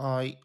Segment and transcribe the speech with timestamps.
[0.00, 0.38] はーい。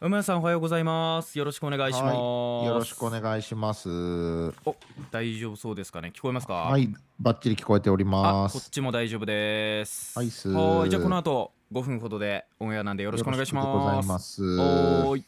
[0.00, 1.38] 馬屋さんおはようございます。
[1.38, 2.14] よろしくお願いします。
[2.14, 3.90] はいよろしくお願いします。
[4.64, 4.74] お、
[5.10, 6.10] 大丈夫そうですかね？
[6.16, 6.54] 聞こえますか？
[6.54, 6.88] はい、
[7.20, 8.54] バッチリ聞こえておりあ、ます。
[8.58, 10.18] こっちも大丈夫です。
[10.18, 13.66] はいっすはーいじゃあこの後5分ほどでオンエアなんでよろしくお願いします。
[13.68, 14.42] ございます。
[14.42, 15.24] おーい。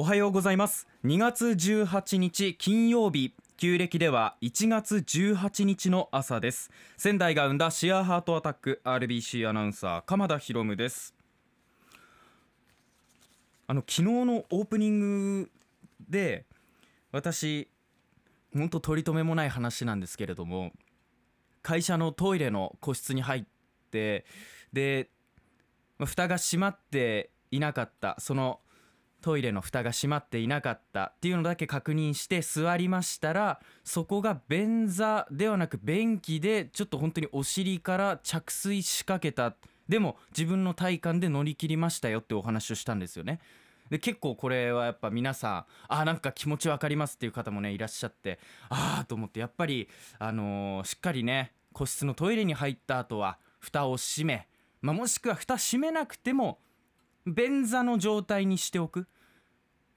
[0.00, 0.86] おはようございます。
[1.04, 3.34] 2月18日金曜日。
[3.56, 6.70] 旧暦では1月18日の朝です。
[6.96, 11.16] 仙台が生んだシアーハートアタック RBC アナウンサー鎌田博夢です。
[13.66, 15.50] あの昨日のオープニング
[16.08, 16.46] で
[17.10, 17.66] 私
[18.54, 20.70] 本当取り留めもない話なんですけれども
[21.60, 23.44] 会社のトイレの個室に入っ
[23.90, 24.26] て
[24.72, 25.10] で
[25.98, 28.60] 蓋が閉まっていなかったその
[29.20, 39.56] トイレの蓋が閉まっていなかったっていうのだけ確認して座りましたらそこが便座ではなく便器でちょっと本当にお尻から着水しかけた
[39.88, 43.40] でも自分の体感で乗り切りましたよってお話をしたんですよね。
[43.90, 48.38] で結構これはやっぱ皆さんあなんか気持ちわかりますっていう方もねいらっしゃって
[48.68, 49.88] ああと思ってやっぱり、
[50.18, 54.46] あのーしっかりね個室のトイレに入った後は蓋を閉め、
[54.82, 56.58] まあ、もしくは蓋閉めなくても
[57.34, 59.06] 便座の状態にしておく？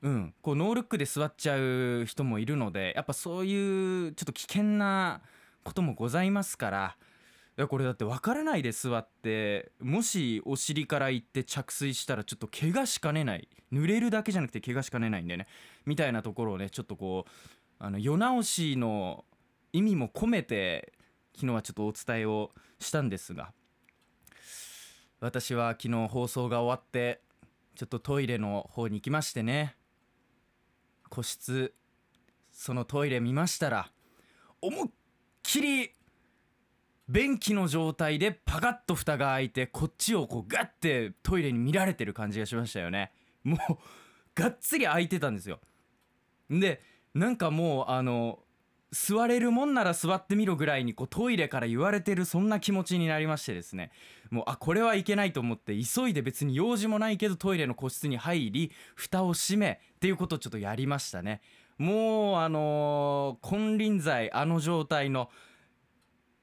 [0.01, 5.21] うん、こうノールックで座っちゃう人もいるのでやっぱそういうちょっと危険な
[5.63, 6.97] こともございますから。
[7.57, 13.49] いやこれだって分からないで座ってもしお尻から行って着水したらちょっと怪我しかねない。
[13.71, 15.47] 濡れるだけじゃなくて怪我しかねないんでね。
[15.85, 17.31] みたいなところをねちょっとこう
[17.77, 19.25] あの世直しの
[19.73, 20.93] 意味も込めて
[21.35, 23.51] 昨日はちょっとお伝えをしたんですが
[25.21, 27.21] 私は昨日放送が終わって
[27.75, 29.75] ちょっとトイレの方に行きましてね。
[31.09, 31.75] 個室
[32.51, 33.91] そのトイレ見ましたら
[34.61, 34.89] 思いっ
[35.43, 35.91] きり
[37.07, 43.11] 便器の状態でパカッと蓋が開いてこっちをこうガッてトイレに見られてる感じがしましたよね。
[43.43, 43.77] もう
[44.33, 45.59] がっつり開いてたんですよ。
[46.49, 46.81] で
[47.13, 48.39] なんかもうあの
[48.91, 53.91] 座れるもんなら座ってみろぐらいにこうトイレから言われてるそんな気持ちになりましてですね。
[54.29, 61.41] もうあこれはいけないと思って急いで別に用事もないけどトイレの個室に入り蓋を閉めっていうことをちょっとやりましたね。
[61.77, 65.29] もうあのー金輪際あの状態の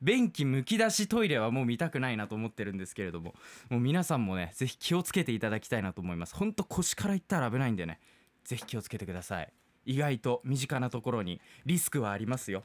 [0.00, 3.34] 便器むき出しトイレはもう見たくないなと思ってるんですけれども
[3.68, 6.34] もう皆さんもねぜひ気をつけていただきたいなと思います。
[6.34, 8.00] ほんと腰からいったら危ないんでね
[8.44, 9.52] ぜひ気をつけてください。
[9.84, 12.64] 意外と身近なところにリスクはありますよ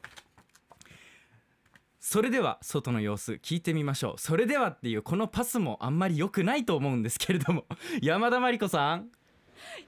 [2.00, 7.64] それでは外の様子聞いてみましょうそれではっていうこのパスもあんまり良くないと思うんですけれども
[8.02, 9.10] 山田真理子さん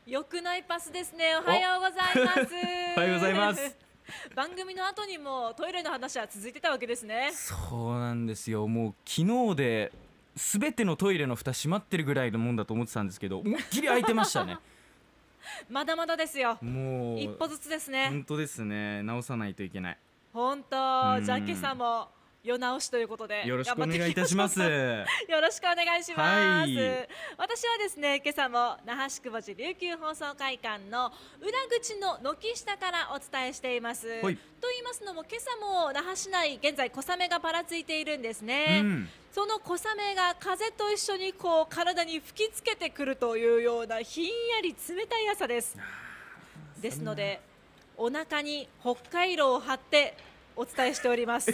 [0.06, 1.36] 良くないパスですね。
[1.36, 2.54] おはようございます。
[2.96, 3.76] おはようございます。
[4.34, 7.30] 番組の後にもトイレの話は続いてたわけですね。
[7.32, 9.92] そうなんですよもう昨日で
[10.36, 14.58] 全てのトイレの蓋閉まってるぐらいのもんだと思ってたんですけど思いっきり開いてましたね
[15.70, 16.58] まだまだですよ。
[16.62, 18.08] もう一歩ずつですね。
[18.08, 19.98] 本当ですね直さないといけない
[20.32, 21.18] 本う当。
[21.18, 22.08] んじゃあ今朝も
[22.46, 24.66] 世直しということでよろしくお願いいたしますよ
[25.40, 26.70] ろしくお願いします。
[26.70, 34.06] はい私はですね今朝も那覇市久保寺琉球放送会館の裏口の軒下からお伝えしています。
[34.06, 38.80] はいと言いますのも今朝も那覇市内現在小雨がぱらついているんですね。
[38.80, 44.30] うんその小雨が風と一緒にこう体に吹きつけてくるというようなひんや
[44.62, 45.76] り冷たい朝です。
[46.80, 47.40] ですので
[47.98, 50.16] お腹に北海道を貼って
[50.56, 51.52] お伝えしております。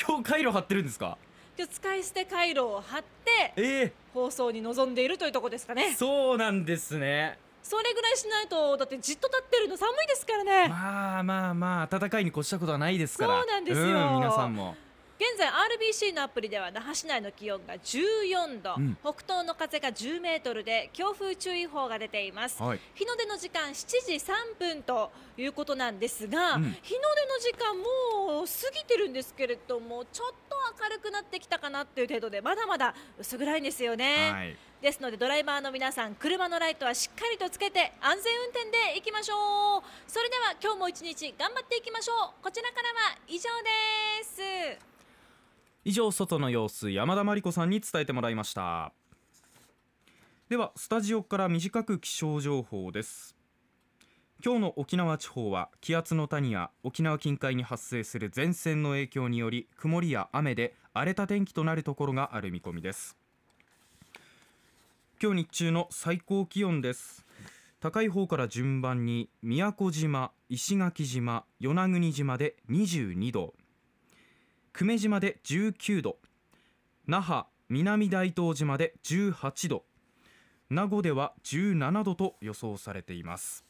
[0.00, 1.18] 今日回路張ってるんですか？
[1.58, 5.94] 今日使い捨て回路を貼ってえ放送に臨んでいるというところですかー、ね。
[5.94, 10.68] そうなんですねそれぐらいしないとだってじっと立ってるの寒いですからね。
[10.68, 14.74] まあまあまあ暖かいに越したことはないですからそうなんですよ皆さんも
[15.20, 18.96] 現在 RBC のアプリでは那覇市内の気温が14度、うん。
[19.02, 22.62] 北東の風が10メートルで強風注意報が出ています。
[22.62, 22.80] はい。
[22.94, 26.62] 日の出の時間7時3分ということなんですが、うん。
[26.82, 34.56] 日の出の時間もう過ぎてるんですけれどもちょっと明るくなってきたかなっていう程度でまだまだ薄暗いんですよね、はい。
[34.80, 39.82] ですのでドライバーの皆さん車のライトはしっかりとつけて安全運転でいきましょう。
[40.10, 42.42] それでは今日も一日頑張っていきましょう。
[42.42, 44.89] こちらからは以上です
[45.82, 48.92] 以上外の様子山田真理子さんに伝えてもらいました。
[50.50, 53.34] ではスタジオから短く気象情報です。
[54.44, 63.16] 今日の沖縄地方は気圧の谷や沖縄近海に発生する前線の影響により曇りや雨で荒れた天気となるところがある見込みです。
[65.22, 67.24] 今日日中の最高気温です。
[67.80, 73.54] 高い方から順番に宮古島、石垣島、与那国島で22度。
[74.72, 76.16] 久米島で19度
[77.06, 79.84] 那覇南大東島で18度
[80.70, 83.64] 名護では17度と予想されています。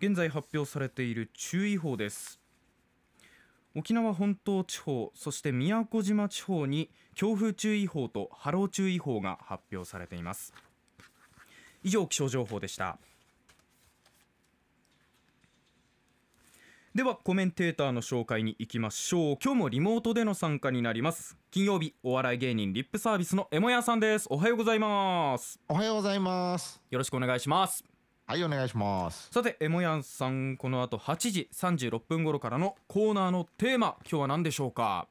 [0.00, 2.38] 現在発表されている注意報です。
[3.74, 10.52] 沖縄本島地方そして宮古島地方に強風注意報と波浪注意報が発表されています。
[11.82, 12.98] 以上気象情報でした。
[16.94, 26.80] ではコメンテーターの紹介に行きましょう今日もリモートでの参加になります金曜日お笑い芸人リップサービスのエモヤさんですおはようございますおはようございます。
[26.90, 27.82] よろしくお願いします
[28.28, 29.28] はい、お願いします。
[29.32, 35.08] さてエモヤンさんこの後8時36分頃からのコーナーのテーマ今日は何でしょうか？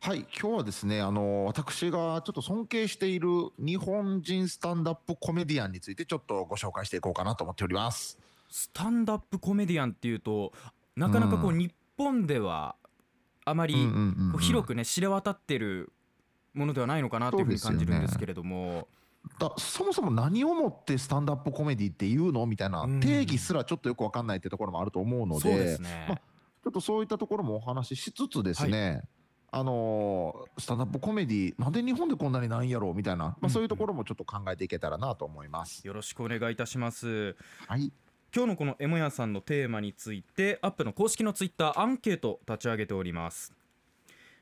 [0.00, 8.18] はい、今日はですね、あの、私がちょっと尊敬している日本人スタンダップコメディアンについてちょっとご紹介していこうかなと思っております。
[8.50, 10.52] スタンダップコメディアンっていうと
[10.96, 11.58] なかなかこううん。
[11.58, 12.76] 日本では
[13.44, 13.76] あまり
[14.40, 15.92] 広くね知れ渡ってる
[16.54, 18.88] ものではないのかなというふうに感じるんですけれども、
[19.38, 22.46] だそもそも何をもってスタンダップコメディっていうの？
[22.46, 23.00] みたいなうん。
[23.00, 29.02] 定義すらちょっとよくわかんないってところもあると思うので、そうですね、まあちょっとそういったところもお話ししつつですね、
[29.50, 32.90] あのースタンダップコメディなんで日本でこんなにないんやろ？
[32.90, 35.86] うみたいな、まあ、そういうところもちょっと考えていけたらなと思います。
[35.86, 37.36] よろしくお願いいたします。
[37.68, 37.92] はい、
[38.36, 43.52] 今日のこのエモヤさんのテーマについてアップの公式のツイッターアンケート立ち上げております。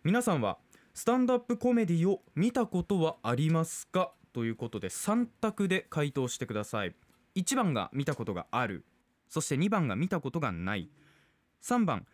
[0.03, 0.57] 皆さんは
[0.95, 4.15] スタンダップコメディを見たことはありますか？
[4.33, 6.95] ということで3択で回答してください。
[7.37, 8.87] 1番が見たことがある。
[9.29, 10.89] そして2番が見たことがない。
[11.63, 12.07] 3番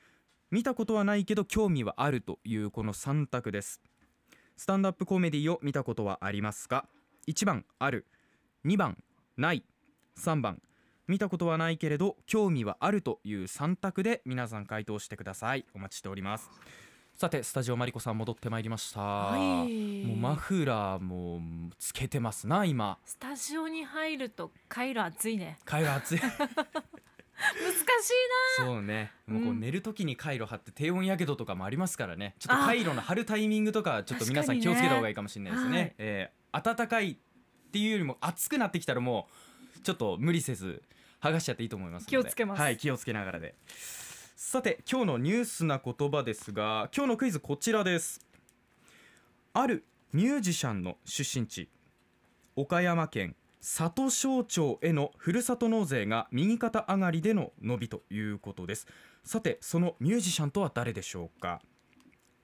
[0.50, 2.23] 見たことはないけど興味はある。
[2.23, 3.80] というこの3択です。
[4.56, 6.88] スタンダップコメディを見たことはありますか
[7.28, 8.04] ？1番ある。
[8.66, 8.99] 2番
[9.37, 9.62] ない。
[10.18, 10.61] 3番
[11.09, 15.65] 見たことはないけれど興味はあるという3択で皆さん回答してください。
[15.75, 16.50] お待ちしております。
[17.15, 20.05] さてスタジオマリコさん戻ってまいりました、はい。
[20.05, 21.41] もうマフラーも
[21.79, 22.99] つけてますな今。
[23.07, 25.59] スタジオに入るとカイロ暑いね。
[25.65, 26.21] カイロ暑い。
[26.21, 26.41] 難し
[28.11, 28.12] い
[28.57, 29.12] そうね。
[29.27, 29.61] もうこううん。
[29.61, 32.35] 寝る時にカイロ貼って低温やけどとかもありますからね。
[32.38, 32.67] ちょっとあ。
[32.67, 35.79] カイロの貼るタイミングとかちょっと皆さん気をつけた方がいいかもしれないですね。
[35.79, 37.17] はいえー暖かいっ
[37.71, 39.29] ていうよりも暑くなってきたらも
[39.77, 40.83] うちょっと無理せず
[41.23, 42.11] 剥がしちゃっていいと思いますので。
[42.11, 42.61] 気をつけます。
[42.61, 43.55] はい気をつけながらで。
[44.37, 48.21] さて今日のニュースな言葉ですが今日のクイズこちらです。
[49.53, 51.69] あるミュージシャンの出身地
[52.57, 58.87] 岡山県里庄町へのふるさと納税が右肩上がりでの伸びということです。
[59.25, 61.61] さてそのミュージシャンとは誰でしょうか？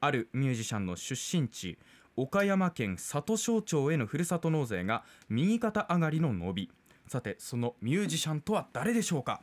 [0.01, 1.79] あるミュージシャンの出身地
[2.17, 6.71] 岡山県里庄町へのふるさと納税が右肩上がりの伸び
[7.07, 9.43] さてそのミュージシャンとは誰でしょうか？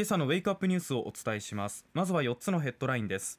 [0.00, 1.84] 今朝のウェイクアップニュースをお伝えします。
[1.92, 3.38] まずは4つのヘッドラインです。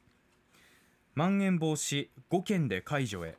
[1.16, 3.36] まん延防止5県で解除へ。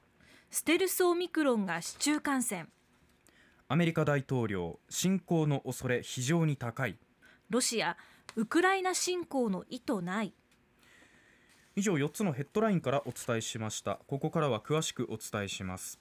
[0.50, 2.66] ステルスオミクロンが市中感染。
[3.68, 6.98] アメリカ大統領侵攻の恐れ非常に高い。
[7.48, 7.96] ロシア
[8.34, 10.34] ウクライナ侵攻の意図ない。
[11.76, 14.00] 以上4つのヘッドラインからお伝えしました。
[14.08, 16.00] ここからは詳しくお伝えします。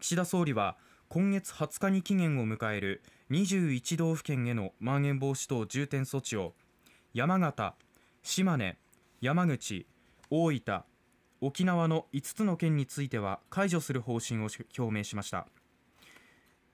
[0.00, 0.78] 岸田総理は
[1.10, 6.54] 今月20日に期限を迎える21道府県へのまん延防止等重点措置を
[7.12, 7.74] 山形、
[8.22, 8.78] 島根、
[9.20, 9.86] 山口、
[10.30, 10.84] 大分、
[11.40, 15.48] 沖縄の5つの県については解除する方針を表明しました。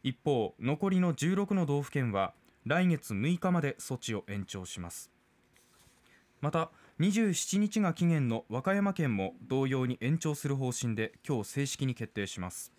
[0.02, 2.34] 一方残りの16の道府県は
[2.66, 5.10] 来月6日まで措置を延長します。
[6.42, 12.72] また27日が期限の和歌山県も同様に延長する方針で今日正式に決定します。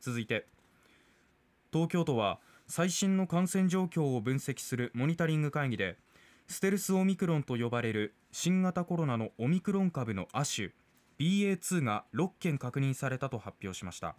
[0.00, 0.46] 続いて
[1.72, 5.96] 東京都は最新の感染状況を分析するモニタリング会議で
[6.48, 10.70] ステルスオミクロンと呼ばれる新型コロナのオミクロン株の亜種
[11.18, 14.16] BA.2 が6件確認されたと発表しました。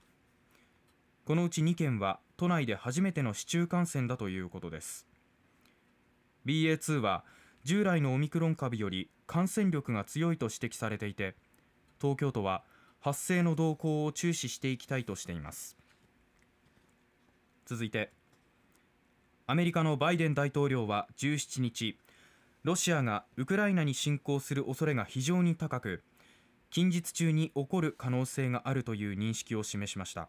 [1.26, 5.08] このうち2件は都内で初めての市中感染だということです。
[6.46, 7.24] BA.2 は
[7.64, 11.36] 従来のオミクロン株より感染力が強いと指摘されていて
[12.00, 12.64] 東京都は
[13.00, 15.78] 発生の動向を注視していきたいとしています。
[17.68, 18.12] 続いて
[19.46, 21.98] アメリカのバイデン大統領は17日
[22.64, 26.04] ロシアがウクライナに侵攻する恐れが非常に高く
[26.70, 30.28] 近日中に起こる可能性があるという認識を示しました。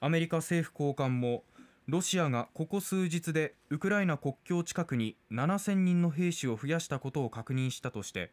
[0.00, 1.44] アメリカ政府高官も
[1.86, 8.30] ロシアがここ数日でウクライナ国境近くに7000人の兵士を増やしたことを確認したとして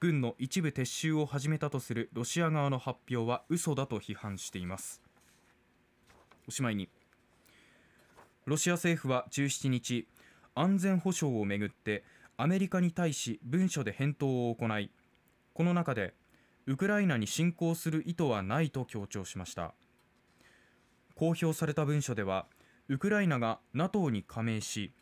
[0.00, 5.07] 軍の一部撤収を始めたとするロシア側の発表は嘘だと批判しています。
[6.48, 6.88] おしまいに。
[8.46, 10.08] ロシア政府は17日
[10.54, 12.02] 安全保障をめぐって
[12.38, 14.90] アメリカに対し文書で返答を行い
[15.52, 16.14] この中で
[16.66, 19.74] ウクライナに侵攻する意図はないと強調しました。
[21.14, 22.46] 公表された文書では
[22.88, 24.92] ウクライナが NATO に加盟し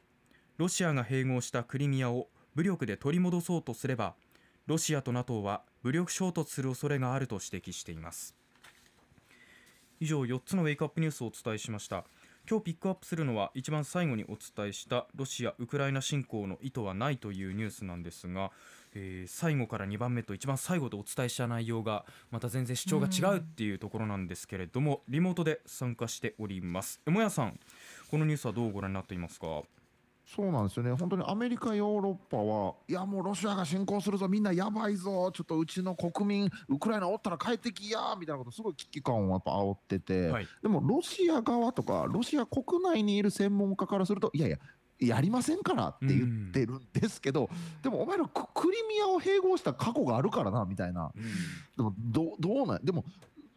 [0.57, 4.15] ロシアが併合したクリミアを武力で取り戻そうとすれば
[4.67, 8.35] ロシアと NATO は武力衝突する恐れがあると指摘しています。
[10.00, 12.05] 以上4つのウェイクアップニュースをお伝えしました。
[12.49, 18.53] 今日ピックアップするのは一番最後にお伝えしたロシア・ウクライナ侵攻の意図はないというニュースなんですが、
[18.95, 27.00] えー最後から2番目と一番最後でお伝えした内容がまた全然主張が違うっていうところなんですけれどもリモートで参加しております。
[27.07, 27.59] もやさん
[28.11, 29.62] このニュースはどうご覧になっていますか？
[30.26, 40.49] そうなんですよね、本当にアメリカ、ヨーロッパは、いやもうロシアが侵攻するぞ、みんなやばいぞ、ちょっとうちの国民、ウクライナおったら帰ってきやみたいなこと、すごい危機感をやっぱ煽ってて、はい。
[40.62, 44.59] でもロシア側とか、ロシア国内にいる専門家からすると、いやいや、
[44.99, 47.49] やりませんからって言ってるんですけど、
[47.83, 51.12] でもお前らククリミアを併合した過去があるからなみたいな、
[51.76, 53.04] でもどうどうなん、でも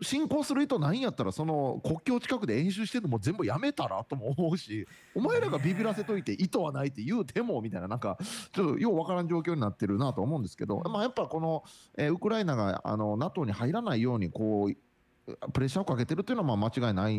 [0.02, 8.18] 侵攻する意図ないんやったら、その国境近くで演習してるのも全部やめたらとも思うし、お前らがビビらせといて、意図はないって言うてもみたいな、なんか、
[8.54, 11.64] ちょっとようわからん状況になってるなと思うんですけど、まあ、やっぱこの、
[11.98, 14.76] えーウクライナがあの NATO に入らないようにこう、
[15.54, 17.18] プレッシャーをかけてるっていうのはまあ間違いない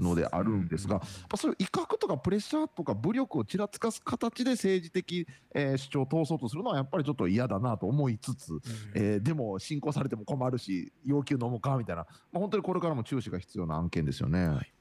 [0.00, 1.00] のであるんですが、
[1.36, 8.58] そういう威嚇とかプレッシャーとか武力をちらつかす形で政治的、えー主張を通そうとするのはやっぱりちょっと嫌だなと思いつつ、
[8.94, 14.46] えーでも侵攻されても困るし要求飲むかみたいな、まあ、本当にこれからも注視が必要な案件ですよね。
[14.48, 14.72] はい。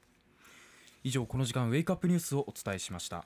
[1.04, 3.26] 以上この時間ウェイクアップニュースをお伝えしました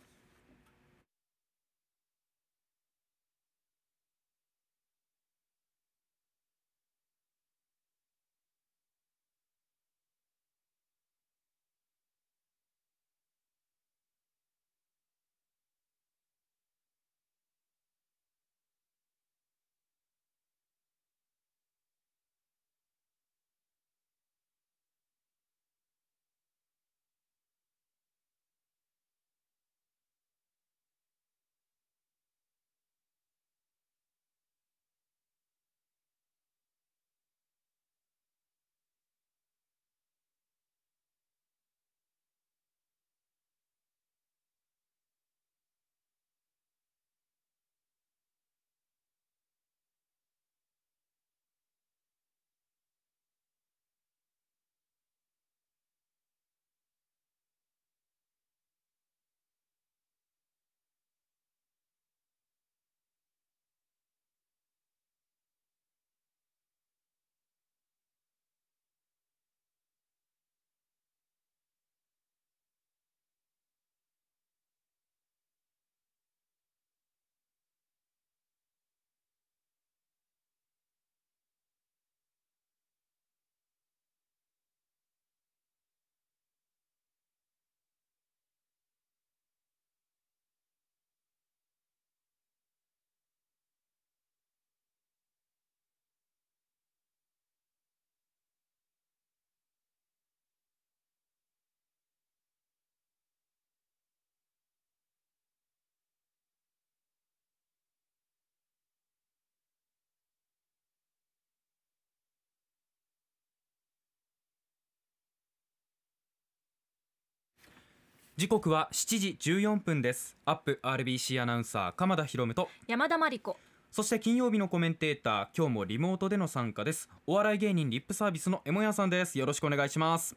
[118.37, 120.35] 時刻は7時14分です。
[120.43, 122.67] アップ RBC アナウンサー鎌田博夢と。
[122.85, 123.55] 山田真理子。
[123.91, 127.07] そして金曜日のコメンテーター今日もリモートでの参加です。
[127.25, 129.39] お笑い芸人リップサービスのエモヤさんです。
[129.39, 130.35] よろしくお願いします。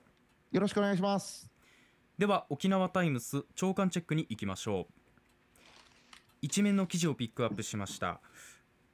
[0.52, 1.50] よろしくお願いします。
[2.16, 4.92] では沖縄タイムス長官チェックに行きましょう。
[6.40, 8.20] 一面の記事をピックアップしました。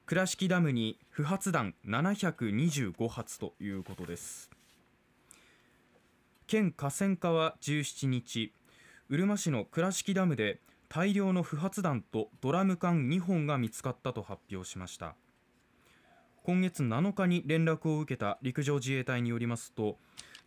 [0.06, 4.50] 倉敷ダムに不発弾725発ということです。
[6.46, 8.50] 県河川課は17日
[9.10, 15.14] うるま市の倉敷ダムで大量の不発弾とドラム缶2本が見つかったと発表しました。
[16.42, 19.98] 今月7日に連絡を受けた陸上自衛隊によりますと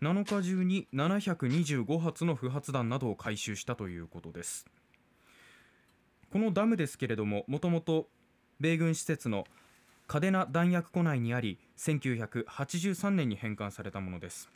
[0.01, 4.65] 7日中に725発の不発弾などを回収したということです。
[6.31, 8.07] このダムですけれどももともと
[8.59, 9.45] 米軍施設の
[10.07, 14.49] 嘉手納弾薬庫内にあり1983年に返還されたものです。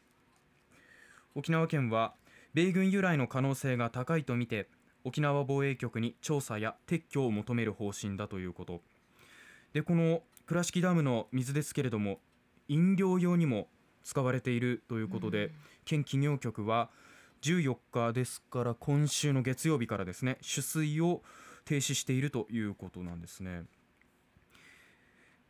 [1.35, 2.13] 沖縄県は
[2.53, 4.67] 米軍由来の可能性が高いとみて
[5.03, 8.81] 沖縄防衛局に調査や撤去を求める方針だということ。
[9.73, 12.19] でこの倉敷ダムの水ですけれども
[12.67, 13.67] 飲料用にも
[14.03, 15.51] 使われているということで、
[15.85, 16.89] 県企業局は
[17.41, 21.21] 14日ですから今週の月曜日からですね取水を
[21.65, 23.63] 停止しているということなんですね、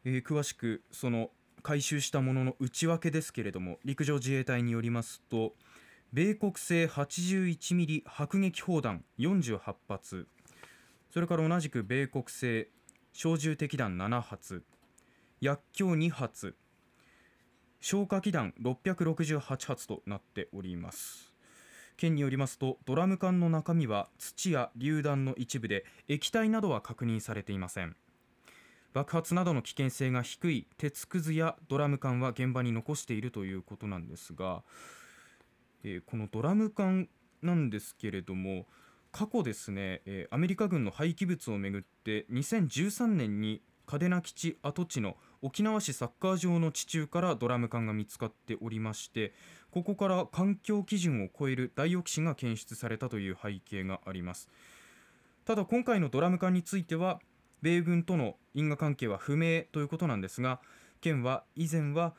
[0.06, 1.30] えー詳しくその
[1.64, 5.54] 回収したものの内訳ですけれども陸上自衛隊によりますと
[6.14, 10.28] 米国製81ミリ迫撃砲弾48発。
[11.10, 12.68] それから同じく米国製
[13.14, 14.66] 小銃敵弾7発。
[15.40, 16.58] 薬莢2発。
[17.80, 21.34] 消火器弾668発となっております。
[21.96, 27.96] 県によりますとドラム缶の中身は土や榴弾の一部で液体などは確認されていません。
[28.92, 34.64] 爆発などの危険性が低い鉄くずやドラム缶は現場に残しているということなんですが、
[35.84, 37.08] えーこのドラム缶
[37.42, 38.66] なんですけれども
[39.12, 49.34] 過去ですね、えーアメリカ軍の廃棄物をめぐって2013年に嘉手納基地跡地の沖縄市サッカー場の地中からドラム缶が見つかっておりまして
[49.72, 54.50] ここから環境基準を超えるダイオキシンが検出されたという背景があります。
[55.46, 57.20] ただ今回のドラム缶については
[57.62, 60.60] 米軍との因果関係は不明ということなんですが
[61.00, 62.14] 県は以前は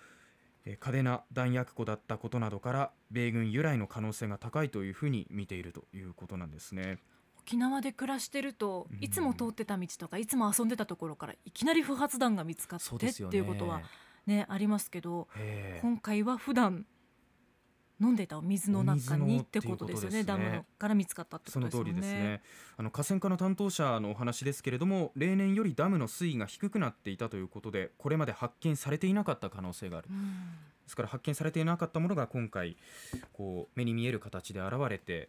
[0.64, 6.98] 嘉手納弾薬庫だったことなどから米軍由来の可能性が高いというふうに見ているということなんですね。
[7.40, 8.98] 沖縄で暮らしてるとうん。
[9.04, 13.82] いつも通ってた道とかいつも遊んでたところからいきなり不発弾が見つかってっていうことは
[14.26, 14.46] ね。
[14.48, 16.86] ありますけどええ今回は普段
[18.02, 20.24] 飲んでいたお水の中にってことですよねね。
[20.24, 21.94] ダムのから見つかったってこそのとですよね。
[21.94, 22.42] 通りですね。
[22.76, 30.08] あの河川課の担当者のお話ですけれども例年よりダムの水位が低くなっていたということでこれまで発見されていなかった可能性がある。
[30.10, 30.18] うん。
[30.84, 32.76] ですから発見されていなかったものが今回
[33.32, 35.28] こう目に見える形で現れて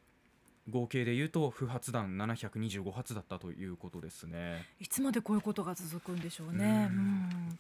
[0.70, 4.66] 合計でいうと不発弾725発だったということですね。
[4.80, 6.90] いつまでこういうことが続くんでしょうね。
[6.92, 6.98] うん。
[6.98, 7.60] うん。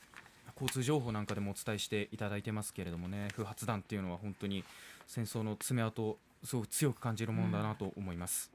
[0.56, 4.63] 交通情報なんかでもお伝えしていただいてますけれどもね不発弾っていうのは本当に
[5.07, 8.51] 戦争の爪痕をすごく強く感じるものだなと思います、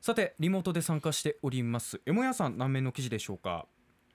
[0.00, 2.00] さてリモートで参加しております。
[2.06, 3.66] エモヤさん何面の記事でしょうか？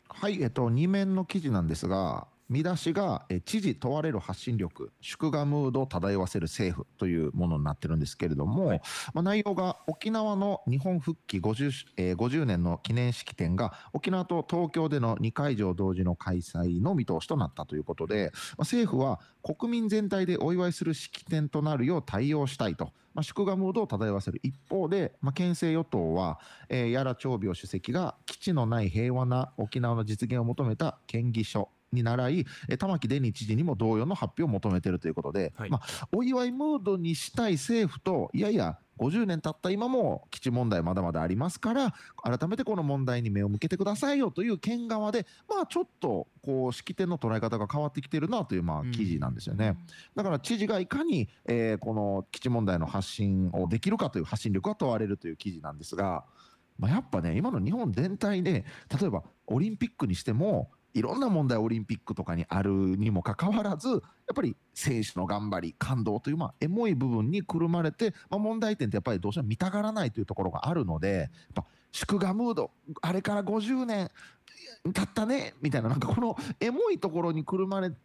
[0.08, 8.82] はい、えっと、2面の記事なんですが、見出しが、え知事問われる発信力、祝賀ムードを漂わせる政府というものになってるんですけれども、はい
[9.14, 22.92] まあ、内容が沖縄の日本復帰 50,、えー50年の記念式典が沖縄と東京での2会場同時の開催の見通しとなったということで、まあ、政府は国民全体でお祝いする式典となるよう対応したいと。
[23.14, 49.78] まあ、祝賀ムードを漂わせる一方で、まあ、県政与党は、えー、屋良長病主席が基地のない平和な沖縄の実現を求めた県議書に習い、えー玉城デニー知事にも同様の発表を求めているということで、はいまあ、お祝いムードにしたい政府と、いやいや、50年経った今も基地問題まだまだありますから、改めてこの問題に目を向けてくださいよという県側で、まあ、ちょっとこう式典の捉え方が変わってきてるなというまあ記事なんですよね。
[50.16, 56.26] だから知事がいかに、えーこの基地問題の発信をできるかという発信力が問われるという記事なんですが、
[56.78, 58.66] まあ、やっぱね、今の日本全体で、
[59.00, 64.00] 例えばオリンピックにしても、いろんな問題オリンピックとかにあるにもかかわらず、やっ
[64.36, 74.10] ぱり選手の頑張り、感動という、まあ、エモい部分にくるまれて、まあ、問題点ってやっぱりどうしても見たがらないというところがあるので、やっぱ祝賀ムード、あれから50年
[74.94, 77.96] 経ったねみたいな、なんかこのエモいところにくるまれて、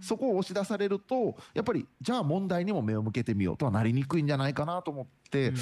[0.00, 5.52] そこを押し出されると、やっぱりじゃあ問題にも目を向けてみようとはなりにくいんじゃないかなと思って、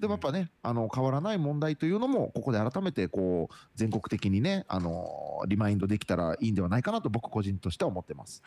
[0.00, 8.42] でもやっぱね、あの変わらない問題というのも、ここで改めてこう全国的にね、あのリマインドできたらいいんではないかなと、僕個人としては思ってます。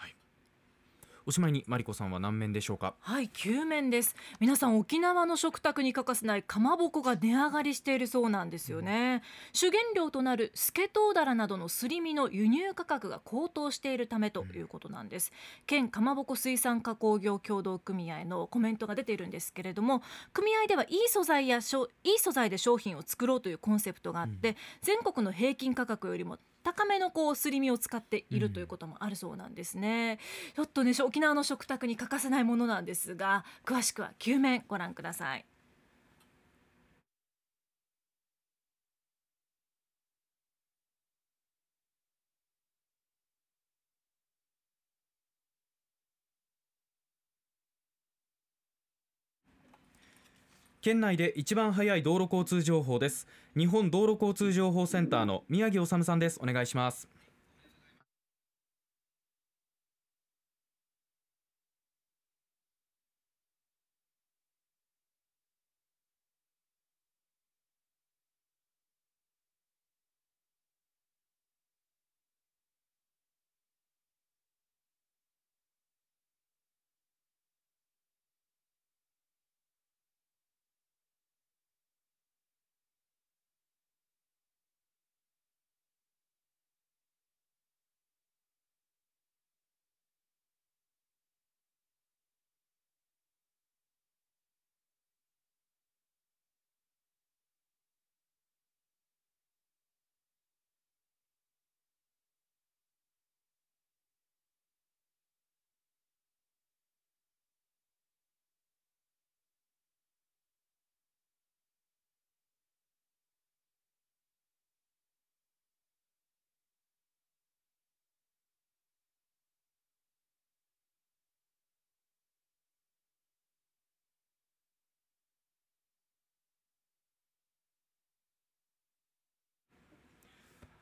[1.25, 2.95] おしまいにマリコさんは何面でしょうか？
[2.99, 4.15] はい、9面です。
[4.39, 9.21] 皆さん沖縄の食卓に欠かせないかまぼこが値上がりしているそうなんですよね。
[9.53, 15.31] 主原料となるスケトウダラなどのすり身の輸入価格が高騰しているためということなんです。
[15.67, 20.01] 県かまぼこ水産加工業協同組合のコメントが出ているんですけれども、
[20.33, 21.63] 組合ではいい素材やいい
[22.17, 26.37] 素材で商品を作ろうというコンセプトがあって、全国の平均価格よりも
[26.69, 30.19] 高めのこうすり身を使っているということもあるそうなんですね。
[30.55, 35.45] ちょっとね沖縄の食卓に欠かせないものなんですが詳しくは9面ご覧ください。
[50.81, 53.27] 県内で一番早い道路交通情報です。
[53.57, 56.39] 日本道路交通情報センターの宮城治さんです。
[56.41, 57.09] お願いします。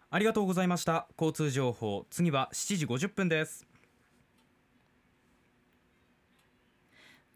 [0.10, 1.08] ありがとうございました。
[1.18, 3.68] 交通情報次は7時50分です。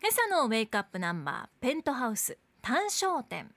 [0.01, 3.53] 今朝のウェイクアップナンバーペントハウス単焦点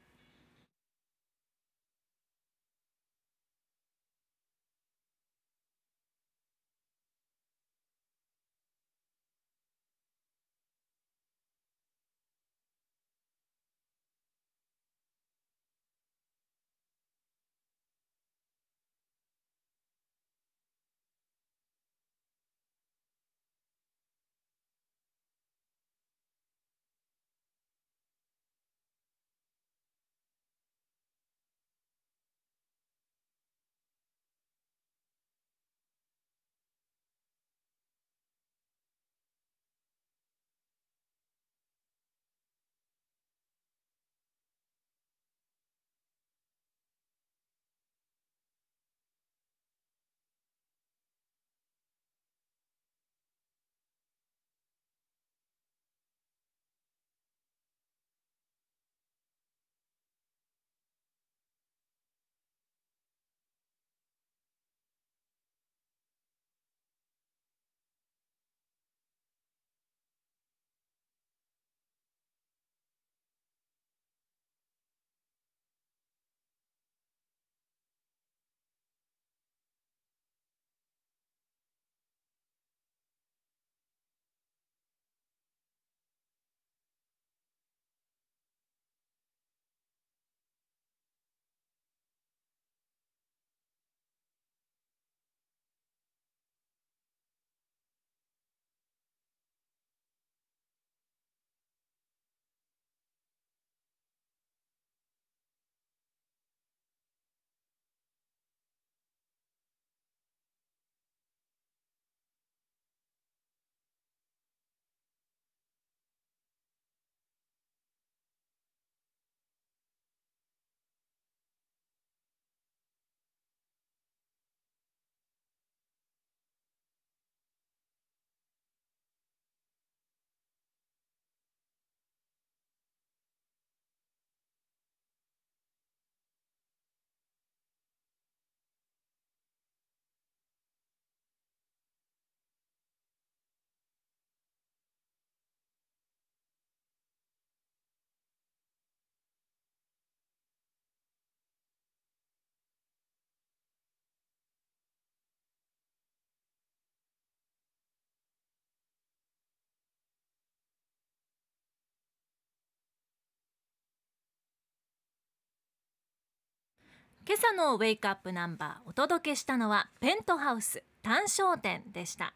[167.26, 172.34] 今朝のウェイクアップナンバーお届けしたのはペントハウス単焦点でした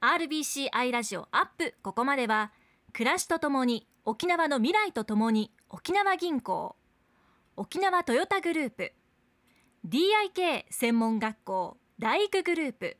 [0.00, 2.50] RBC アイラジオアップここまでは
[2.92, 6.74] 暮らしとともに沖縄の未来とともに沖縄銀行
[7.56, 8.92] 沖縄トヨタグループ
[9.86, 12.96] DIK 専門学校大育グループ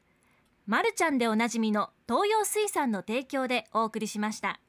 [0.65, 4.61] マルちゃんでおなじみの東洋水産の提供でお送りしました。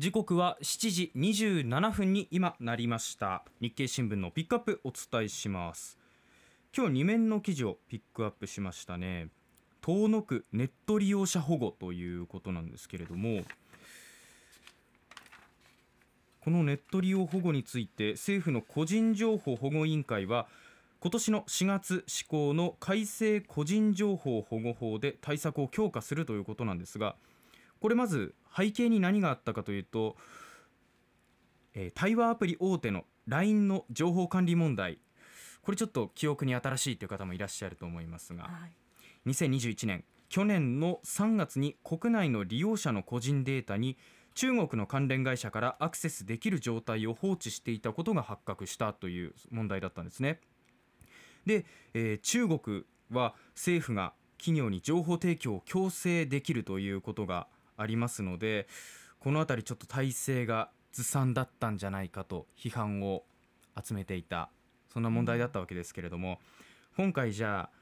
[0.00, 3.44] 時刻は7時27分に今なりました。
[3.60, 5.98] 日経新聞のピックアップお伝えします。
[6.74, 9.28] 今日2面の記事をピックアップしましたね。
[9.82, 13.42] 遠野区ネット利用者保護ということなんですけれども
[16.42, 20.46] このネット利用保護について政府の個人情報保護委員会は
[21.00, 27.16] 今年の4月施行の改正個人情報保護法で対策を強化するということなんですが
[27.80, 30.16] これまず背景に何があったかというと、
[31.74, 34.98] えー対話アプリ大手の LINE の情報管理問題
[35.62, 43.98] これちょっと記憶に新しいという方もいらっしゃると思いますがはい2021年去年の3月に国内の利用者の個人データに
[44.34, 50.40] 中国の関連会社からアクセスできる状態を放置していたことが発覚したという問題だったんですね。
[51.46, 57.48] で、えー中国は政府が企業に情報提供を強制できるということが
[57.80, 58.68] ありますので
[59.18, 63.24] この辺りちょっと体制がずさんだったんじゃないかと批判を
[63.82, 64.50] 集めていた
[64.92, 66.40] そんな問題だったわけですけれども
[66.96, 67.80] 今回じゃあ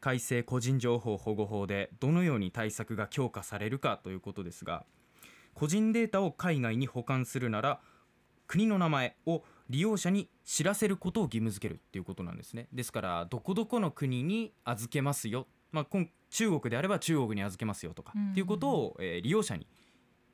[0.00, 4.84] 改正個人情報保護法でどのように対策が強化されるかということですが
[5.54, 7.80] 個人データを海外に保管するなら
[8.46, 12.68] 国の名前を利用者に知らせることを義務付けるっていうことなんですね。
[12.72, 19.66] ですからどこどこの国に預けますよ、まあ、今中国であれば中国に預けますよとかうんっていうことを、えー利用者に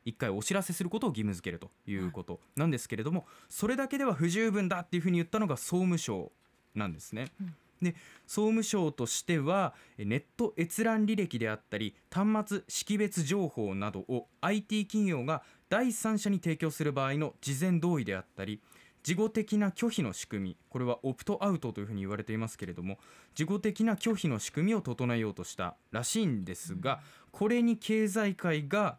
[0.04, 6.32] 一回お知らせすることを義務付けるということなんですけれども、それだけでは不十分だっていうふうに言ったのが総務省
[6.74, 7.26] なんですね。
[7.40, 7.54] うん。
[7.82, 7.94] で
[8.26, 18.60] 総務省としてはえネット閲覧履歴であったり端末識別情報などを IT 企業が第三者に提供する場合の事前同意であったり
[19.02, 22.98] 事後的な拒否の仕組みこれはオプトアウトというふうに言われていますけれども
[23.34, 28.98] 事後的な拒否の仕組みを整えようとしたらしいんですがこれに経済界が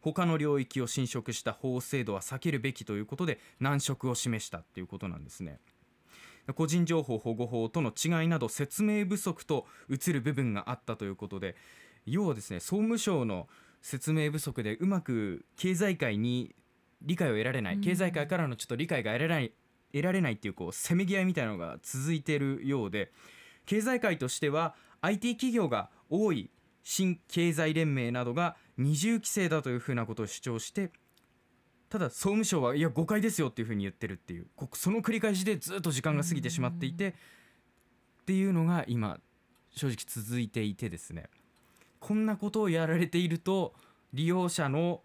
[0.00, 5.60] 他の領域を侵食した法制度は避けるべきということで難色を示したということなんですね。
[6.54, 11.56] 個人情報保護法との違いなど説明不足と映る部分があったということで
[12.04, 13.48] 要はですね総務省の
[13.80, 16.54] 説明不足でうまく経済界に
[17.04, 17.80] 理解を得られない、うん。
[17.80, 19.52] 経済界からのちょっと理解が得られない
[19.92, 23.12] 得られないっていうこうせめぎ合いみたいなのが続いているようで
[23.64, 26.50] 経済界としては IT 企業が多い
[26.82, 30.90] 新経済連盟などが二重規制だというふうなことを主張して
[31.88, 37.14] ただ総務省はいや誤解ですよっていうふうに言ってるっていうこその繰り返しでずっと時間が過ぎてしまっていてっ
[38.26, 39.20] ていうのが今
[39.76, 41.24] 正直続いていてですね。
[42.00, 43.74] こんなことをやられていると
[44.12, 45.02] 利用者の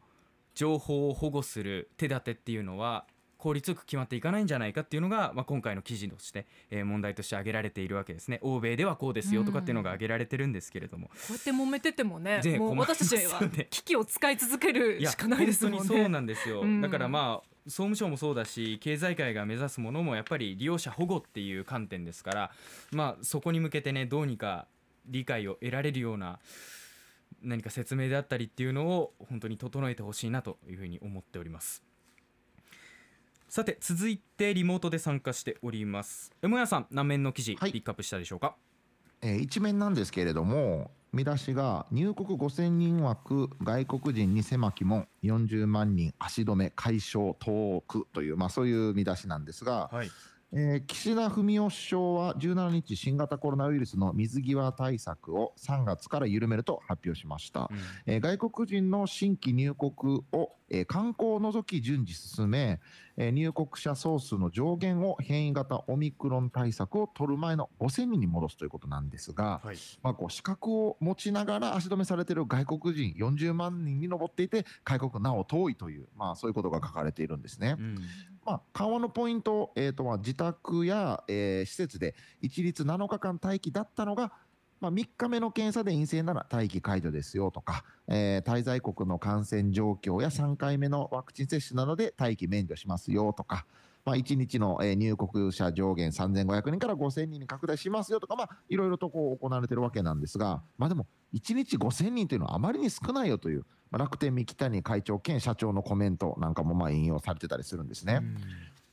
[0.60, 3.06] 情報を保護する手立てっていうのは
[3.38, 8.40] 効率よく決まっていかないんじゃないかっていうのが、まあ、今回の記事として、えー問題として挙げられているわけですね。
[8.42, 15.78] 欧米ではこうですよとかっていうのが挙げられてるんですけれども、こうやって揉めててもねねもう私たちは機器を使い続けるしかないですもんね。
[15.78, 16.82] 本当にそうなんですよ、うん。
[16.82, 22.52] だからまあ総務省もそうだし経済界が目指すものもやっぱり利用者保護っていう観点ですから
[22.92, 24.68] まあそこに向けてねどうにか
[25.06, 26.40] 理解を得られるような
[27.42, 31.84] 何か説明であったりっていうのを本当に整えてほしいなというふうに思っております。
[33.48, 36.32] さて続いてリモートで参加しております。
[36.42, 37.72] 山谷さん何面の記事はい。
[37.72, 38.56] ピックアップしたでしょうか、
[39.22, 50.12] えー一面なんですけれども見出しが入国5000人枠外国人に狭き門40万人足止め解消遠くという、まあ、そういう見出しなんですが、はい
[50.52, 57.70] えー岸田文雄首相は17日新型コロナウイルスの水際対策を3月から緩めると発表しました。
[57.72, 57.78] うん
[58.08, 62.80] えー外国人の新規入国を、えー観光を除き順次進め、
[63.18, 77.76] えー入国者総数の上限を変異型オミクロン対策を取る前の5000人に戻すということなんですが、はいまあ、こう資格を持ちながら足止めされている外国人40万人に上っていて開国なお遠いという、まあ、そういうことが書かれているんですね。
[77.78, 77.98] うん
[78.50, 84.32] まあ、緩和のポイント、えーとまあ、自宅や、えー施設で一律7日間待機だったのが、
[84.82, 93.68] まあ、3日目の検査で陰性なら待機解除ですよとか、えー滞在国の感染状況や3回目のワクチン接種などで待機免除しますよとか、
[94.04, 108.22] まあ、1日の、入国者上限3500人から5000人に拡大しますよとか、まあ、いろいろとこう行われているわけなんですが、まあ、でも1日5000人というのはあまりに少ないよという、まあ、楽天三木谷会長兼社長のコメントなんかもまあ引用されてたりするんですね。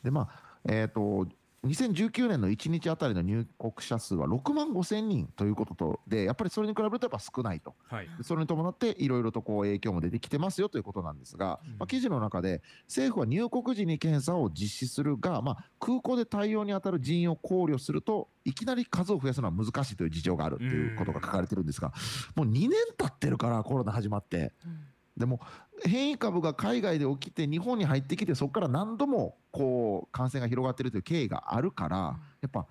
[0.03, 0.29] でまあ
[0.69, 1.29] えー、と
[1.67, 7.75] 2019年の1日あたりの入国者数は6万5千人ということとでやっぱりそれに比べるとやっぱ少ないと。
[7.89, 8.09] はい。
[8.17, 11.71] でそれに伴っていろいろとこう影響も出てきてますよということなんですが、うん。
[11.79, 21.93] まあ、記事の中で政府は入国時に検査を実施するが、まあ、空港で対応に当たる人員を考慮するといきなり数を増やすのは難しいという事情があるということが書かれてるんですが
[22.35, 24.53] もう2年経ってるからコロナ始まって。
[24.65, 24.81] うん
[25.17, 25.41] でも
[25.85, 32.67] 変異株が海外で起きて日本に入ってきてそこから何度もこう感染が広がっているという経緯があるからやっぱ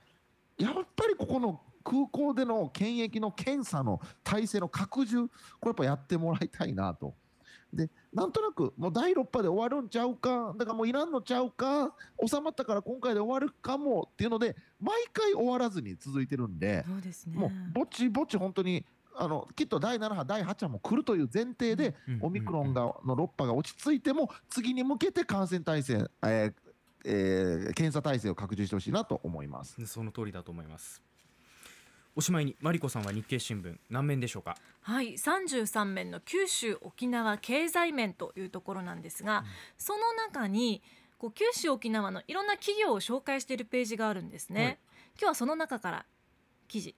[0.57, 5.27] やっぱりここの空港での検疫の検査の体制の拡充
[5.59, 7.15] これやっぱやってもらいたいなと。
[7.73, 11.93] でなんとなくもう第6波で終わるんちゃうかだからもういらんのちゃうか
[12.25, 18.85] 収まったから今回で終わるかもっていうので毎回終わらずに続いてるんでそうですねもうぼちぼち本当に
[19.18, 25.93] あのきっと第7波第8波も来るという前提でうんオミクロンがの6波が落ち着いても次に向けて感染体制、
[26.24, 26.53] えー
[27.05, 29.86] えー検査体制を拡充してほしいなと思います。
[29.88, 31.01] その通りだと思います。
[32.16, 34.55] おしまいにマリコさんは日経新聞何面でしょうか？
[34.82, 39.43] はい、33面の九州沖縄経済面というところなんですが、
[39.78, 40.82] その中に
[41.18, 44.78] こう九州沖縄のいろんな企業を紹介しているページがあるんですね、はい。
[45.18, 46.05] 今日はその中から
[46.68, 46.95] 記事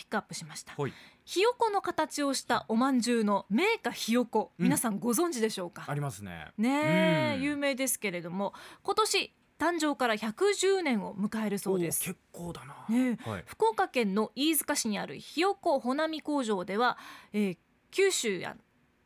[0.00, 0.72] ピックアップしました。
[0.78, 0.92] はい。
[1.26, 4.64] ひよこの形をしたお饅頭の名家ひよこ、うん。
[4.64, 5.84] 皆さんご存知でしょうか？
[5.86, 6.52] ありますね。
[6.56, 12.02] ね有名ですけれども今年誕生から110年を迎えるそうです。
[12.02, 13.44] お結構だな、ねはい。
[13.46, 16.96] 福岡県の飯塚市にあるひよこほなみ工場では、
[17.34, 17.58] えー
[17.90, 18.56] 九州や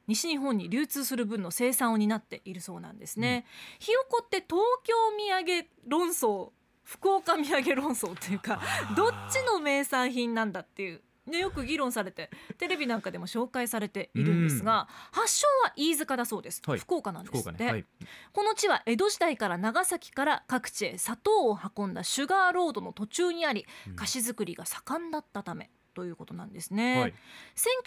[0.07, 3.47] 西日本に流通する分の生産を担っているそうなんですね、
[3.79, 6.51] ひよこって東京土産論争
[6.85, 8.61] 福岡土産論争っていうか
[8.97, 11.03] どっちの名産品なんだっていう。
[11.27, 12.29] ね、よく議論されて
[12.59, 16.79] テレビなんかでも紹介されているんですが、発祥は飯塚だそうです、はい。
[16.79, 17.71] 福岡なんですって、ね。
[17.71, 17.85] はい。
[18.33, 23.97] この地は江戸時代から長崎から各地へ砂糖を運んだシュガーロードの途中にありうん。
[23.97, 27.15] 菓子作りが盛んだったためということなんですね、はい。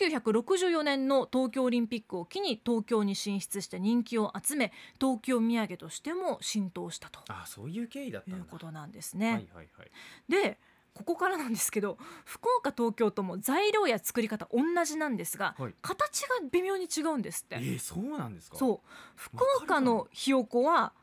[0.02, 7.20] 1964年の東京オリンピックを機に東京に進出して人気を集め東京土産としても浸透したと。
[7.28, 9.92] あそういう経緯だったいうことなんですね、はいはいはい。
[10.30, 10.58] で
[10.94, 15.74] ここからなんですけど福岡東京とも材料や作り方同じなんですが、はい。
[15.82, 17.58] 形が微妙に違うんですって。
[17.58, 18.58] えー、そうなんですか？
[18.58, 18.90] そう。
[19.16, 20.94] 福岡のひよこは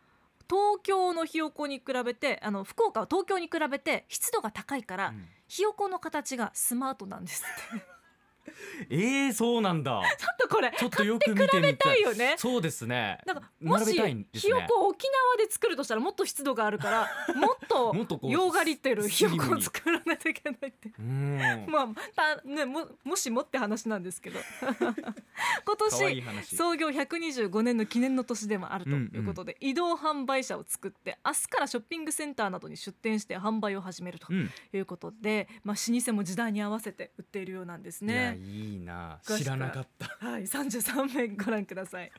[0.49, 5.29] 東京のひよこに比べてあの福岡は東京に比べて湿度が高いから、うん。
[5.47, 7.85] ひよこの形がスマートなんですって
[8.91, 10.03] えー、そうなんだ。
[10.19, 12.01] ちょっとこれちょっとよく見てみたい。
[12.01, 12.35] よね。
[12.39, 13.19] そうですね。
[13.27, 20.93] なんかもし並べたいんですひねよこを沖縄で作るとしたらもっと湿度があるからもっと もっとようがりってるひよこを作らないといけないって。
[20.99, 21.67] うん。
[21.69, 24.39] まあたねももしもって話なんですけど。
[25.65, 26.57] 今可愛い年話。
[26.57, 34.51] 創業125年の記念の年でもあるということで、移動販売車を作って明日からショッピングセンターなどに出店して販売を始めるとうん。
[34.73, 38.34] いうことで、まあ、老舗も時代に合わせて売っているようなんですね。
[38.35, 39.19] いいな。
[39.25, 40.07] 知らなかった。
[40.27, 42.13] はい、33面ご覧ください。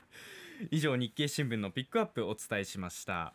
[0.72, 3.34] 以上日経新聞のピックアップお伝えしました。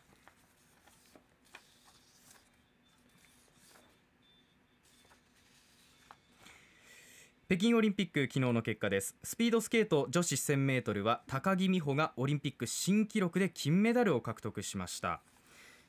[7.51, 9.17] 北京オリンピック昨日の結果です。
[9.25, 15.21] スピードスケート女子 1000m は高木美帆がオリンピック新記録で金メダルを獲得しました。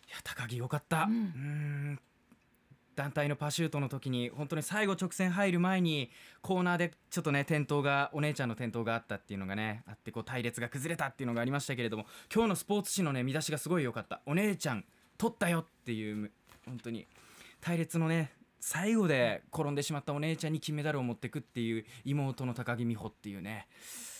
[0.07, 1.15] いや高木よかった、ううん
[1.93, 1.99] ん
[2.95, 6.09] 団体のパシュートの時に本当に最後直線入る前に
[6.41, 14.21] コーナーでちょっとね転倒がお姉ちゃんの転倒があったっていうのがねあってこう隊列が崩れたっていうのがありましたけれども今日のスポーツ紙のね見出しがすごい良かった。
[14.25, 14.83] お姉ちゃん
[15.17, 16.31] 取ったよっていう
[16.65, 17.07] 本当に
[17.61, 23.67] 隊列のね最後で転んでしまったお姉ちゃんに金メダルを持ってくっていう妹の高木美帆っていうね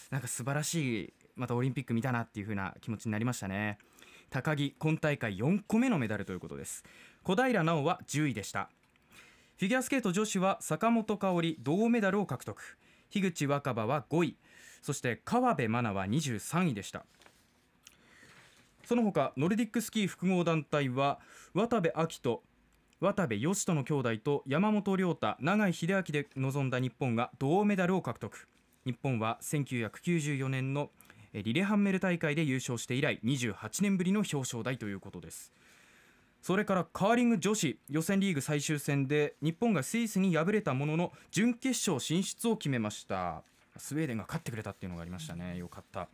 [0.09, 3.77] なんか素晴らしいまたオリンピック見たなっていう風な気持ちになりましたね。
[4.29, 6.83] 高木今大会4個目のメダルということです。
[7.23, 8.69] 小平奈緒は10位でした。
[9.57, 12.77] フィギュアスケート女子は坂本花織銅メダルを獲得。
[13.11, 14.37] 樋口新葉は5位。
[14.81, 17.05] そして河辺愛菜は23位でした。
[18.85, 21.19] その他ノルディックスキー複合団体は
[21.53, 22.39] 渡部暁斗
[22.99, 28.47] 渡部義人の兄弟と山本涼太永井秀明で臨んだ日本が銅メダルを獲得。
[28.85, 30.89] 日本は1994年の
[31.33, 35.53] えリレハンメル大会で優勝して以来28年ぶりの表彰台ということです。
[36.41, 43.43] それからカーリング女子予選リーグ最終戦で日本がスイスに敗れたものの準決勝進出を決めました。
[43.77, 45.57] スウェーデンが勝ってくれたっていうのがありましたね。
[45.57, 46.09] よかった。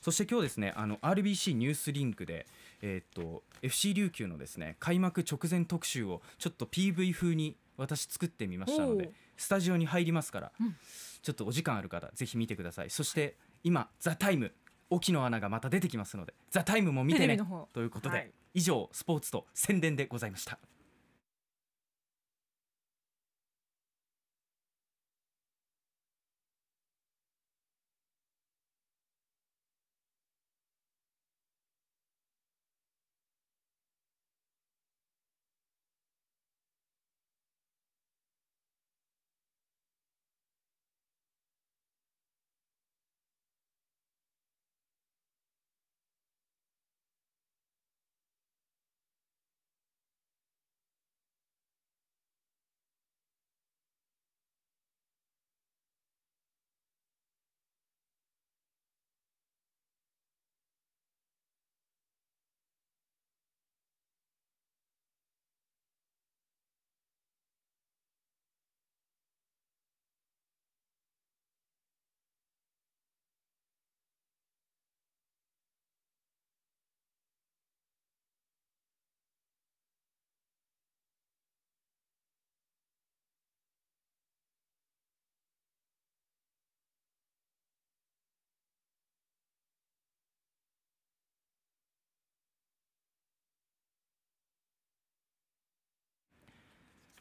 [0.00, 2.46] そして今日ですねあの RBC ニュースリンクで
[2.82, 10.76] えーっと FC 琉球のですね開幕直前特集をちょっと PV 風に私作ってみましたのでスタジオに入りますから、うん。
[11.20, 12.90] ちょっとお時間ある方ぜひ見てください。
[12.90, 14.52] そして今「ザタイム
[14.88, 17.36] 沖野アナがまた出てきますので「ザタイムも見てね
[17.74, 20.58] ということで、はい以上スポーツと宣伝でございました。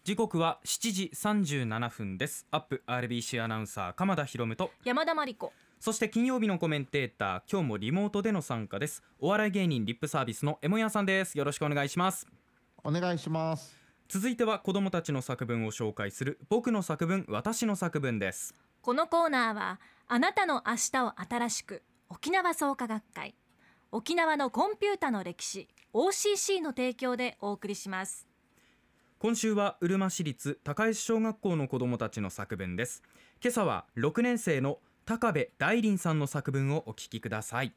[0.07, 2.47] 時刻は7時37分です。
[2.49, 4.71] アップ RBC アナウンサー鎌田博夢と。
[4.85, 5.51] 山田真理子。
[5.81, 9.03] そして金曜日のコメンテーター今日もリモートでの参加です。
[9.19, 11.37] お笑い芸人リップサービスのエモヤさんです。
[11.37, 12.25] よろしくお願いします。
[12.85, 13.75] お願いします。
[14.07, 18.55] 続いては子どもたちの作文を紹介する僕の作文私の作文です。
[18.81, 23.35] このコーナーはあなたの明日を新しく沖縄創価学会。
[23.91, 28.26] 沖縄のコンピュータの歴史 OCC の提供でお送りします
[29.19, 33.01] 今週はうるま市立高石小学校の子どもたちの作文です。
[33.41, 37.73] 今朝は6年生の高部大林さんの作文をお聞きください。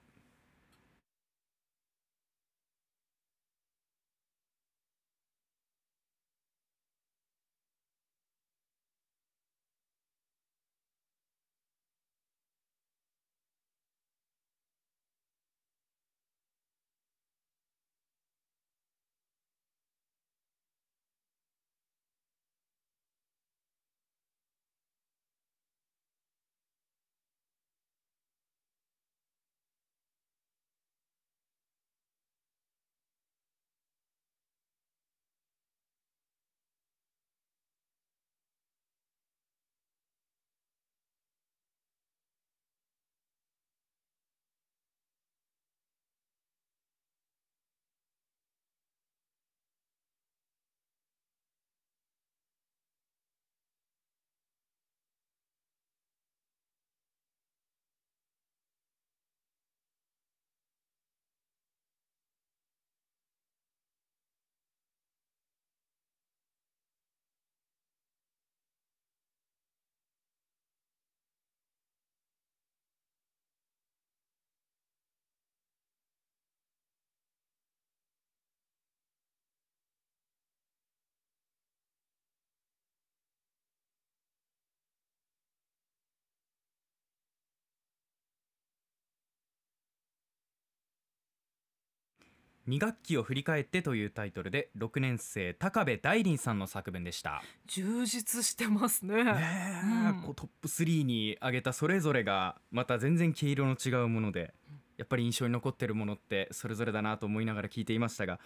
[92.68, 97.42] 2学期を振り返ってというタイトルで6年生高部大林さんの作文でした。
[97.66, 99.24] 充実してますね。
[99.24, 100.22] ねえ、うん。
[100.22, 104.52] こうトップ3に挙げたそれぞれがまた全然毛色の違うもので
[104.98, 108.38] やっぱり印象に残ってるものってそれぞれだなと思いながら聞いていましたが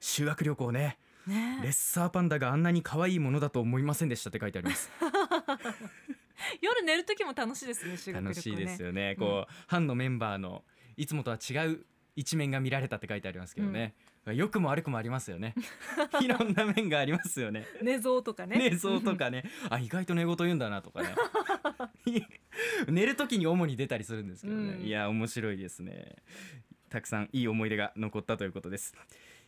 [0.00, 1.60] 修学旅行ねね。
[1.62, 4.90] レッサーパンダがあんなに可愛いものだと思いませんでしたって書いてあります。
[6.60, 8.20] 夜寝る時も楽しいですねね。
[8.20, 9.14] 楽しいですよね。
[9.18, 9.24] うん。
[9.24, 10.64] こう班のメンバーの
[10.96, 11.86] いつもとは違う
[12.20, 13.94] 一面が見られたって書いてありますけどね、
[14.26, 15.54] 良くも悪くもありますよね。
[16.20, 17.66] いろんな面がありますよね。
[17.80, 18.58] 寝相とかね。
[18.58, 19.44] 寝相とかね。
[19.70, 21.14] あ意外と寝言言うんだなとかね。
[22.88, 24.82] 寝る時に主に出たりするんですけどね、うん。
[24.82, 26.16] いや面白いですね。
[26.90, 28.94] たくさんいい思い出が残ったということです。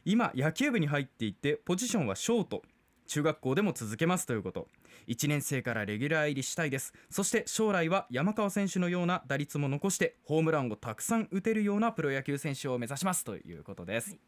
[0.06, 2.62] 今野球部に入っていてポジションはショート。
[3.06, 4.68] 中学校でも続けますということ
[5.08, 6.92] 1年生からレギュラー入りしたいです。
[7.10, 14.18] そして将来は山川選手のような打率も残してホームランをたくさん打てるようなプロ野球選手を目指しますということです、はい。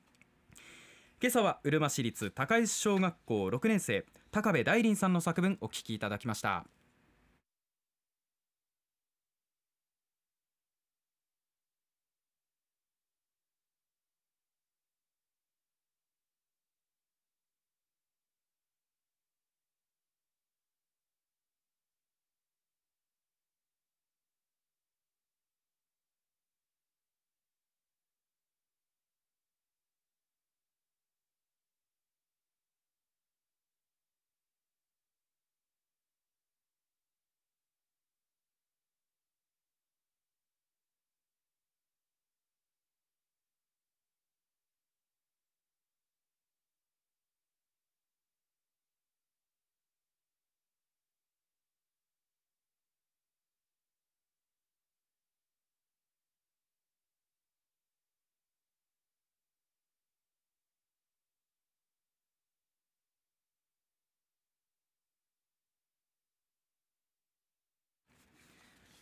[1.21, 6.67] 今朝はうるま市立高石小学校6年生高部大林さんの作文お聞きいただきました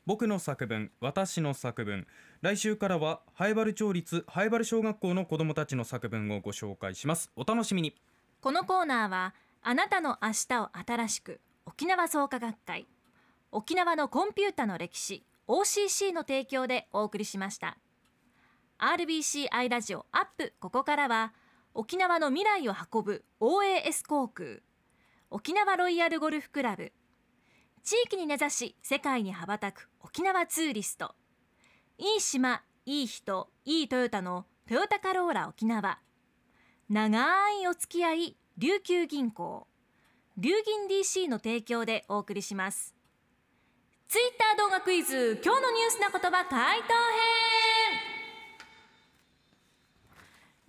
[0.05, 2.09] 僕の作文私の作文
[2.41, 7.31] 来週からは灰原町立灰原小学校の子どもたちの作文をご紹介します。
[7.37, 7.95] お楽しみに。
[8.41, 9.33] このコーナーは
[9.63, 12.89] あなたの明日を新しく沖縄創価学会
[13.53, 17.79] 沖縄のコンピュータの歴史 OCC の提供でお送りしました。
[18.81, 21.33] RBCI ラジオアップここからは
[21.75, 24.57] 沖縄の未来を運ぶ OAS 航空
[25.31, 26.93] 沖縄ロイヤルゴルフクラブ
[27.85, 31.15] 地域に根ざし世界に羽ばたく沖縄ツーリスト。
[31.99, 35.99] いい島いい人いいトヨタのトヨタカローラ沖縄。
[36.89, 37.27] 長
[37.61, 39.67] いお付き合い琉球銀行。
[40.39, 40.53] 琉
[40.89, 42.95] 銀 DC の提供でお送りします。
[44.09, 47.52] ツイッター動画クイズ今日のニュースな言葉回答編。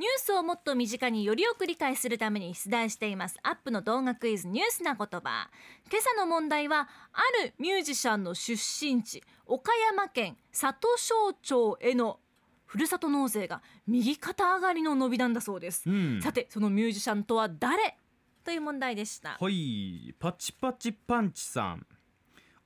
[0.04, 3.38] ニュースをもっと身近によりよく理解するために出題しています。
[3.42, 5.50] アップの動画クイズニュースな言葉。
[5.90, 12.20] 今朝の問題はあるミュージシャンの出身地岡山県里庄町への
[12.66, 16.20] ふるさと納税が右肩上がりの伸びなんだそうです、うん。
[16.22, 17.96] さてそのミュージシャンとは誰？
[18.44, 19.38] という問題でした。
[19.40, 20.14] はい。
[20.20, 21.88] パチパチパンチさん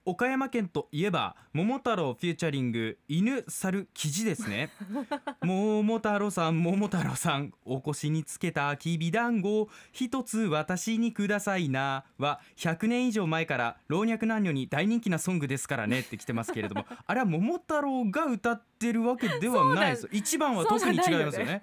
[0.07, 4.69] 岡山県といえば桃太郎フューチャリング犬猿記事ですね。
[5.43, 16.85] 桃太郎さん桃太郎さんお腰につけたきびだんご一つ私にくださいなは100年以上前から老若男女に大人気なソングですからねって来てますけれども。
[17.05, 21.61] あれは桃太郎が歌ってるわけではないです一番は特に違いますよね。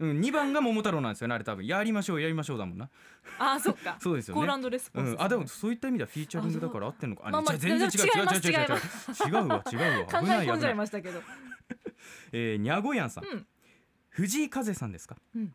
[0.00, 1.66] うん、2番が桃太郎なんですよねあれ多分。
[1.66, 2.88] やりましょうやりましょうだもんな。
[3.38, 3.96] あーそっか。
[4.00, 4.46] そうですよね。
[4.46, 7.22] コールレスポンス、うん、あでもそういった意味ではフィーチャリングだから合ってんのか。
[7.26, 8.58] あまあまあじゃあ全然違う違う違う違う。
[8.58, 10.06] 違う違うわ違うわ。
[10.06, 11.22] 考え込んじゃいましたけど。
[12.32, 13.46] えー、にゃごやんさん、うん。
[14.08, 15.54] 藤井風さんですか、うん。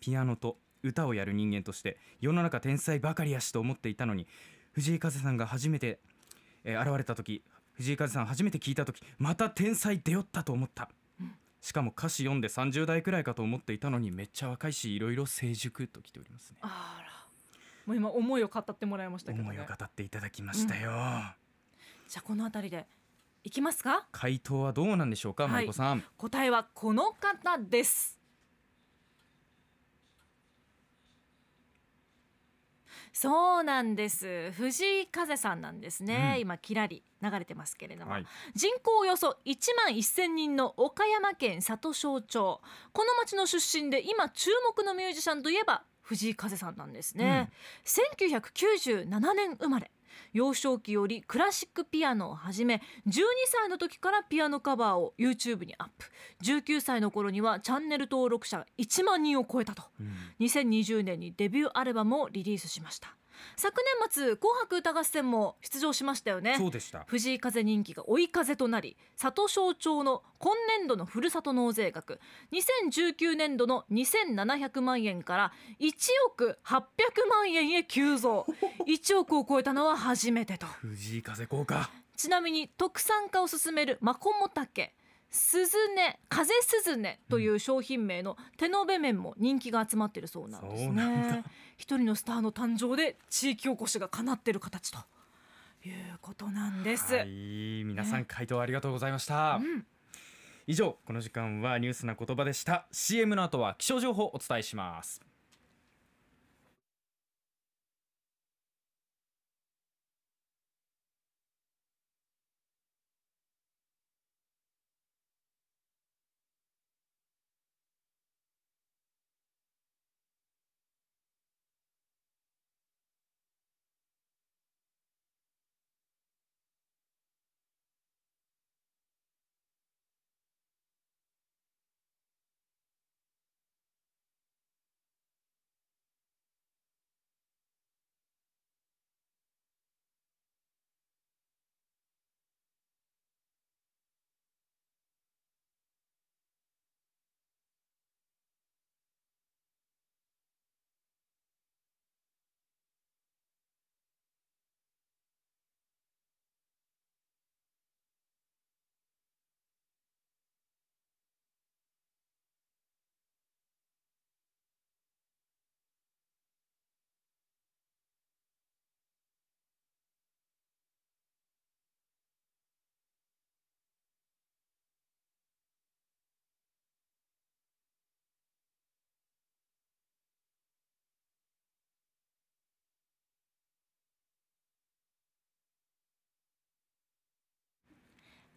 [0.00, 4.26] ピアノと歌をやる人間として世の中天才ばかりやしと思っていたのに
[4.72, 6.00] 藤井風さんが初めて、
[6.64, 7.42] えー現れた時
[7.76, 10.88] 藤井風さん初めて聞いた時また天才出よったと思った、
[11.60, 16.56] しかも歌詞読んで30代くらいかと思っていたのにめっちゃ若いしいろいろ成熟と来ておりますね。
[16.62, 17.26] あら。
[17.86, 19.50] もう今思いを語ってもらいましたけどね。
[19.50, 20.90] 思いを語っていただきましたよ、
[22.08, 22.86] じゃあこの辺りで
[23.44, 24.06] いきますか？
[24.10, 25.52] 回答はどうなんでしょうか、はい。
[25.52, 26.02] マイコさん。
[26.16, 28.15] 答えはこの方です
[33.18, 34.52] そうなんです。
[34.52, 36.40] 藤井風さんなんですね、うん。
[36.42, 38.26] 今キラリ流れてますけれども、はい。
[38.54, 42.60] 人口およそ1万1000人の岡山県里庄町。
[42.92, 47.50] この町の出身で今注目のミュージシャンといえば藤井風さんなんですね、
[47.86, 49.90] 1997年生まれ
[50.32, 56.06] 幼少期よりクラシックピアノを始め12歳の時からピアノカバーを YouTube にアップ。
[56.42, 59.82] 19歳の頃にはチャンネル登録者が1万人を超えたと。
[60.00, 60.12] うん。
[60.40, 63.16] 2020年にデビューアルバムをリリースしました
[63.56, 66.56] 昨年末紅白歌合戦も出場しましたよね。
[66.58, 67.04] そうでした。
[67.06, 72.20] 藤井風人気が追い風となり里庄町の今年度のふるさと納税額。
[72.52, 75.92] 2019年度の2700万円から1
[76.28, 76.80] 億800
[77.28, 78.46] 万円へ急増。
[78.86, 80.66] 1億を超えたのは初めてと。
[80.66, 81.90] 藤井風効果。
[82.16, 84.94] ちなみに特産化を進めるマコモタケ
[85.30, 91.44] スズネ風スズネという商品名の手延べ麺も人気が集まっているそうなんですそうなんね
[91.76, 94.98] 一人のスターの誕生で地域おこしが叶っている形と。
[95.84, 97.84] いうことなんです、はい。
[97.84, 99.86] 皆さん回答ありがとうございました、うん。
[100.66, 102.86] 以上この時間はニュースな言葉でした。
[102.90, 105.20] CM の後は気象情報をお伝えします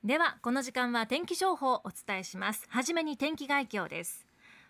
[0.03, 2.65] ではこの時間は天気情報をお伝えします。
[2.69, 4.25] はじめに天気概況です。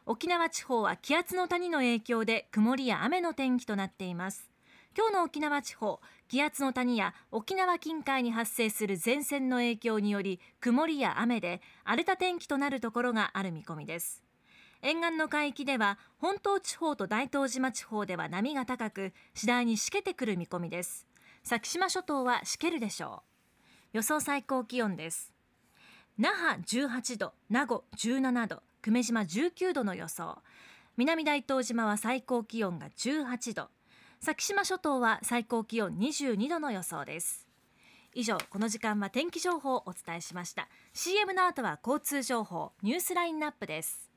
[0.08, 4.50] 沖縄地方は気圧の谷の影響で曇りや雨の天気となっています。
[4.98, 14.24] 今日の沖縄地方気圧の谷や沖縄近海に発生する前線の影響により曇りや雨で荒れた天気となるところがある見込みです。
[14.82, 21.06] 沿岸の海域では本島地方と大東島地方では波が高く次第にしけてくる見込みです。
[21.44, 23.29] 先島諸島はしけるでしょう。
[23.92, 25.34] 予想最高気温です。
[26.18, 30.38] 那覇18度名護17度久米島19度の予想。
[30.98, 33.70] 南大東島は最高気温が18度
[34.20, 37.48] 先島諸島は最高気温22度の予想です。
[38.14, 40.68] 以上この時間は天気情報をお伝えしました。
[40.94, 44.09] CM の後は交通情報ニュースラインナップです。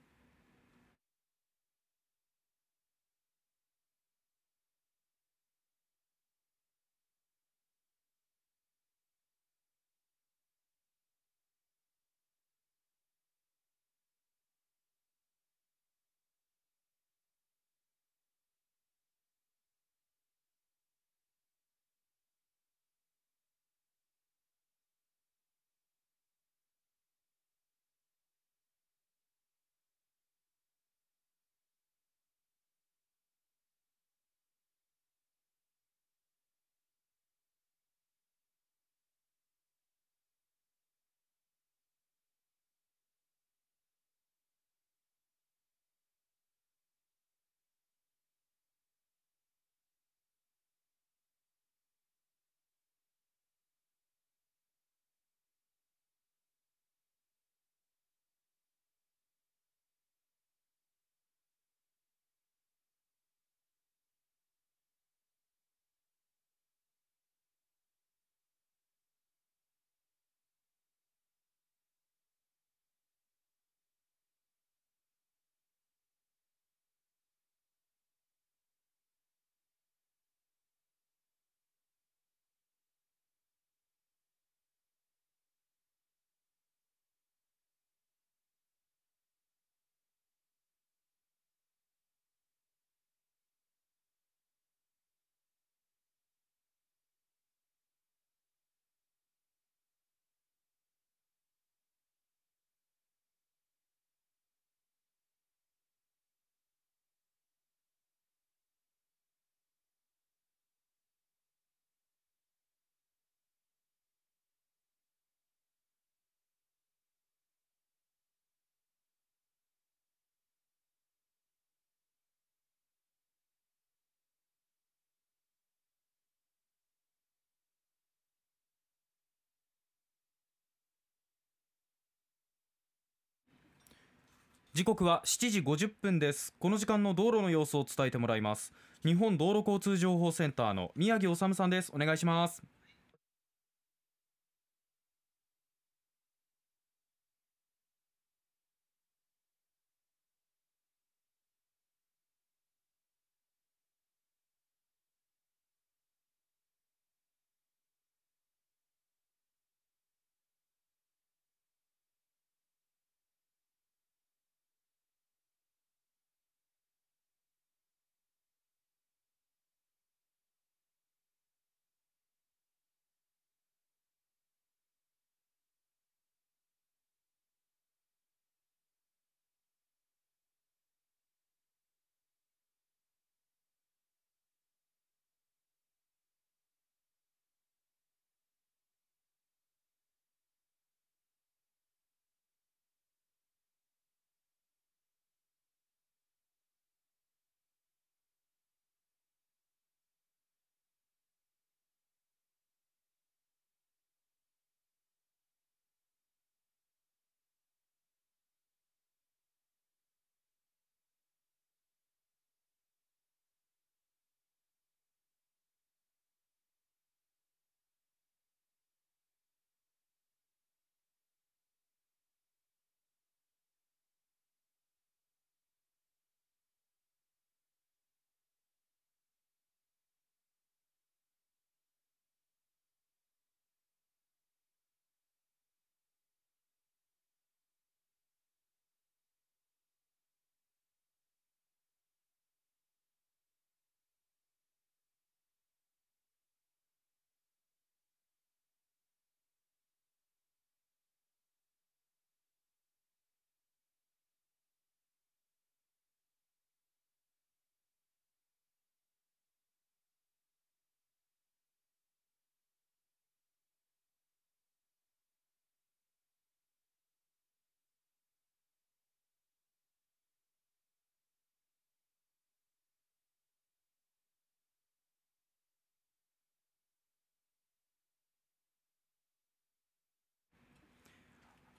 [134.75, 136.55] 時刻は7時50分です。
[136.59, 138.73] この時間の道路の様子を伝えてもらいます。
[139.05, 141.93] 日本道路交通情報センターの宮城治さんです。
[141.95, 142.63] お願いします。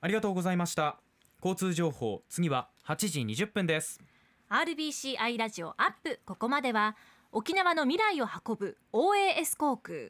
[0.04, 1.00] ありがとうございました。
[1.42, 4.02] 交通情報次は8時20分です。
[4.50, 6.98] RBCI ラジオアップここまでは
[7.32, 10.10] 沖縄の未来を運ぶ OAS 航空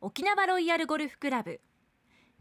[0.00, 1.60] 沖縄ロイヤルゴルフクラブ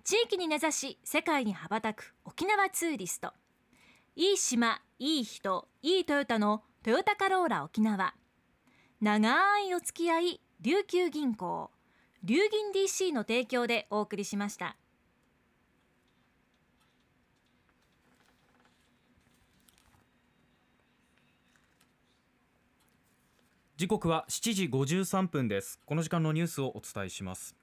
[0.06, 3.34] 地域に根ざし世界に羽ばたく沖縄ツーリスト
[4.16, 8.14] いい島いい人いいトヨタのトヨタカローラ沖縄
[9.02, 11.70] 長いお付き合い琉球銀行
[12.24, 14.78] 龍銀 DC の提供でお送りしました。
[23.78, 25.80] 時刻は7時53分です。
[25.86, 27.56] この時間のニュースをお伝えします。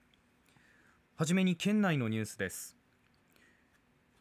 [1.16, 2.76] はじめに県内のニュースです。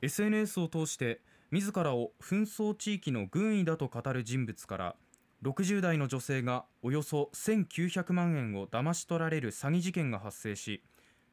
[0.01, 1.21] SNS を通して
[1.51, 4.95] 自らを紛争地域の軍医だと語る人物から
[5.43, 10.81] 60代の女性がおよそ1900万円を騙し取られる詐欺事件が発生し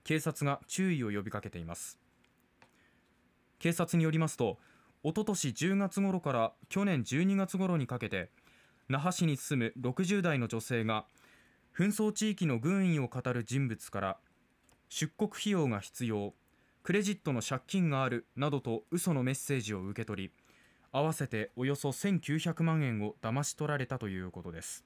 [0.04, 1.98] 警察が注意を呼びかけています。
[3.60, 4.58] 警察によりますと
[5.04, 8.28] おととし10月頃から去年12月頃にかけて
[8.90, 11.04] 那覇市に住む60代の女性が
[11.78, 14.16] 紛争地域の軍医を語る人物から
[14.88, 16.34] 出国費用が必要
[16.82, 20.30] クレジットの借金があるなどと嘘のメッセージを受け取り
[20.90, 24.84] 合わせておよそ1900万円を騙し取られたということです。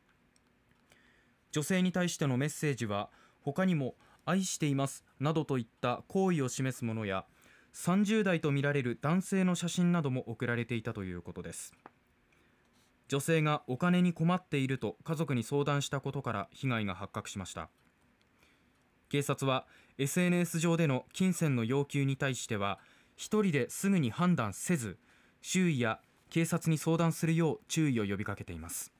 [1.50, 3.08] 女性に対してのメッセージは
[3.40, 3.94] 他にも
[4.26, 7.24] 愛していますなどといった好意を示すものや
[7.72, 11.72] 30代とみられる男性の写真なども送られていたということです。
[13.08, 17.68] 女性がお金に困っていると家族に相談したことから被害が発覚しました。
[19.08, 19.66] 警察は
[19.98, 22.78] SNS 上での金銭の要求に対しては
[23.16, 24.98] 一人ですぐに判断せず
[25.42, 26.00] 周囲や
[26.30, 28.92] 警察に相談するよう注意を呼びかけています。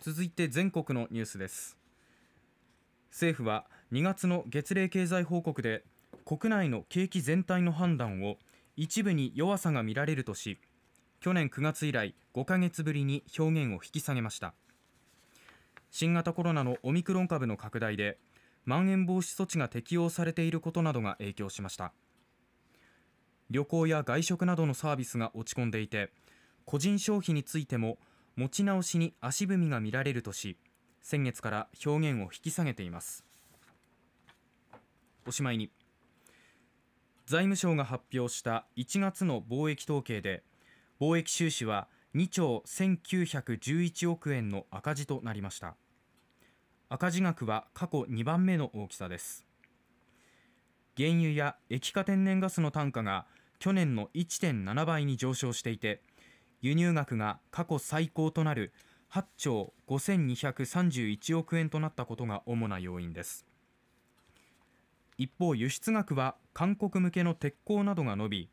[0.00, 1.78] 続いて全国のニュースです。
[3.10, 5.84] 政府は2月の月例経済報告で
[6.24, 8.36] 国内の景気全体の判断を
[8.76, 10.58] 一部に弱さが見られるとし
[11.24, 14.52] 去年9月以来5ヶ月ぶりに表現を引き下げました。
[15.90, 18.18] 新型コロナのオミクロン株の拡大で
[18.66, 21.94] まん延防止措置が適用されていることなどが影響しました。
[23.48, 26.12] 旅行や外食などのサービスが落ち込んでいて
[26.66, 27.96] 個人消費についても
[28.36, 30.58] 持ち直しに足踏みが見られるとし
[31.00, 33.24] 先月から表現を引き下げています。
[35.26, 35.70] おしまいに。
[37.24, 40.42] 財務省が発表した1月の貿易統計で
[41.00, 45.74] 貿易収支は2兆1911億円の赤字となりました。
[46.88, 49.44] 赤字額は過去2番目の大きさです。
[50.96, 53.26] 原油や液化天然ガスの単価が
[53.58, 56.02] 去年の1.7倍に上昇していて
[56.60, 58.72] 輸入額が過去最高となる
[59.10, 63.44] 8兆5231億円となったことが主な要因です。
[65.18, 68.50] 一方輸出額は韓国向けの鉄鋼などが伸び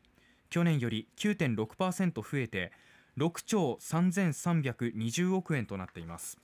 [0.52, 2.72] 去年より9.6%増えて
[3.16, 6.36] 6兆3320億円となっています。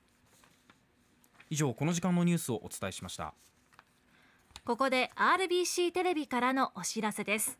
[1.51, 3.35] 以上この時間のニュースをお伝えしました。
[4.65, 7.59] ここで RBC テレビからのお知らせです。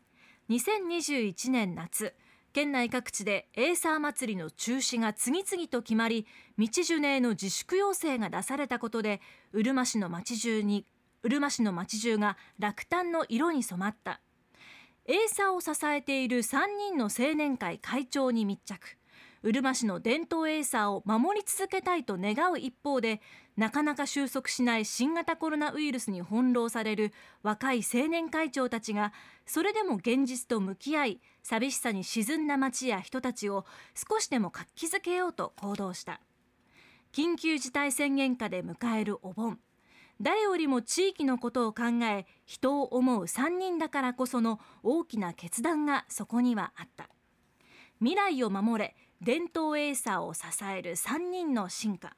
[0.49, 2.15] 2021年夏
[2.51, 6.25] 県内各地でエーサー祭りの中止が次々と決まり
[6.57, 9.21] 道ジネへの自粛要請が出されたことで
[9.51, 10.87] うるま市の町中に
[11.21, 14.19] うるま市の町中が落胆の色に染まった。
[15.09, 18.95] エーサーを支えている3人の青年会会長に密着。
[19.41, 23.19] うるま市の伝統エーサーを守り続けたいと願う一方で
[23.57, 29.11] なかなか収束しない新型コロナウイルスに翻弄される若い青年会長たちが
[29.47, 36.21] それでも現実と向き合い寂しさに沈んだ街や人たちを少しでも活気づけようと行動した。
[37.11, 39.57] 緊急事態宣言下で迎えるお盆。
[40.21, 47.09] 誰よりも地域のことを考え人を思う3人だからこその大きな決断がそこにはあった。
[47.99, 52.15] 未来を守れ伝統エーサーを支える3人の進化。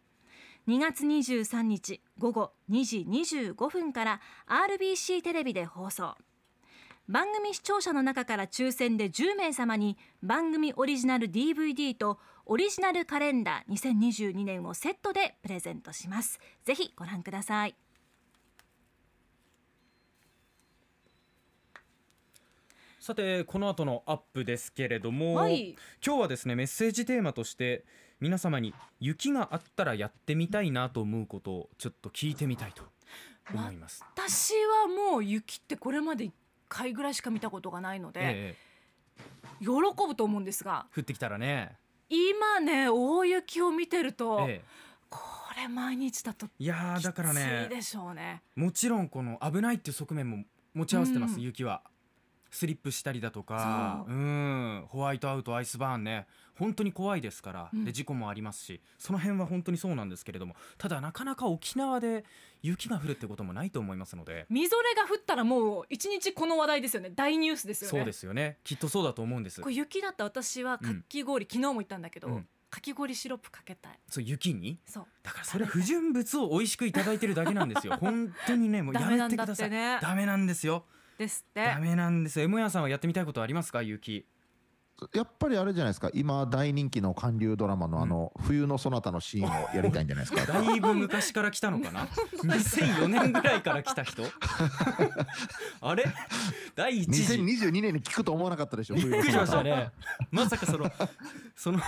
[0.68, 6.16] 2月23日午後2時25分から RBC テレビで放送。
[7.08, 16.40] 番組視聴者の中から抽選で10名様に番組オリジナル DVD とオリジナルカレンダー2022年をセットでプレゼントします。
[16.64, 17.76] ぜひご覧ください。
[23.02, 25.76] さてこの後のアップですけれども、はい。
[26.06, 27.84] 今日はですねメッセージテーマとして
[28.20, 32.84] 皆様に雪があったらやってみたいなと思うことをちょっと聞いてみたいと
[33.52, 34.06] 思います。
[34.14, 36.32] 私はもう雪ってこれまで1
[36.70, 38.72] 回ぐらいしか見たことがないので、ええ
[39.60, 41.76] 喜ぶと思うんですが降ってきたらね、
[42.08, 44.62] 今ね大雪を見てると、え
[45.10, 45.20] こ
[45.58, 48.44] れ毎日だとえいやーだからねでしょうね。
[48.56, 50.44] もちろんこの危ないっていう側面も
[50.76, 51.42] 持ち合わせてます、うん。
[51.42, 51.82] 雪は。
[52.52, 54.16] スリップしたりだとかそう。
[54.16, 54.86] うん。
[54.90, 56.28] ホワイトアウトアイスバーンね。
[56.54, 57.86] 本当に怖いですから、うん。
[57.86, 58.82] で事故もありますし。
[58.98, 60.56] その辺は本当にそうなんですけれども。
[60.78, 62.26] ただなかなか沖縄で
[62.62, 64.46] 雪が降るってこともないと思いますので。
[64.50, 67.10] みぞれが降ったらもう一日この話題ですよね。
[67.10, 68.00] 大ニュースですよね。
[68.00, 68.58] そうですよね。
[68.64, 69.62] きっとそうだと思うんです。
[69.62, 72.48] これ雪だったら私はかき氷、昨日も言ったんだけど、うん。
[72.70, 74.00] かき氷シロップかけたい。
[74.08, 74.80] そう雪に？
[74.86, 75.06] そう。
[75.24, 77.98] だからそれ不純物を美味しくいただいてるだけなんですよ。
[78.00, 79.68] 本当にねもうやめてください。
[79.68, 80.00] ってね。
[80.02, 80.86] ダメなんですよ
[81.18, 81.64] ですって。
[81.66, 82.46] ダメなんですよ。
[82.46, 83.82] M やさんはやってみたいことありますか？
[83.82, 84.26] 雪
[85.16, 86.12] やっぱりあれじゃないですか？
[86.14, 90.46] 今大人気の韓流ドラマのあの冬のそなたのシーンをやりたいんじゃないですか？
[90.52, 92.06] だいぶ昔から来たのかな？
[92.44, 94.24] 2004年ぐらいから来た人？
[95.82, 96.06] あれ？
[96.76, 97.38] 第一次。
[97.38, 99.92] びっ2022年に聞くと思わなかったでしょくりしましたねね。
[100.30, 100.92] まさかその
[101.56, 101.80] その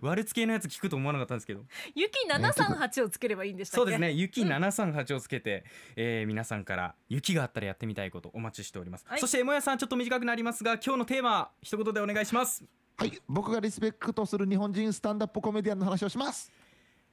[0.00, 1.64] 割れ付けのやつ聞くと思わなかったんですけど。
[1.94, 3.80] 雪738をつければいいんでしたっけ？
[3.80, 4.12] そうですね。
[4.12, 5.64] 雪738をつけて、
[5.96, 9.20] えー皆さんから雪があったらやってみたいことお待ちしております、はい。
[9.20, 12.64] そしてエモヤさんちょっと短くなりますが今日のテーマ一言でお願いします。
[12.96, 13.12] はい。
[13.28, 16.52] 僕がリスペクトする日本人スタンダップコメディアンの話をします。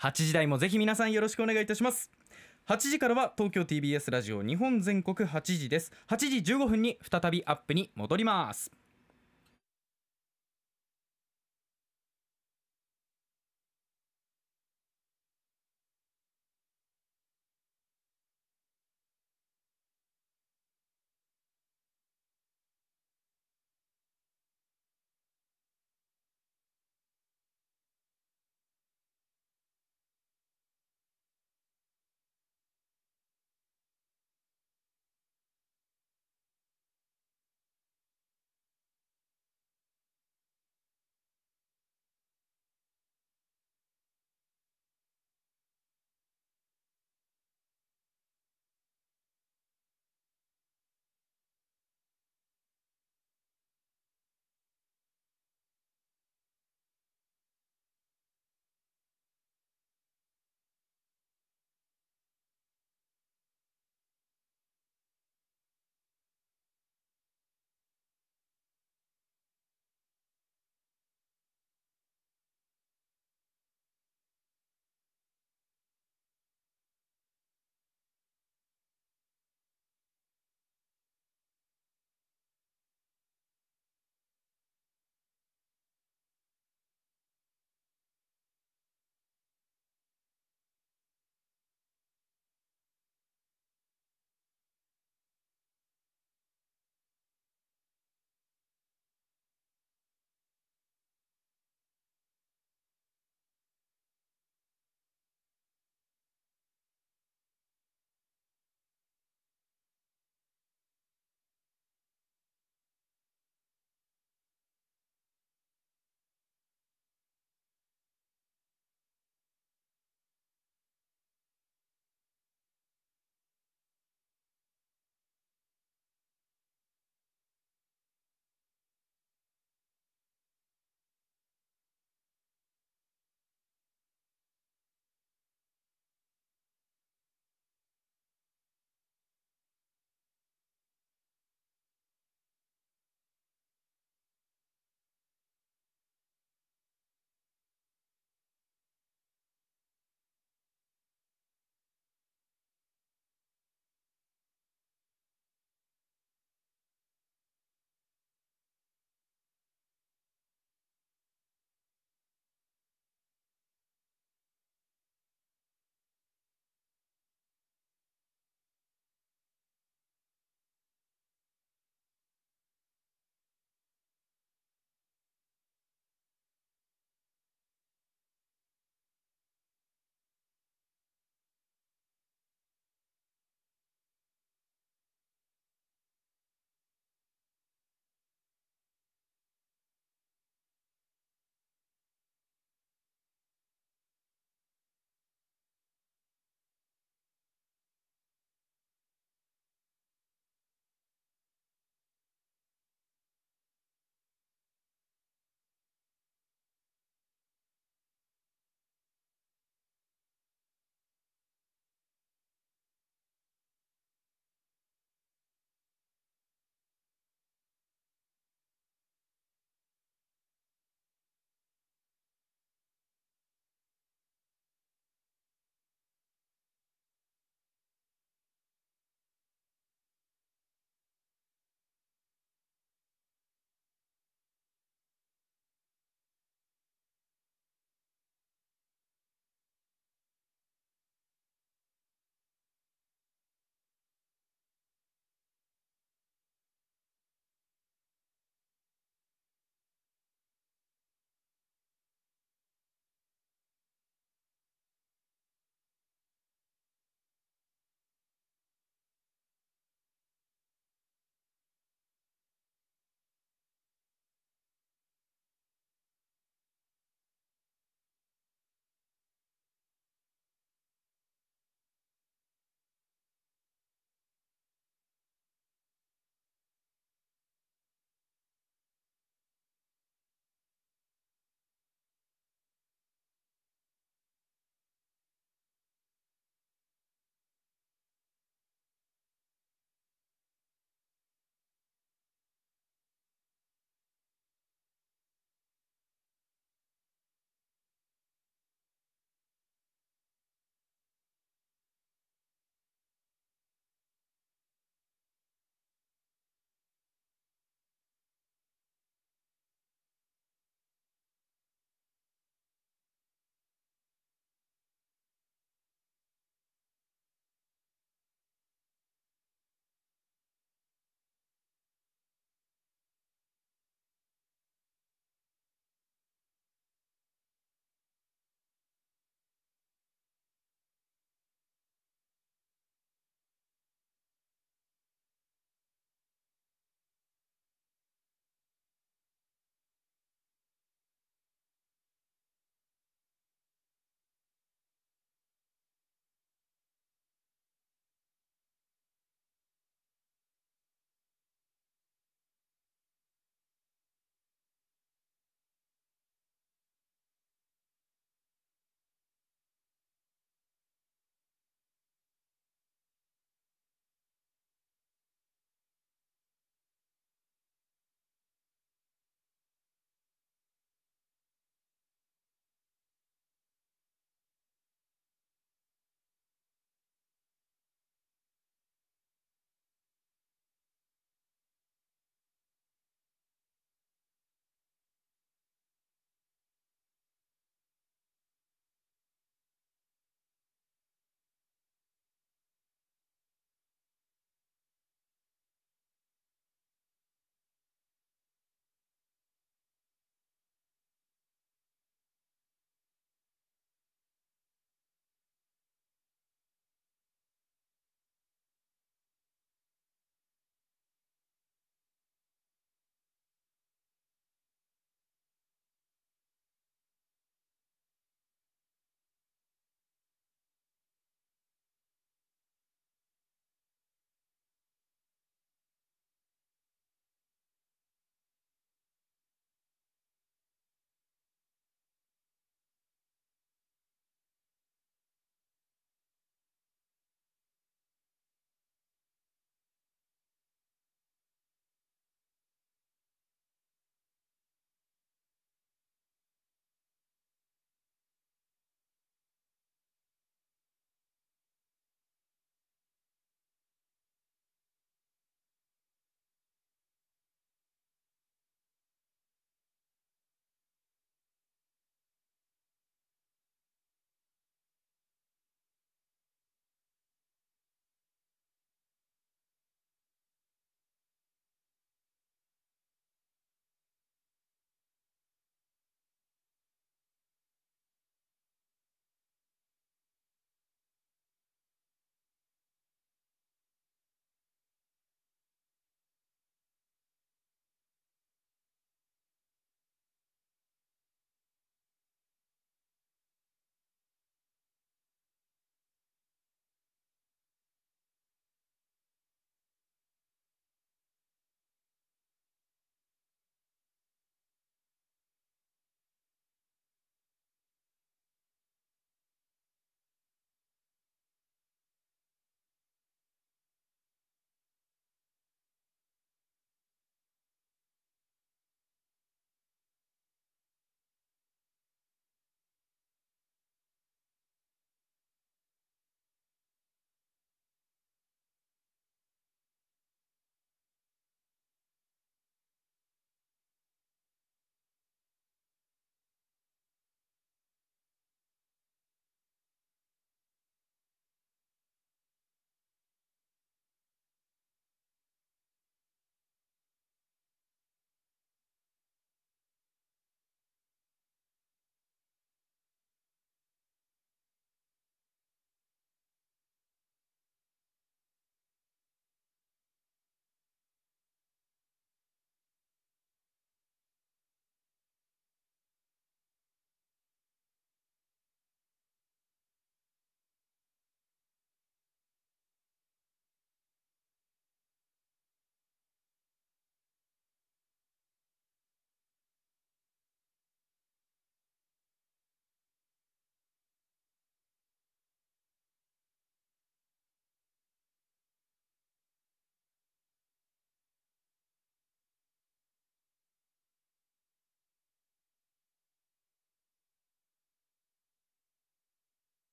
[0.00, 2.10] 8時台もぜひ皆さんよろしくお願いいたします。
[2.66, 5.92] 8時からは東京 TBS ラジオ日本全国8時です。
[6.08, 8.70] 8時15分に再びアップに戻ります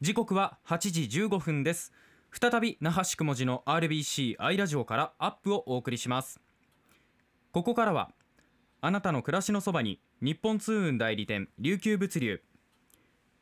[0.00, 1.92] 時刻は8時15分です。
[2.30, 6.40] 再び那覇市雲寺の RBC アイラジオからアップをお送りします。
[7.50, 8.12] ここからは
[8.80, 12.40] あなたの暮らしのそばに日本通運代理店琉球物流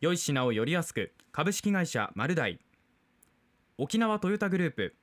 [0.01, 2.59] 良い品をよりやすく株式会社マルダイ
[3.77, 4.97] 沖縄トヨタグループ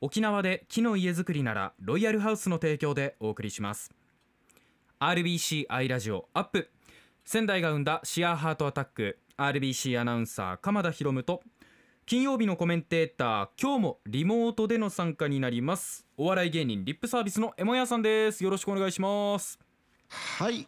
[0.00, 3.92] 沖縄で木の家づくりならロイヤルハウスの提供でお送りします。
[5.00, 6.70] RBC アイラジオアップ。
[7.24, 11.42] 仙台が生んだシアーハートアタック RBC アナウンサー鎌田博夢と
[12.06, 16.06] 金曜日のコメンテーター今日もリモートでの参加になります。
[16.16, 18.42] お笑い芸人リップサービスのエモヤさんです。
[18.42, 19.58] よろしくお願いします。
[20.08, 20.66] はい、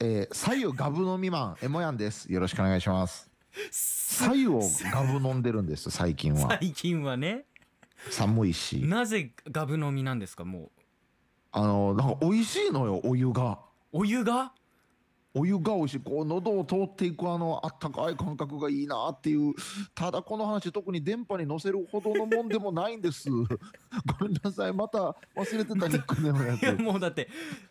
[0.00, 2.30] えー、左右ガブ飲みマンエモヤンです。
[2.30, 3.30] よろしくお願いします。
[3.70, 4.60] 左右を
[4.92, 6.58] ガブ飲んでるんです最近は。
[6.60, 7.46] 最近はね。
[8.10, 8.80] 寒いし。
[8.82, 10.70] なぜガブ飲みなんですかもう。
[11.52, 13.60] あのなんか美味しいのよお湯が。
[13.92, 14.52] お湯が？
[15.34, 19.54] お湯が美味しいこう喉を通っていくあのあったかい感覚がいいなっていう
[19.94, 23.30] ただこの話特に電波に乗せるほどのもんでもないんです。
[23.30, 23.46] ご
[24.26, 27.28] めんなさいまた忘れてたニックネームのやいやつもうだって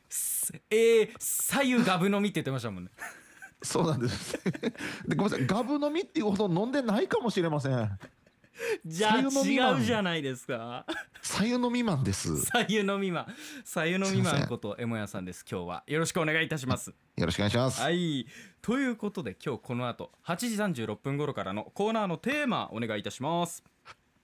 [0.07, 2.91] すえー、左右ガブ飲みって言ってましたもんね。
[3.61, 4.39] そうなんです。
[5.07, 7.99] でごめんなさいガブ飲みっていうほど飲んでないかもしれません
[8.85, 10.85] じゃあ違うじゃないですか。
[11.21, 12.45] 左右飲みマンです。
[12.45, 15.45] 左右飲みマン左右飲みマすいませんンことエモヤさんです。
[15.49, 15.83] 今日は。
[15.87, 16.93] よろしくお願いいたします。
[17.15, 17.81] よろしくお願いします。
[17.81, 18.25] はい。
[18.61, 23.63] ということで今日この後8時36分頃からのコーナーのテーマお願いいたします。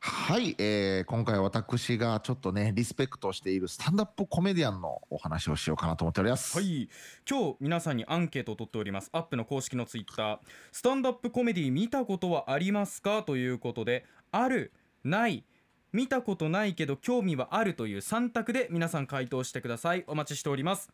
[0.07, 6.55] はい、えー今回私がちょっとねリスペクトしているスタンダップコメディアンのお話をしようかなと思っております。
[6.55, 6.87] はい。
[7.27, 9.09] 今日皆さんにアンケートを取っております。
[9.13, 10.39] アップの公式のツイッター。
[10.71, 13.23] スタンダップコメディ見たことはありますか？
[13.23, 14.05] ということで
[14.35, 15.45] あるない
[15.93, 20.03] 見たことないけど興味はあるという3択で皆さん回答してください。
[20.07, 20.91] お待ちしております。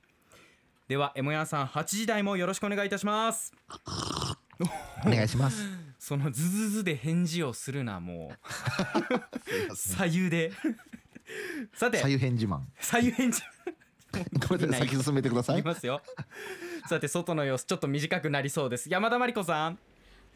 [0.88, 3.52] ではエモヤさん8時台もよろしくお願いいたします。
[5.06, 5.64] お願いします。
[5.98, 8.32] そのズズズで返事をするなも
[9.72, 9.76] う。
[9.76, 10.52] 左右で。
[11.74, 11.98] さて。
[11.98, 12.68] 左右返事マン。
[12.80, 13.42] 左右返事。
[14.48, 15.60] ごめんなさい、先進めてください。
[15.60, 16.02] いますよ。
[16.88, 18.90] さて外の様子ちょっと短くなりそうです。
[18.90, 19.80] 山田真理子さん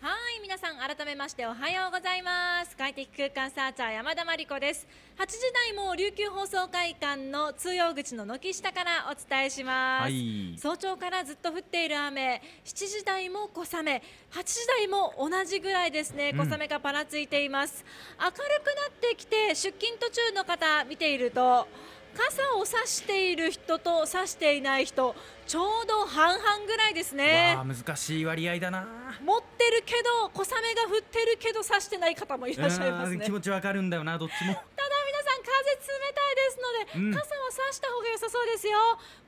[0.01, 2.75] はい皆さん改めましておはようございます。
[2.77, 4.87] 快適空間サーチャー山田真理子です。
[5.17, 10.55] 8時台も琉球放送会館の通用口の軒下からお伝えします、はい。
[10.57, 12.41] 早朝からずっと降っている雨。
[12.65, 14.03] 7時台も小雨。
[14.31, 16.49] 8時台も同じぐらいですねうん。
[16.49, 17.83] 小雨がぱらついています、
[18.19, 18.41] 明るくな
[18.89, 21.67] ってきて出勤途中の方見ていると
[22.15, 25.15] 傘を差している人と差していない人
[25.45, 27.57] ちょうど半々ぐらいですね。
[27.63, 28.87] 難しい割合だな。
[29.23, 33.17] 持ってるけど小雨が降ってるけど差してない方もいらっしゃいますね。
[33.17, 34.53] うん気持ちわかるんでもなどっちも。
[34.53, 34.65] ただ
[35.05, 35.77] 皆さん風冷
[36.15, 37.13] たいですので、うん。
[37.13, 38.77] 傘は差した方が良さそうですよ。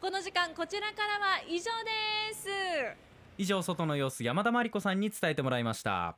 [0.02, 2.48] この時間こちらからは以上です。
[3.38, 6.18] 以上外の様子山田真理子さんに伝えてもらいました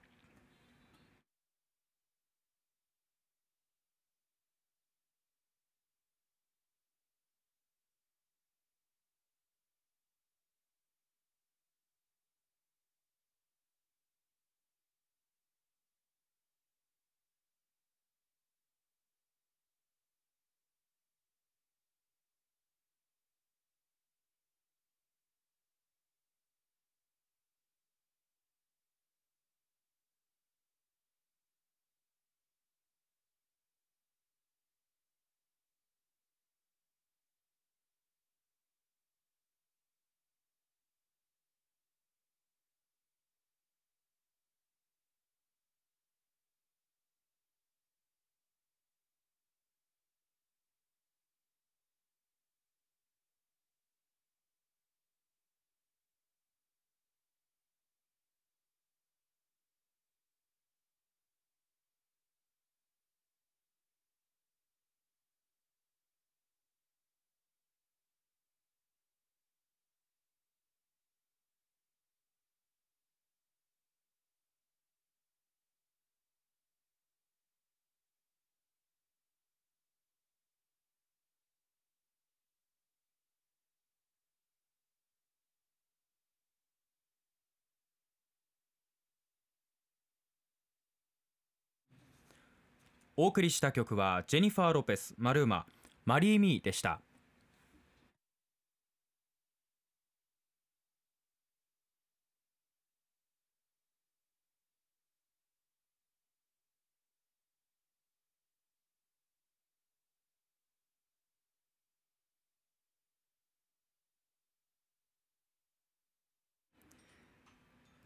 [93.21, 95.65] お送りした曲はジェニファー・ロペスマルーマ
[96.05, 97.01] マリー・ミーでした。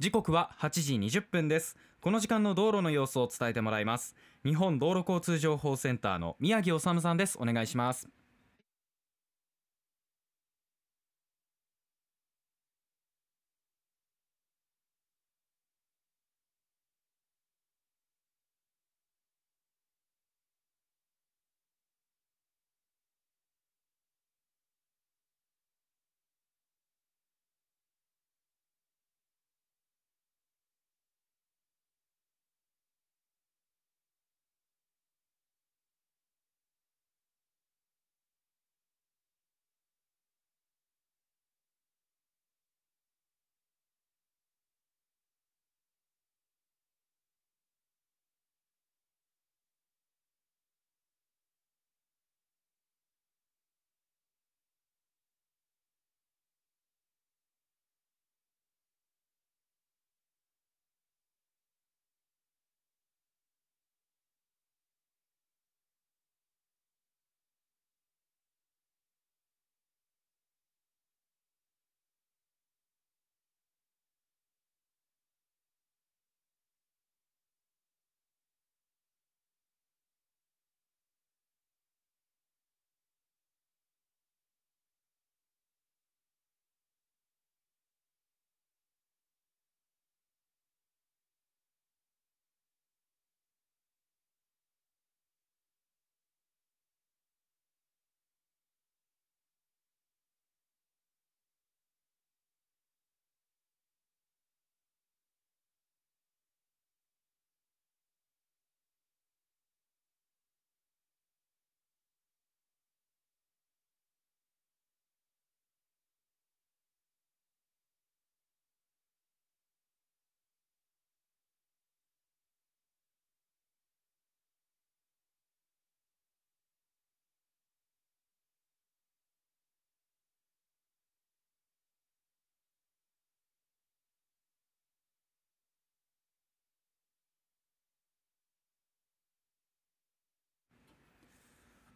[0.04, 1.78] 時刻は8時20分です。
[2.02, 4.18] この時間の道路の様子を伝えてもらいます。
[4.44, 7.38] 日本道路交通情報センターの宮城治さんです。
[7.40, 8.10] お願いします。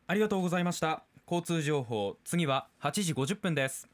[0.09, 1.03] ありがとうございました。
[1.29, 3.89] 交通情報次は8時50分です。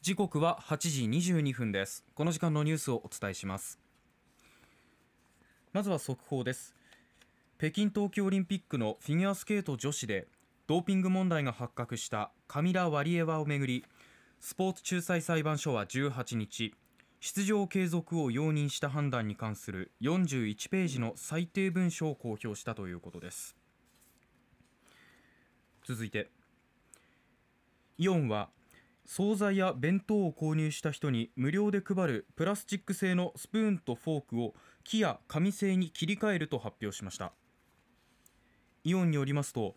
[0.00, 2.04] 時刻は8時22分です。
[2.14, 3.80] この時間のニュースをお伝えします。
[5.72, 6.76] まずは速報です。
[7.58, 10.28] 北京冬季オリンピックのフィギュアスケート女子で
[10.68, 13.84] ドーピング問題が発覚したカミラ・ワリエワをめぐり
[14.38, 16.72] スポーツ仲裁裁判所は18日
[17.20, 23.54] 出場継続を容認した判断に関する41ページの裁定文書を公表したということです。
[25.86, 26.30] 続いて
[27.98, 28.48] イオンは
[29.04, 37.32] 惣菜や弁当を購入した人に無料で配るプラスチック製のスプーンとフォークを木や紙製に切り替えると発表しました。
[38.82, 39.74] イオンによりますと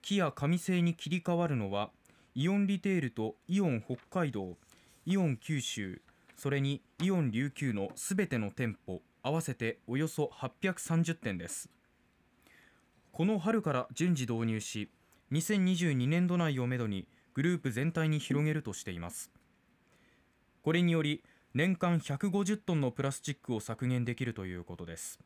[0.00, 1.90] 木や紙製に切り替わるのは
[2.34, 4.56] イオンリテールとイオン北海道
[5.04, 6.00] イオン九州
[6.36, 11.70] それにイオン琉球のすべての店舗合わせておよそ830店です。
[13.12, 14.90] この春から順次導入し
[15.32, 19.30] 2022年度内をめどにグループ全体に広げるとしています。
[20.62, 25.18] これにより年間150トンのプラスチックを削減できるということです。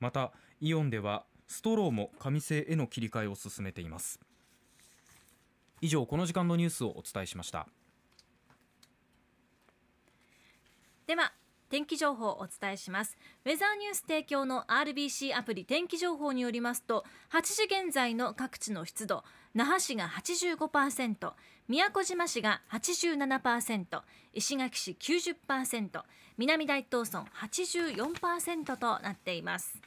[0.00, 4.18] またイオンではストローも紙製への切り替えを進めています。
[5.80, 7.68] 以上この時間のニュースをお伝えしました。
[11.08, 11.32] では
[11.70, 13.16] 天気情報をお伝えします。
[13.46, 17.02] ウェザーニュース提供の RBC アプリ天気情報によりますと
[17.32, 19.24] 8時現在の各地の湿度
[19.54, 21.32] 那覇市が85%
[21.66, 24.02] 宮古島市が87%
[24.34, 26.02] 石垣市90%
[26.36, 29.80] 南大東村84%となっています。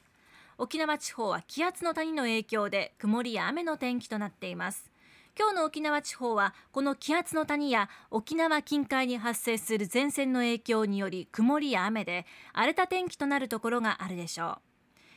[0.57, 4.90] 沖縄地方は気圧の谷の影響で曇りや雨の天気となっています。
[5.41, 14.59] 今日の沖縄地方はこの気圧の谷や沖縄近海に発生する前線の影響により曇りや雨で荒れた天気となるところがあるでしょう。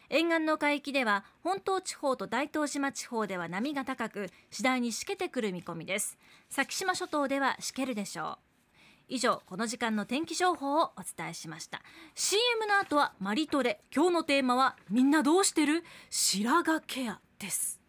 [0.09, 6.17] 沿岸の海域では本島地方と大東島地方では波が高く次第にしけてくる見込みです。
[6.49, 8.39] 先島諸島ではしけるでしょ
[8.71, 8.75] う。
[9.09, 11.83] 以上この時間の天気情報をお伝えしました。
[12.15, 13.83] CM の後はマリトレ。
[13.95, 15.85] 今日のテーマはみんなどうしてる？
[16.09, 17.84] 白髪ケアです。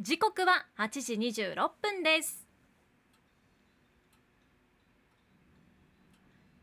[0.00, 2.46] 時刻は8時26分です。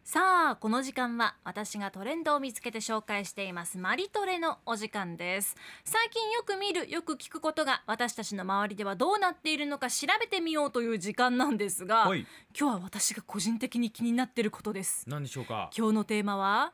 [0.06, 3.78] さあこの時間は私がトレンドを見つけて紹介しています。
[3.78, 5.58] マリトレのお時間です。
[5.84, 12.26] 最近よく見るよく聞くことが私たちの周りではどうなっているのか調べてみようという時間なんですがはい。
[12.58, 15.04] 今日は私が個人的に気になっていることです。
[15.10, 15.70] 何でしょうか？
[15.78, 16.72] 今日のテーマは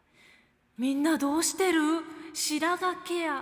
[0.78, 1.82] みんなどうしてる？
[2.36, 3.42] 白髪ケア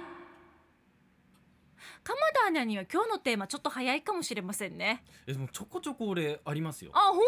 [2.04, 5.04] 鎌田アナには今日のテーマちょっと早いかもしれませんね。
[5.28, 6.92] えでもちょこちょこ俺ありますよ。
[6.94, 7.20] あ本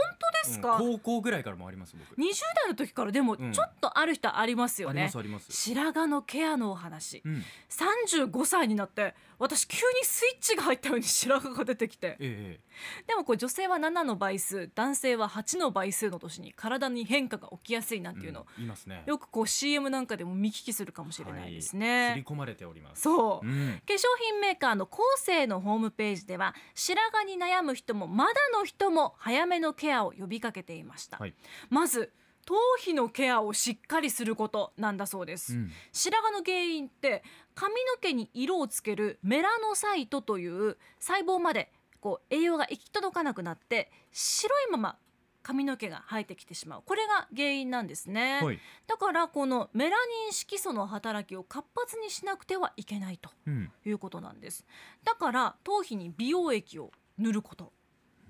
[0.43, 2.19] 当ですか、うん高校ぐらいからもあります僕。
[2.19, 3.51] 20代の時からでもうん。
[3.51, 5.51] ちょっとある人ありますよありね、ますあります。
[5.51, 7.21] 白髪のケアのお話。
[7.25, 7.43] うん。
[7.69, 12.17] 35歳になって私急にスイッチが入ったように白髪が出てきて。
[12.19, 12.59] ええ
[13.07, 18.41] でもこう女性は7の倍数男性は8の倍数の年に体に変化が起きやすいなんていうの。
[18.41, 19.03] を、んいますね。
[19.05, 21.85] よくこう CM なんかでも見聞きするかもしれないですはい。
[21.85, 22.23] ね刷り。
[22.23, 23.01] 込まれております。
[23.01, 23.81] そう、うん。
[23.85, 31.33] 化粧品メーカーのコーセーのホームページでは白髪に悩む人もまだの人も早めのケアを呼びかけていました、はい。
[31.69, 32.13] まず
[32.45, 35.71] 頭皮のケアをしっかりすることなんだそうです、うん。
[35.91, 37.23] 白髪の原因って
[37.55, 44.97] 髪の毛に色をつけるメラノサイトという細胞までこう栄養が行き届かなくなって白いまま
[45.43, 46.83] 髪の毛が生えてきてしまう。
[46.85, 48.59] これが原因なんですね、はい。
[48.87, 53.71] だからこのメラニン色素の働きを活発にしなくてはいけないとうん。
[53.85, 54.65] いうことなんです。
[55.03, 57.71] だから頭皮に美容液を塗ること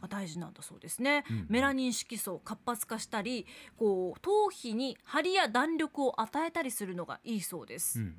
[0.01, 3.45] が大事なんだそうですね、うんメラニン色素を活発化したり
[3.77, 8.15] こう頭皮に張りや弾力を与えたりするのがいいそうです、うん。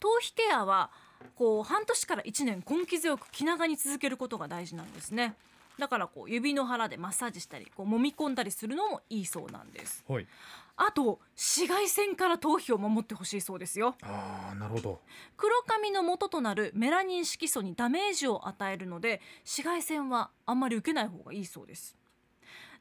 [0.00, 0.90] 頭皮ケアは
[1.34, 5.34] こう半年から1年根気強く気長に続けることが大事なんですね
[5.78, 10.04] だからこう指の腹でマッサージしたりこう揉み込んだりするのもいいそうなんです。
[10.06, 10.26] はい。
[10.76, 13.94] あと紫外線から頭皮を守ってほしいそうですよ。
[14.02, 15.00] ああなるほど。
[15.36, 21.96] 黒髪の元となるメラニン色素にダメージを与えるので紫外線はあんまり受けない方がいいそうです。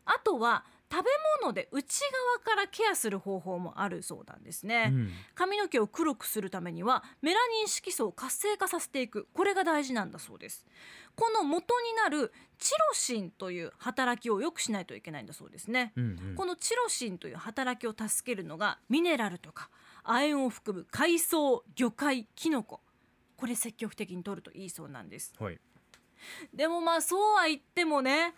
[0.05, 1.09] あとは食べ
[1.41, 2.01] 物で内
[2.45, 5.11] 側からケアする方法もあるそうなんですね、うん。
[5.33, 9.27] 髪の毛を黒くするためにはメラニン色素を活性化させていく。
[9.33, 10.67] これが大事なんだそうです。
[11.15, 16.35] この元になるチロシンという働きを良くしないといけないんだそうですね、うんうん。
[16.35, 19.71] このチロシンという働きを助けるのがミネラルとか
[20.03, 22.81] 亜鉛を含む海藻魚介キノコ。
[23.35, 25.33] これ積極的に摂るといいそうなんです。
[25.39, 25.59] はい。
[26.53, 28.35] でもまあそうは言ってもね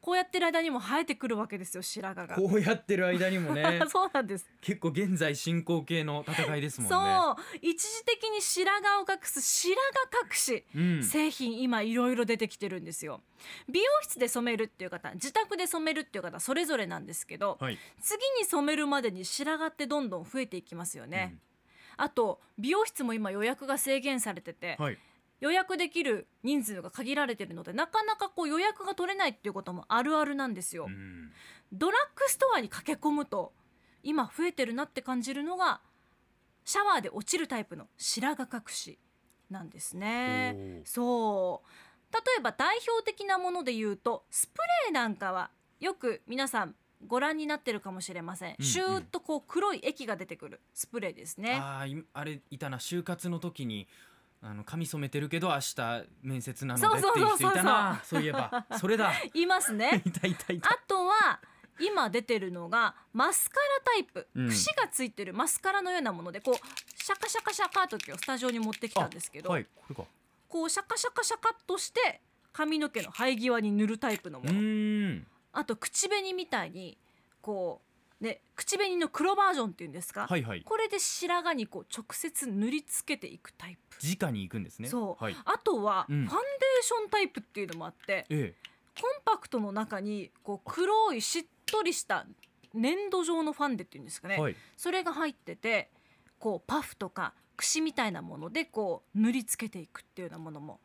[0.00, 2.36] こうやってる間にも生えてくるわけですよ白髪が。
[2.36, 3.80] こうやってる間にもね。
[3.90, 4.48] そうなんです。
[4.60, 6.96] 結構現在進行形の戦いですもんね。
[6.96, 7.36] そう。
[7.60, 9.76] 一時的に白髪を隠す白
[10.12, 11.04] 髪隠し、うん。
[11.04, 13.20] 製品今いろいろ出てきてるんですよ。
[13.68, 17.78] 美容室で染めるっていう方自宅で染めるっていう方それぞれなんですけど、はい。
[18.00, 21.36] 次に染めるまでに白髪ってどんどん増えていきますよね、
[21.96, 24.98] あと美容室も今予約が制限されてて、うんはい
[25.40, 31.30] 予約できる人数が限られてるのでなかなかこう予約が取れないっていうこともあるあるなんですよ、うん。
[31.72, 33.52] ドラッグストアに駆け込むと
[34.02, 35.80] 今増えてるなって感じるのが
[36.64, 38.98] シャワーで落ちるタイプの白髪隠し
[39.50, 40.82] なんですね。
[40.84, 42.12] そう。
[42.12, 45.50] 例えば代表的なもので言うとスプレーなんかは
[45.80, 46.74] よく皆さん
[47.06, 51.58] ご覧になってるかもしれません、うんシューッとこう黒い液が出てくるスプレーですね。
[51.60, 52.78] ああれいたな。
[52.78, 53.86] 就活の時に
[54.42, 58.00] あの髪染めてるけど明日面接なのでっていう人いたな。
[58.04, 59.12] そういえばそれだ。
[59.34, 60.02] いますね。
[60.06, 60.70] いたいたいた。
[60.70, 61.40] あとは
[61.80, 64.48] 今出てるのがマスカラタイプ、うん。
[64.48, 70.04] 櫛がついてるマスカラのようなものでこうシャカシャカシャカと今日スタジオに持ってきたんですけど、あはいこれか。
[70.48, 72.20] こうシャカシャカシャカっとして
[72.52, 75.22] 髪の毛の生え際に塗るタイプのうもの
[75.52, 76.96] あと口紅みたいに
[77.40, 77.85] こう
[78.20, 80.62] ね口紅の黒バージョンっていうんですか、はいはい。
[80.62, 84.88] これで白髪にこう直接塗りつけていくタイプ、直に行くんですね。
[84.88, 85.22] そう。
[85.22, 85.36] はい。
[85.44, 86.26] あとはうん。
[86.26, 88.54] ファンデーションタイプっていうのもあって、え
[89.00, 92.26] コンパクトの中にこう黒いしっとりした
[92.72, 94.56] 粘土状のファンデっていうんですかね、えはい。
[94.76, 95.90] それが入ってて
[96.38, 100.80] こうパフとか櫛みたいなものでこう塗りつけていくっていうようなものも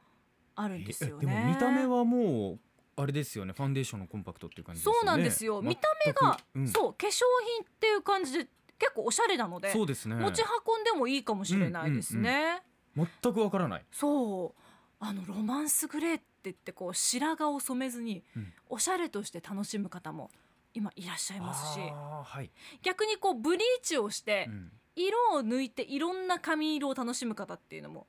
[0.56, 1.24] あるんですよね。
[1.24, 2.60] えでも見た目はもう
[2.96, 3.54] あれですよね。
[3.54, 5.00] ファンデーションのコンパクトっていう感じですよね。
[5.00, 5.62] そうなんですよ。
[5.62, 6.68] 見た目が、うん。
[6.68, 8.48] そう化粧品っていう感じで
[8.78, 10.16] 結構おしゃれなので、そうですね。
[10.16, 12.64] 持ち運んでもいいかもしれないですね。
[12.96, 13.86] 全くわからない。
[13.92, 14.62] そう。
[15.00, 18.54] あのロマンスグレーって言ってこう白髪を染めずに、うん。
[18.70, 20.30] おしゃれとして楽しむ方も
[20.74, 21.80] 今いらっしゃいますし。
[21.80, 22.52] はい、
[22.82, 24.72] 逆にこうブリーチをしてうん。
[24.94, 28.08] 色を抜いていろんな髪色を楽しむ方っていうのも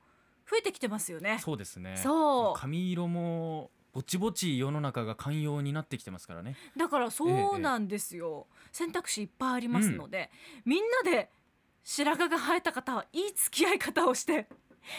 [0.49, 1.39] 増えてきてますよね。
[1.39, 1.95] そうですね。
[1.95, 2.59] そう。
[2.59, 6.55] 髪色もぼちぼち世の中が寛容になってきてますからね。
[6.75, 10.31] だからそうなんですよ、選択肢いっぱいありますので、
[10.65, 11.29] みんなで
[11.83, 14.47] 白髪が生えた方はいい付き合い方をして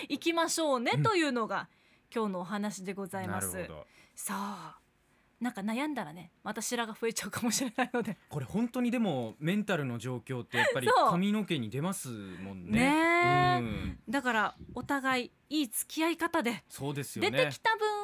[0.09, 1.03] いきましょうねうん。
[1.03, 1.69] というのが
[2.15, 3.53] 今日のお話でございます。
[3.53, 3.87] なるほど。
[4.15, 4.79] さあ
[5.41, 8.17] なんか悩んだらねまた白が増えちゃうかもしれないので。
[8.29, 12.79] これ本当にでもメンタルの状況ってやっぱり 髪の毛に出ますもんね。
[12.79, 13.59] ねえ。
[13.59, 17.47] うん、だからお互いいい付き合い方でそうですよ出ね。
[17.47, 18.04] てきた分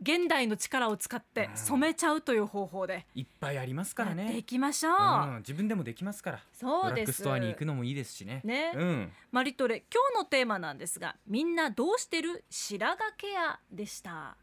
[0.00, 4.42] 現代の力を使ってうん染めちゃうという方法でいっぱいありますかやっていらね。
[4.42, 4.96] きましょう、う
[5.34, 6.40] ん、自分でもできますから。
[6.52, 8.40] そうですストアに行くのもいいですしね。
[8.44, 9.12] ねうん。
[9.30, 14.36] マリトレ今日のテーマなんですがみんなどうしてる白髪ケアでした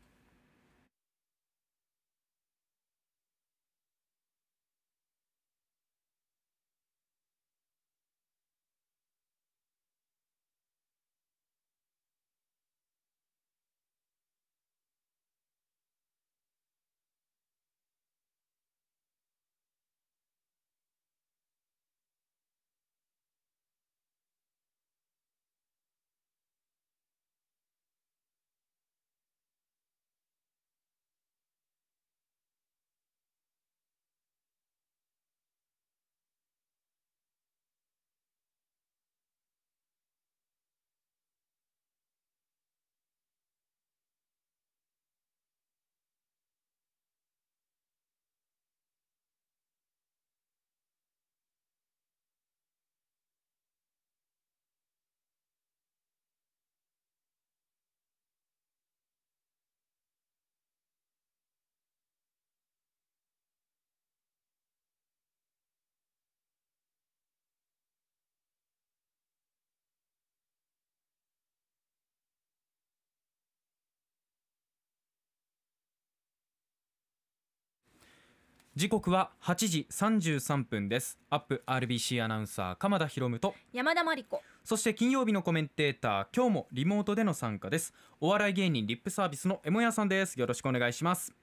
[78.78, 81.18] 時刻は8時33分です。
[81.32, 87.92] アップ RBC アナウンサー鎌田博夢と山田真理子そして金曜日のコメンテーター今日もリモートでの参加です。
[88.22, 90.40] お笑い芸人リップサービスのエモヤさんです。
[90.40, 91.34] よろしくお願いします。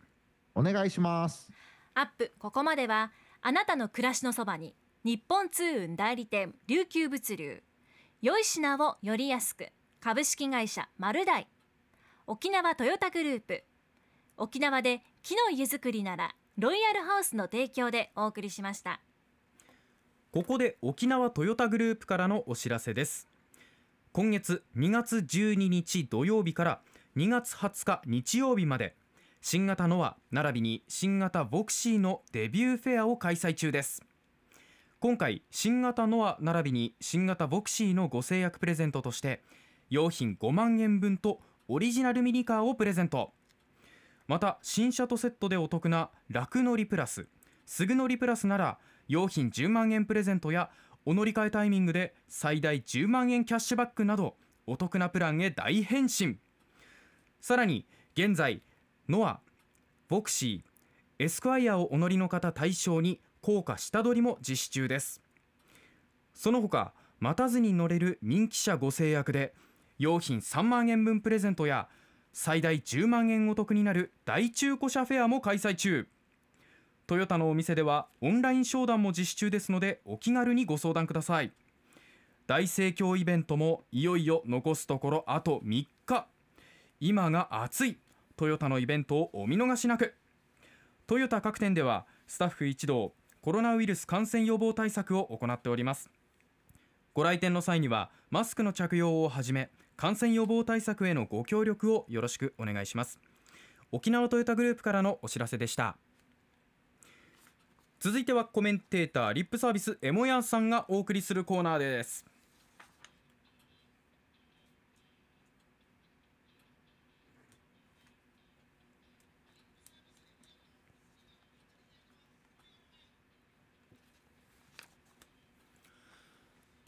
[0.55, 1.51] お願いします
[1.94, 3.11] アップここまでは
[3.43, 7.65] あなたの暮らしのそばに日本通運代理店琉球物流
[8.23, 9.70] 良い品をより安く
[10.01, 11.48] 株式会社丸大
[12.28, 13.65] 沖縄トヨタグループ
[14.36, 19.01] 沖縄で木の家づくりならロイヤルハウスの提供でお送りしました。
[20.31, 23.28] ここで沖縄トヨタグループからのお知らせです。
[24.12, 26.81] 今月2月12日土曜日から
[27.16, 28.94] 2月20日日曜日まで
[29.40, 34.01] 新型ノア並びに新型ボクシーのデビューフェアを開催中です。
[35.01, 39.43] 今回新型ノア並びに新型ボクシーのご制約プレゼントとして
[39.90, 43.32] 用品5万円分とオリジナルミニカーをプレゼント。
[44.26, 47.26] また新車とセットでお得な楽乗りプラス
[47.66, 48.78] すぐ乗りプラスなら
[49.09, 50.70] 用品10万円プレゼントや
[51.06, 54.36] お乗り換えタイミングで最大10万円キャッシュバックなど
[54.66, 56.38] お得なプランへ大変身。
[57.40, 58.62] さらに現在
[59.09, 59.40] ノア
[60.09, 65.20] ボクシーエスクワイアをお乗りの方対象に高価下取りも実施中です。
[66.32, 69.55] その他待たずに乗れる人気車ご制約で
[69.98, 71.88] 用品3万円分プレゼントや
[72.36, 76.09] 最大10万円お得になる大中古車フェアも開催中。
[77.06, 81.52] トヨタのお店ではオンライン商談も実施中ですのでお気軽にご相談ください。
[82.48, 86.27] 大盛況イベントもいよいよ残すところあと3日。
[86.98, 87.98] 今が熱い。
[88.36, 90.15] トヨタのイベントをお見逃しなく。
[91.06, 96.11] トヨタ各店ではスタッフ一同コロナウイルス感染予防対策を行っております。
[97.12, 103.20] ご来店の際にはマスクの着用をはじめ感染予防対策へのご協力をよろしくお願いします。
[103.92, 105.96] 沖縄トヨタグループからのお知らせでした。
[108.00, 112.34] 続いてはコメンテーターリップサービスエモヤンさんがお送りするコーナーです。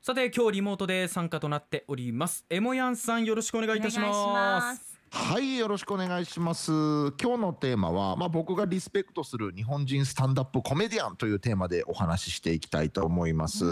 [0.07, 2.47] さて今日リモートで参加となっております。
[2.49, 4.17] エモヤンさんよろしくお願いいたします。
[4.17, 4.86] お願いします。
[5.11, 6.71] はいよろしくお願いします。
[6.73, 13.65] 今日のテーマは、まあ、僕がリスペクトする日本人スタンダップコメディアンというテーマでお話ししていきたいと思います。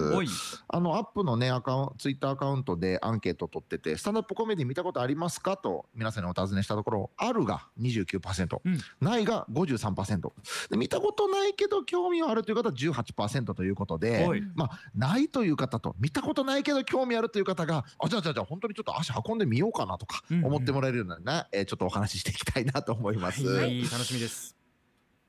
[0.69, 5.57] あのアップのねアカウンツイッターアカウントでアンケートを取っててスタンダップコメディ見たことありますか？
[5.57, 8.79] と皆さんにお尋ねしたところあるが29%、うん。
[9.01, 10.33] ないが53%
[10.71, 14.25] で見たことないけど興味はあるという方は18%ということで
[14.55, 23.47] まあ、ないという方と見たことないけど興味あるという方があじゃあじゃあじゃあ本当にちょっと足運んでみようかなとか思ってもらえるようなね、えーちょっとお話ししていきたいなと思います。
[23.47, 24.57] はい楽しみです。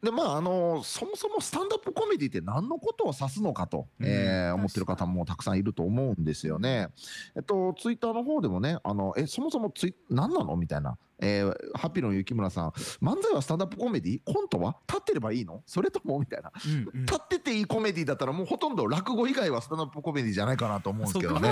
[0.03, 4.05] でまああのそもそもスタンダップコメディって何のことを指すのかと、うん。
[4.05, 6.89] えー思ってる方もたくさんいると思うんですよね。
[7.35, 10.55] えっとツイッターの方でもねあのえそもそもツイ何なの？
[10.57, 10.97] みたいな。
[11.17, 12.69] えーハッピーの雪村さん。
[13.01, 14.19] 漫才はスタンダップコメディ？
[14.23, 14.77] コントは？
[14.87, 15.63] 立ってればいいの？
[15.65, 16.19] それとも？
[16.19, 16.51] みたいな。
[16.63, 17.05] うんうん。
[17.05, 21.49] 立ってていいコメディだったらもうほとんど落語以外はスタンダップコメディじゃないかなと思うんですけどね。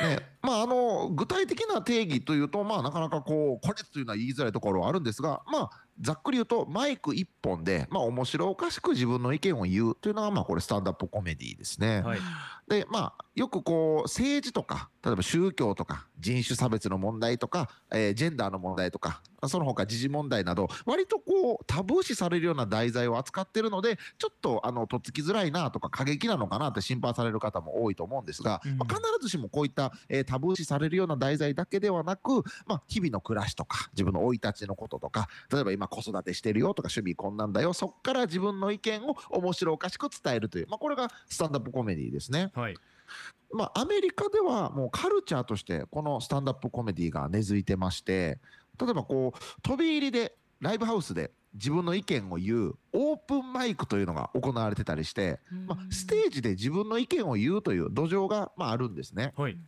[0.00, 5.70] ねまああの具体的な定義というとまあなかなかこうこれというのは言いづらいところはあるんですがまあ
[6.00, 12.00] ざっくり言うとマイク1本でまあ面白おかしく自分の意見を言うというのがまあこれスタンダップコメディですね。
[12.00, 12.18] はい
[12.72, 42.50] でまあよくこう政治とか例えば宗教とか人種差別の問題とか、えージェンダーの問題とかその他時事問題など割とこうタブー視されるような題材を扱ってるのでちょっとあのとっつきづらいなとか過激なのかなって心配される方も多いと思うんですが、うんまあ必ずしもこういった、えータブー視されるような題材だけではなく、まあ、日々の暮らしとか自分の生い立ちのこととか例えば今子育てしてるよとか趣味こんなんだよそっから自分の意見を面白おかしく伝えるという、まあ、これがスタンダップコメディですね。
[42.54, 42.61] はい
[43.52, 48.38] まあ、アメリカではもうカルチャーとしてこのスタンダップコメディが根付いてまして
[48.80, 59.34] 例えばこう飛び入りでライブハウスで自分の意見を言うオープンマイクというのが行われてたりして、まあ、ステージで自分の意見を言うという土壌がまああるんですね。
[59.36, 59.58] はい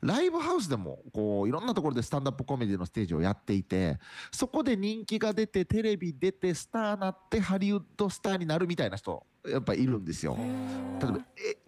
[0.00, 3.98] ライブハウスでもこういろんなところでスタンダップコメディのステージをやっていて
[4.32, 10.36] そこで人気が出てテレビ出てスターなってハリウッドスターになるみたいな人やっぱいるんですよ。
[10.36, 11.18] 例えば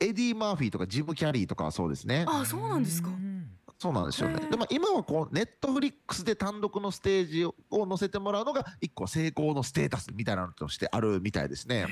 [0.00, 2.24] エエディ・マーフィーとかジム・キャリーとかはそうですね。
[2.28, 3.34] あそうなんですかうん
[3.78, 11.86] そうなんですよねでも今はこうネットフリックスで単独のステージをを載せてもらうのが一個成功のステータスみたいなのとしてあるみたいですね。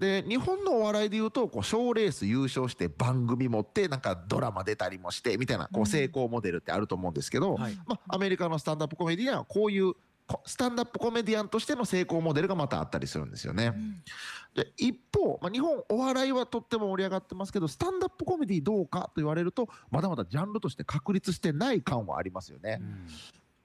[0.00, 9.94] へで日本のお笑いでいうとこう賞レース優勝して番組持ってなんかドラマ出たりもしてみたいなこう成功モデルってあると思うんですけど、ーはいまあ、アメリカのスタンダップコメディにはこういう
[10.26, 13.74] こスタンダップコメディアンとしての成功モデルがまたあったりするんですよね。
[14.54, 22.78] で一方、まあ、日本お笑いはとっても盛り上がってますけどスタンダップコメディどうかと言われるとまだまだジャンルとして確立してない感はありますよね。
[22.80, 23.06] うん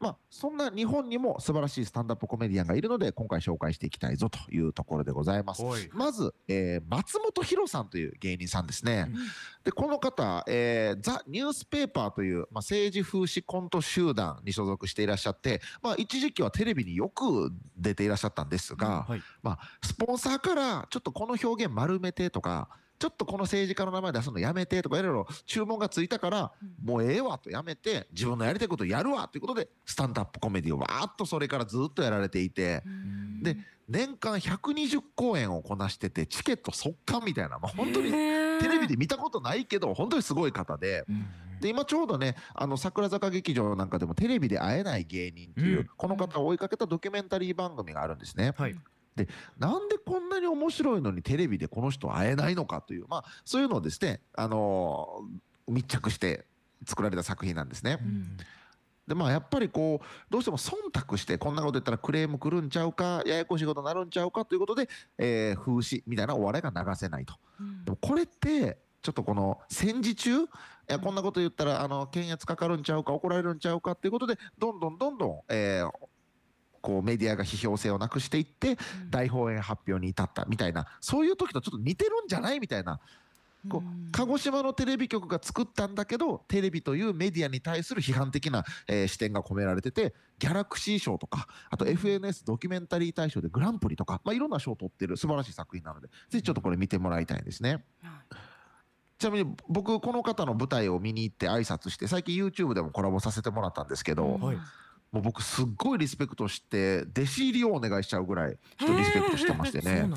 [0.06, 5.64] まあ、そんな日本にも素晴らしいスタンダップコメディアンがいるので今回紹介していきたいぞというところでございます。
[5.64, 9.10] はいまず、えー松本博さんという芸人さんですね。
[9.64, 26.52] でこの方、えーザ・ニュースペーパーという、まあ、政治風刺コント集団に所属していらっしゃって、まあ、一時期はテレビによく出ていらっしゃったんですが、はいまあ、スポンサーからちょっとこの表現丸めてとかちょっとこの政治家の名前出すのやめてとかいろいろ注文がついたから、
[26.84, 32.84] もうええわとやめて自分のやりたいことをやるわということでスタンダップコメディをわーっとそれからずっとやられていて。
[33.42, 33.58] で
[33.88, 41.06] 年間120公演をこなしててチケット速乾みたいな、まあ、本当にテレビで見たことないけど本当にすごい方で。
[41.62, 48.54] で今ちょうどねあの桜坂劇場なんかでもテレビで会えない芸人っていう、うんこの方を追いかけたドキュメンタリー番組があるんですね。
[48.58, 48.76] はい
[49.58, 56.46] なんでこんなに面白いのにテレビでこの人会えないのかという、まあ、そういうのをですね、あのー密着して
[56.86, 57.98] 作られた作品なんですね。
[59.08, 67.36] でまあやっぱりこうどうしても忖度してこんなこと言ったらクレーム来るんちゃうかややこしいことになるんちゃうかということで、えー風刺みたいなお笑いが流せないと。
[67.84, 70.48] でもこれってちょっとこの戦時中い
[70.88, 75.92] やこんなこと言ったらあの検閲かかるんちゃうか怒られるんちゃうかっていうことでどんどんどんどん、えー
[76.86, 78.78] こうメディアが批評性をなくしていって
[79.10, 83.00] 大放映発表に至ったみたいなそういう時とちょっと似てるんじゃないみたいな。
[83.68, 97.84] こう鹿児島のテレビ局が作ったんだけどテレビというメディアに対する批判的な、えー視点が込められててギャラクシー賞とかあと FNS ドキュメンタリー大賞でグランプリとか、まあ、いろんな賞を取ってる素晴らしい作品なのでぜひちょっとこれ見てもらいたいんですね。
[99.18, 104.58] ちなみに僕この方の舞台を見に行って挨拶して最近 YouTube でもコラボさせてもらったんですけど、はい
[105.12, 110.10] もう僕すっごいリスペクトして弟子入りをお願いしちゃうぐらい人リスペクトしてましてそうね。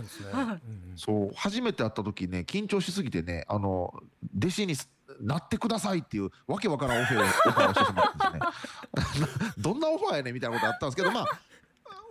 [0.97, 3.95] そう初めて会った時ね緊張しすぎてねあの
[4.37, 4.75] 弟子に
[5.21, 9.29] なってくださいっていうわけわからんオファーをオファーをしてしまったんですね。
[9.59, 11.41] どんなオファーやねんみたいなことあったんですけどまあ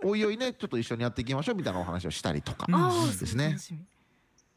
[0.04, 2.66] おいおいねちょっと一緒にやっていきましょうみたいなお話をしたりとか、
[3.18, 3.56] ですね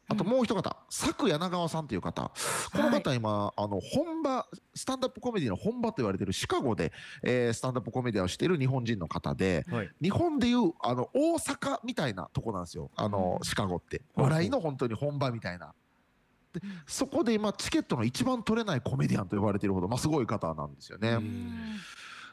[0.08, 2.32] あともう一方、佐久柳川さんという方、
[2.72, 6.92] この方今、あの本場、スタンダップコメディの本場と言われているシカゴで、
[7.22, 9.90] えースタンダップコメディをしている日本人の方で、はい。
[10.02, 14.02] 日本でいうあの大阪みたいなとこなんですよ、あのシカゴって。
[14.14, 15.72] 笑いの本当に本場みたいな。
[16.52, 21.18] でそこで今、チケットの一番取れないコメディアンと呼ばれているほど、まあ、すごい方なんですよね。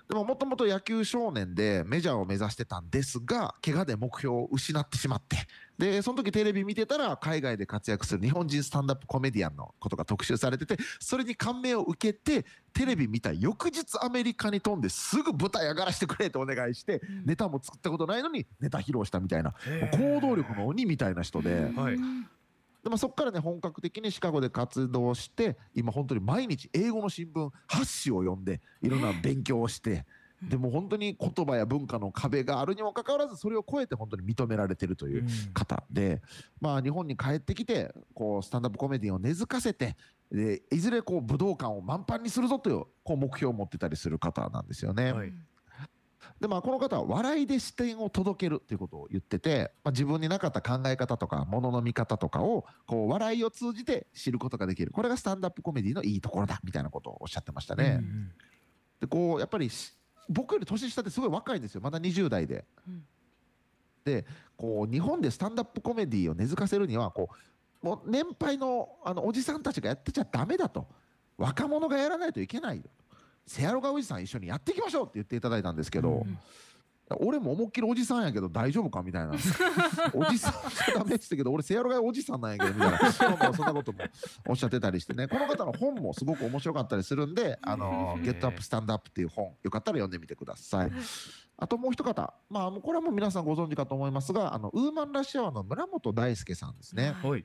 [0.09, 5.37] でももともと野球少年でメジャーを目指してたんですが怪我で目標を失ってしまって。
[5.77, 19.53] でその時テレビ見てたら海外で活躍する日本人スタンダップコメディアンのことが特集されててそれに感銘を受けてテレビ見た翌日アメリカに飛んですぐ舞台上がらせてくれとお願いしてネタも作ったことないのにネタ披露したみたいな
[19.91, 21.71] 行動力の鬼みたいな人で。
[21.75, 21.95] はい
[22.83, 30.05] でもそこからね本格的にシカゴで活動して今本当に毎日英語の新聞8紙を読んでいろんな勉強をして
[30.41, 36.21] でも本当に言葉や文化の壁があるにもかかわらずそれを超えて本当に認められてるという方で、
[36.61, 39.97] まあ、日本に帰ってきてこうスタンダップコメディを根付かせて
[40.31, 45.11] でいずれこう武道館を満帆にするぞというこう目標を持ってたりする方なんですよね。
[45.11, 45.33] はい
[46.39, 54.91] でまあこの方は笑いで視点を届けるということを言ってて、まあ、自分になかった考え方とかものの見方とかをこう笑いを通じて知ることができる。
[54.91, 57.99] これがスタンダップコメディのいいところだみたいなことをおっしゃってましたね。
[58.01, 58.31] うん
[58.99, 59.93] でこうやっぱりし
[60.27, 61.81] 僕より年下ってすごい若いんですよ。
[61.81, 62.65] まだ20代で。
[62.87, 63.03] うん。
[64.03, 64.25] で
[64.57, 67.29] こう日本でスタンダップコメディを根付かせるにはこ
[67.81, 70.87] うもう年配のあのおじさんたちがやってちゃダメだと。
[71.39, 72.83] 若者がやらないといけないよ
[73.49, 76.37] セアロガおじさん一緒にやっていきましょうって言っていただいたんですけど、うん
[77.21, 79.01] 俺も思いっきりおじさんやけど大丈夫か？
[79.01, 79.31] みたいな
[80.13, 80.53] おじさん
[80.85, 83.11] じゃダメって言ったけど俺セアロガおじさんなんやけどみたいな。
[83.11, 83.99] そんなことも
[84.47, 85.27] おっしゃってたりしてね。
[85.27, 90.91] この方の本もすごく面白かったりするんで「あのゲットアップスタンドアップ」っていう本よかったら読んでみてください。
[91.57, 97.15] あともう一方、まあ、これはもう皆さんご存知かと思いますがあのウーマンラッシュアワーの村本大輔さんですね。
[97.23, 97.43] はい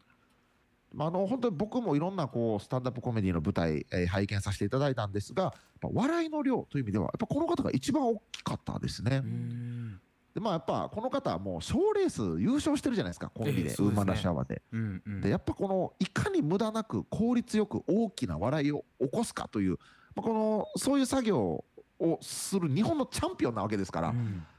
[0.95, 5.53] まあ、あの本当に僕もいろんなこうスタンダップコメディの舞台、えー拝見させていただいたんですが、
[5.83, 9.23] 笑いの量という意味ではやっぱこの方が一番大きかったですね。
[9.25, 10.01] うん
[10.35, 14.63] でまあやっぱこの方はもう賞レース優勝してるじゃないですかコンビで,、ええそうですねウーマンラッシュアワーで。
[14.73, 19.79] うんうんでやっぱこのいかに無駄なく効率よく大きな笑いを起こすかという、
[20.17, 21.65] まあ、このそういう作業
[22.01, 24.54] をする日本のチャンピオンなわけですから、うんまあ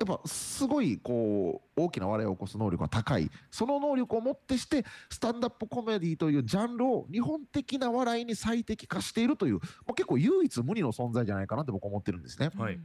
[0.00, 9.60] やっぱすごいこう大きな笑いを起こす能力が高いその能力をもってしてスタンダップコメディというジャンルを日本的な笑いに最適化しているという、ま
[9.90, 12.50] あ、結構唯一無二の存在じゃないかなって僕は思ってるんですね。
[12.56, 12.78] はい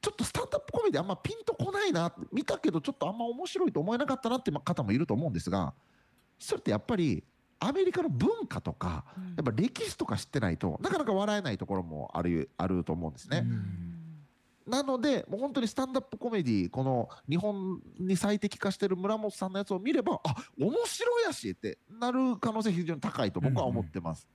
[0.00, 5.74] ちょっとスタンダップコメディあんまピンとこないな見たけどちょっとあんま面白いと思えなかったなって方もいると思うんですが
[6.38, 7.24] それってやっぱり
[7.58, 9.04] アメリカの文化とか
[9.36, 13.44] やっぱ歴史とか知ってないとなかなか笑えないところもあるあると思うんですね。
[14.66, 24.28] なのでもう本当にスタンダップコメディこの日本に最適化してる村本さんのやつを見ればあ面白いやしってなる可能性非常に高いと僕は思ってます。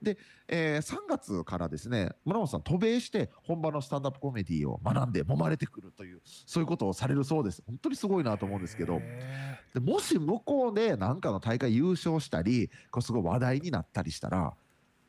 [0.00, 0.16] で、
[0.46, 14.54] えー3月からですね村本さん渡米して本場のスタンダップコメディを学んで揉まれてくるというそういうことをされるそうです本当にすごいなと思うんですけどへでもし向こうで何かの大会優勝したりこれすごい話題になったりしたら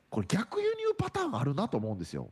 [0.10, 2.30] これ逆輸入パターンあるなと思うんですよ。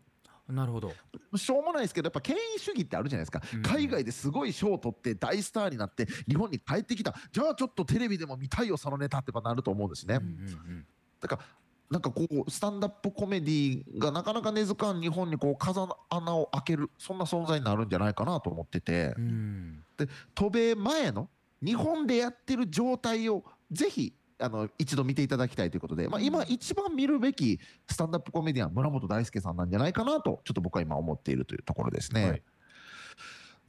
[0.52, 0.92] ーなるほど。
[1.36, 3.62] しょうもないですけどやっぱ権威主義ってあるじゃないですか、うん。
[3.62, 7.16] 海外ですごい賞を取って大スターになって日本に帰ってきた。
[7.32, 10.86] じゃあちょっとテレビでも見たいよそのネタってなると思うんですね、うんうん
[11.20, 11.42] だから
[11.92, 19.14] なんかこうスタンダップコメディがなかなか根付かん日本にこう風穴を開けるそんな存在になるんじゃないかなと思ってて。
[19.18, 19.24] うん。
[19.26, 19.84] うん
[20.34, 21.30] 渡米前の
[21.64, 27.60] 日本でやってる状態をぜひあの一度見ていただきたいということで、まあ、今一番見るべき
[27.90, 32.30] スタンダップコメディアン村本大輔さんなんじゃないかなとちょっと僕は今思っているというところですね。
[32.30, 32.44] はい。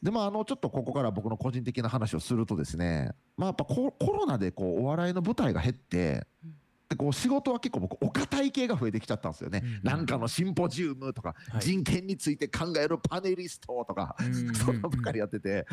[0.03, 6.55] でまあ、あのちょっとここから僕の個人的な話をするとですね、まあ、やっぱココロナでこうお笑いの舞台が減ってうん
[6.93, 11.61] でこう仕事は結構僕お堅い系が増えてきちゃったんですよね、うんなんかのシンポジウムとか、はい。
[11.61, 15.67] 人権について考えるパネリストとか、うんそんなばっかりやってて。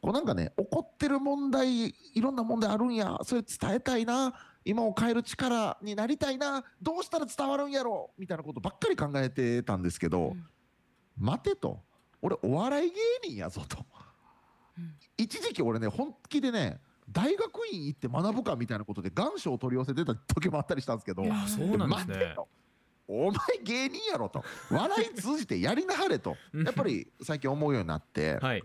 [0.00, 3.18] こうなんかね起こってる問題いろんな問題あるんや。
[3.24, 4.34] それ伝えたいな。
[4.64, 6.64] 今を変える力になりたいな。
[6.80, 10.46] どうしたら伝わるんやろみたいなことばっかり考えてたんですけど、うん。
[11.16, 11.80] 待てと。
[12.22, 12.96] 俺お笑い芸
[13.30, 13.84] 人やぞと、
[14.78, 14.94] うん。
[15.16, 16.80] 一時期俺ね本気でね
[17.10, 21.24] 大学院行って学ぶかみたいなことで願書を取り寄せてた時もあったりしたんですけど。
[21.30, 22.36] あそうなんですね。
[23.08, 24.44] お前芸人やろと。
[24.70, 26.36] 笑い通じてやりなはれと。
[26.52, 26.64] うん。
[26.64, 28.38] やっぱり最近思うようになって。
[28.40, 28.62] はい。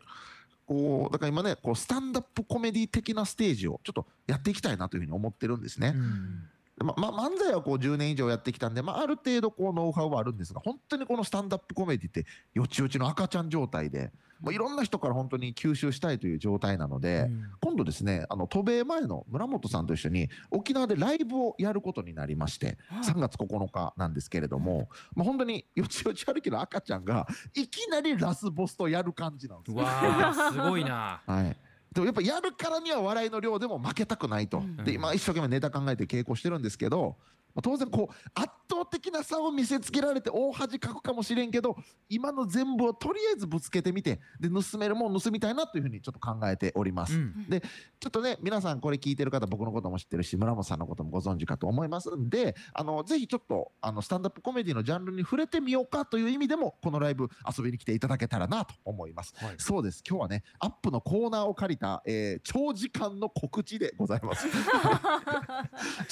[0.66, 5.94] こうだから今ねこうスタンダップコメディ的なステージをちょっとやっていきたいなというふうに思ってるんですね。
[5.96, 6.50] うん。
[6.86, 14.12] まま漫才はこう10年以上やってきたんで、まあ、ある程度こうノウハウはあるんですが本当にこのスタンダップコメディってよちよちの赤ちゃん状態で
[14.42, 17.44] もういろんな人から本当に吸収したいという状態なので、うん。
[17.62, 29.78] 今度ですねあの渡米前の村本さんと一緒に沖縄でライブをやることになりまして3月9日なんですけれども、まあ、本当によちよち歩きの赤ちゃんがいきなりラスボスとやる感じなんです。
[29.78, 31.22] わあすごいな。
[31.28, 31.58] はい。
[31.94, 34.78] でもやっぱやるからには笑いの量でも負けたくないと、うん。
[34.78, 37.18] で今一生懸命ネタ考えて稽古してるんですけど
[37.58, 41.76] あ当然こう圧倒的な差を見せつけられて大恥かくかもしれんけど
[42.10, 47.16] 今の全部をとりあえずぶつけてみてで盗めるもん盗みたいなというふうにちょっと考えております。
[47.16, 47.62] うんで
[48.00, 57.28] ちょっとね皆さんこれ聞いてる方僕のことも知ってるし村本さんのこともご存知かと思いますんであのぜひちょっとあのスタンダップコメディのジャンルに触れてみようかという意味でもこのライブ
[57.58, 59.34] 遊びに来ていただけたらなと思います。
[59.38, 64.48] はいそうです今日はねアップのコーナーを借りた、えー長時間の告知でございます。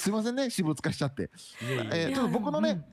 [0.06, 1.23] すいませんね私物化しちゃって。
[1.23, 1.26] い
[1.91, 2.86] えーちょっと僕のね、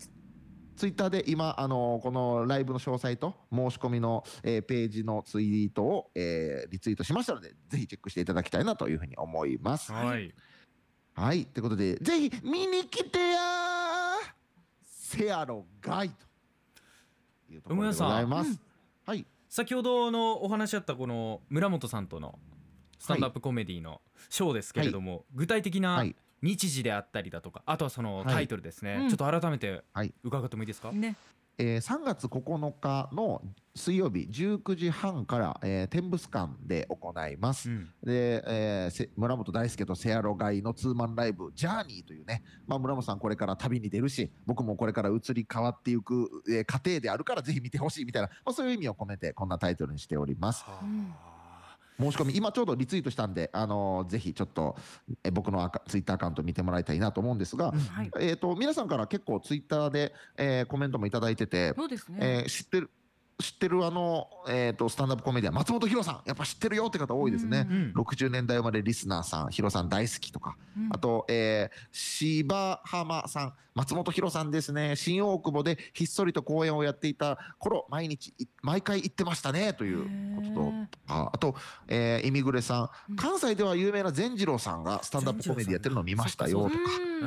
[0.77, 9.93] ツイッターで今、あのこのライブの詳細と申し込みの、えーページのツイートを、えーリツイートしましたので、ぜひチェックしていただきたいなというふうに思います。
[9.93, 10.35] はい。
[11.13, 14.33] はい、ということで、ぜひ見に来てやー
[14.87, 16.15] せやろがいと。
[17.53, 18.59] いうところでございます。
[19.05, 22.39] はい、先ほどのお話あったこの村本さんとの
[22.99, 30.13] スタンドアップコメディのショーですけれども、具体的なはい日時であったりだとかあとはそのタイトルですね、はいちょっと改めてはい。
[30.23, 31.17] 伺ってもいいですか、ね。
[31.59, 33.43] えー3月9日の
[33.75, 37.71] 水曜日19時半から、えー天物館で行います。
[37.71, 37.89] うん。
[38.03, 50.65] で、えーせ村本大輔とセアロガイのツーマンライブ「ジャーニーというね、まあ、村本さんこれから旅に出るし僕もこれから移り変わっていく、えー過程であるからぜひ見てほしいみたいな、まあ、そういう意味を込めてこんなタイトルにしております。
[50.65, 51.15] はうん。
[51.27, 51.32] あ
[51.99, 54.77] 申し込み今ちょうどリツイートしたんで、あのーぜひちょっと、
[55.25, 58.11] えー僕のアカツイッターアカウント見てもらいたいなと思うんですが、はい。
[58.21, 62.91] えー、と皆さんから結構ツイッターで、えーコメントもいただいてて、そうですね、えー知ってる
[63.43, 67.67] 知ってるあの、えー、とスタンダップコメディアン松本博さんやっぱ知ってるよって方多いですね。
[67.69, 70.89] うん60年代生まれリスナーさん、ヒロさん大好きとか、うん。
[70.93, 80.05] あと、えー、芝浜さん、松本博さんですね、新大久保でひっそりと公演をやっていた頃、毎日、い毎回行ってましたねという
[80.37, 80.73] ことと。
[81.09, 81.55] ああと、
[81.89, 83.15] えー、イミグレさうん。
[83.15, 86.77] ん、関西では有名な善次郎さんがスタンダップコメディやってるのを見ましたよとか、
[87.23, 87.25] う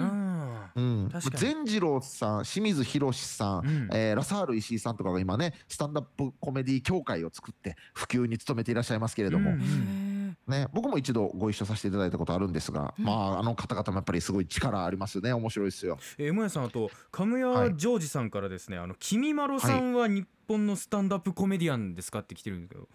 [0.76, 1.10] うん。
[1.36, 3.90] 善次郎さん、清水博さん、うん。
[3.92, 10.15] えーラサール石井さんとかが今ね、スタンダップコメディ協会を作って、普及に努めていらっしゃいますけれども、うん
[10.48, 13.06] ね、僕も一度ご一緒させていただいたことあるんですが、うん。
[13.06, 15.34] まああの方々もやっぱりすごい力ありますよね。
[15.34, 15.98] 面白いですよ。
[16.18, 17.68] えー、もやさんあと神はい。
[17.70, 22.88] 谷ジョージさんからですね、あの君まろさんは日本のスタンダップコメディアンですかって来てるんですけど、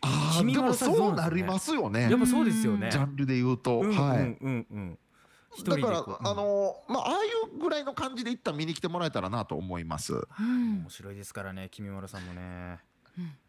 [0.00, 2.10] あーでもそうなりますよね。
[2.10, 2.90] やっぱそうですよね。
[2.90, 4.66] ジャンルで言うと、うんはい、うんうん。
[4.70, 4.98] うん
[5.66, 10.14] だからあのまあああいうぐらいの感じで一旦見に来てもらえたらなと思います。
[10.14, 10.78] うん。
[10.80, 12.78] 面白いですからね君まろさんもね。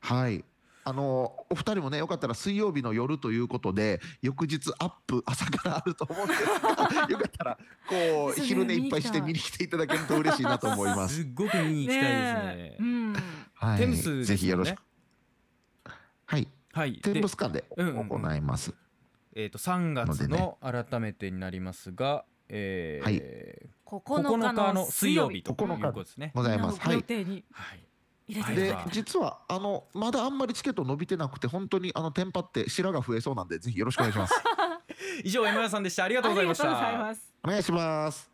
[0.01, 0.43] はい
[0.85, 7.57] あのお二人もねよかったら水曜日の夜ということで翌日アップ朝からあると思うんですがよかったら
[7.87, 11.15] こう昼寝いっぱいして見に来ていただけると嬉しいなと思います。
[11.15, 12.43] すっごく見に行きたいですね。
[12.55, 13.15] えうん。
[13.53, 13.77] はい。
[13.79, 14.81] テムスですもんねぜひよろしく。
[16.25, 16.47] はい。
[16.73, 16.99] はい。
[17.01, 18.09] 天で物館でうんうんうん。
[18.09, 18.73] 行います、
[19.35, 23.21] えー、と3月の改めてになりますが、えーはい。
[23.85, 26.31] 9 9日の水水曜日と9日いうことですね。
[26.35, 26.79] ございます。
[26.79, 26.95] はい。
[26.95, 27.45] 予定に。
[27.51, 27.83] はい、
[28.27, 34.33] で実はあのまだあんまりチケット伸びてなくて本当にあのテンパって白が増えそうなんでぜひよろしくお願いします
[35.23, 36.05] 以上山谷さんでした。
[36.05, 36.63] ありがとうございました。
[36.63, 38.32] ありがとうございますお願いします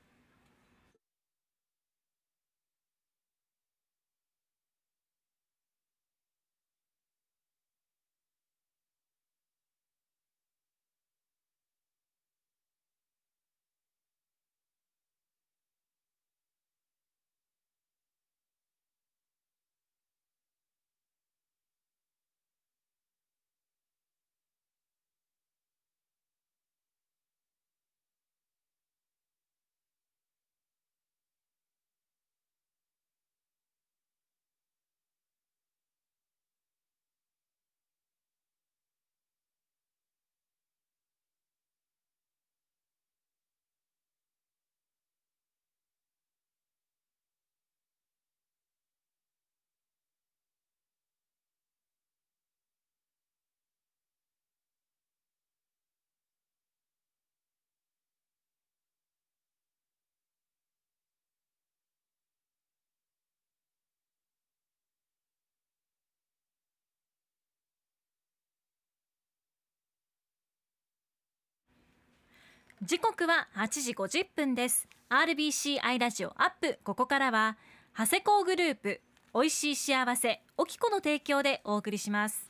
[72.81, 77.57] 時刻は8時50分です RBC アイラジオアップここからは
[77.97, 79.01] 長谷工グループ
[79.34, 82.49] 美味しい幸せおきこの提供でお送りします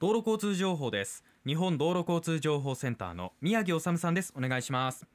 [0.00, 1.24] 道路交通情報です。
[1.44, 4.32] 日本道路交通情報センターの宮城治さんです。
[4.36, 5.08] お願いします。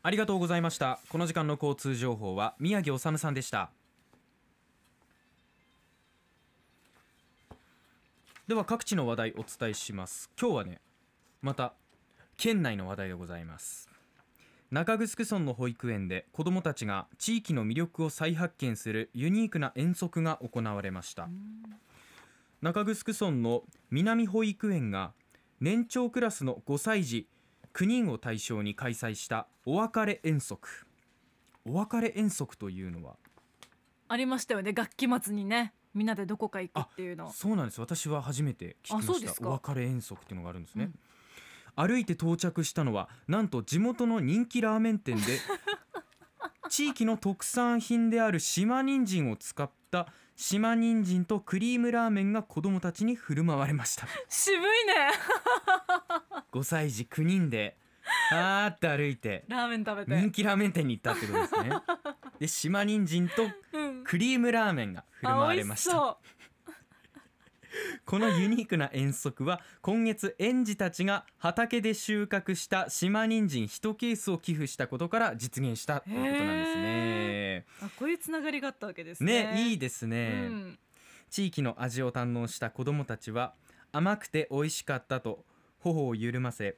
[0.00, 1.00] ありがとうございました。
[1.08, 3.70] この時間の交通情報は宮城治さんでした。
[8.46, 10.30] では各地の話題お伝えします。
[10.40, 10.80] 今日はね
[11.42, 11.74] また
[12.36, 13.90] 県内の話題でございます。
[14.70, 21.28] 中城村の保育園で子どもたちが地域の魅力を再発見するユニークな遠足が行われました。
[22.62, 25.12] 中城村の南保育園が
[25.60, 27.26] 年長クラスの5歳児
[27.78, 30.84] 9人を対象に開催したお別れ遠足。
[31.64, 33.14] お別れ遠足というのは？
[34.08, 34.72] ありましたよね。
[34.72, 35.72] 学期末にね。
[35.94, 37.30] みんなでどこか行くっていうの。
[37.30, 37.80] そうなんです。
[37.80, 39.48] 私は初めて聞きました。
[39.48, 40.90] お別れ遠足っていうのがあるんですね、
[41.76, 45.38] 歩いて到着したのはなんと地元の人気ラーメン店で
[46.68, 54.08] 地域の特産品である島人参を使った島人参とクリームラーメンが子どもたちに振る舞われました。
[54.28, 54.66] 渋いね
[56.58, 57.76] 5歳児9人で
[58.32, 60.20] あーって歩いてラーメン食べて。
[60.20, 61.70] 人気ラーメン店に行ったってことですね。
[62.40, 64.04] で島人参とうん。
[64.04, 65.96] クリームラーメンが振る舞われました。
[65.96, 66.18] あ
[68.06, 77.66] このユニークな遠足は今月園児たちが畑で収穫した島人参1ケースを寄付したことから実現したということなんですね。
[77.82, 79.52] あこういうつながりがあったわけですね。
[79.52, 80.78] ねいいですうね、ん。
[81.30, 83.54] 地域の味を堪能した子どもたちは
[83.92, 85.44] 甘くて美味しかったと
[85.78, 86.76] 頬を緩ませ。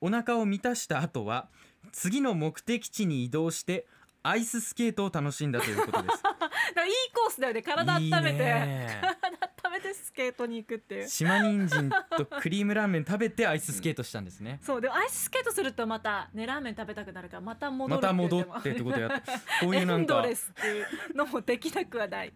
[0.00, 1.48] お腹を満たした後は
[1.92, 3.86] 次の目的地に移動して
[4.24, 6.22] アイススケートを楽しんだということです。
[6.22, 6.46] だか
[6.76, 7.62] らいいコースだよね。
[7.62, 8.04] 体温めて。
[8.04, 9.00] いいね。
[9.20, 11.08] 体温めてスケートに行くっていう。
[11.08, 14.60] 島人参とクリームラーメン食べてアイススケートしたんですね。
[14.62, 14.80] そう。
[14.80, 22.32] でもアイススケートするとまたねラーメン食べたくなるからまた戻るまた戻ってってことやって こういうなんかエンドレスっていうのもできなくはない。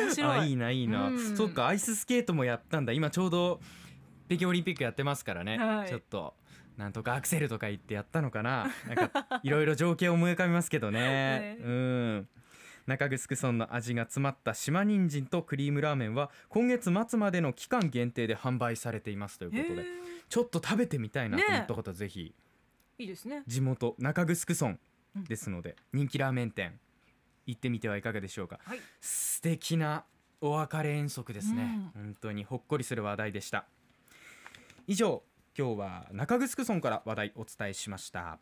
[0.00, 0.38] 面白い。
[0.38, 1.36] あいいないいな、うん。
[1.36, 2.92] そっかアイススケートもやったんだ。
[2.92, 3.60] 今ちょうど
[4.28, 5.88] 北京オリンピックやってますからね、はい。
[5.88, 6.34] ちょっと
[6.76, 8.70] なんとかアクセルとか言ってやったのかな。
[8.86, 11.00] なんかいろいろ情景を思い浮かびますけどね。
[11.00, 12.28] ねうん。
[12.86, 19.84] 中城村の味が詰まった島人参とクリームラーメンは今月末までの期間限定で販売されていますということで
[20.30, 22.34] ちょっと食べてみたいなと思ったね方はぜひ。
[22.98, 23.42] いいですね。
[23.46, 24.78] 地元中城村
[25.16, 25.24] うん。
[25.24, 26.78] ですので人気ラーメン店
[27.46, 28.60] 行ってみてはいかがでしょうか。
[28.62, 28.80] はい。
[29.00, 30.04] 素敵な
[30.40, 33.66] お別れ遠足ですね、う本当にほっこりする話題でした
[34.90, 35.22] 以上
[35.54, 38.38] 今日は中城村から話題お伝えしました。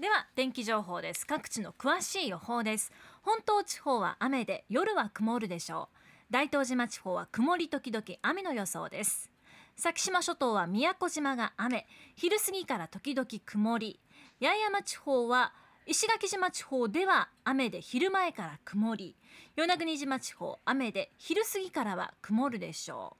[0.00, 1.24] では天気情報です。
[1.24, 2.90] 各地の詳しい予報です。
[3.22, 5.96] 本島地方は雨で夜は曇るでしょう。
[6.28, 9.30] 大東島地方は曇り時々雨の予想です。
[9.76, 11.86] 先島諸島は宮古島が雨。
[12.16, 14.00] 昼過ぎから時々曇り。
[14.40, 15.52] 八重山地方は
[15.86, 19.14] 石垣島地方では雨で昼前から曇り。
[19.54, 23.19] 与那国島地方雨で昼過ぎからは曇るでしょう。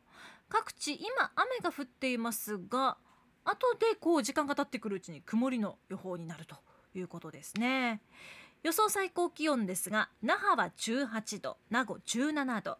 [0.50, 2.98] 各地今雨が降っていますが
[3.44, 6.56] 後でこう時間が経ってくるうちに曇りの予報になると
[6.94, 8.02] いうことですね。
[8.62, 12.76] 予想最高気温ですが那覇は18度名護17度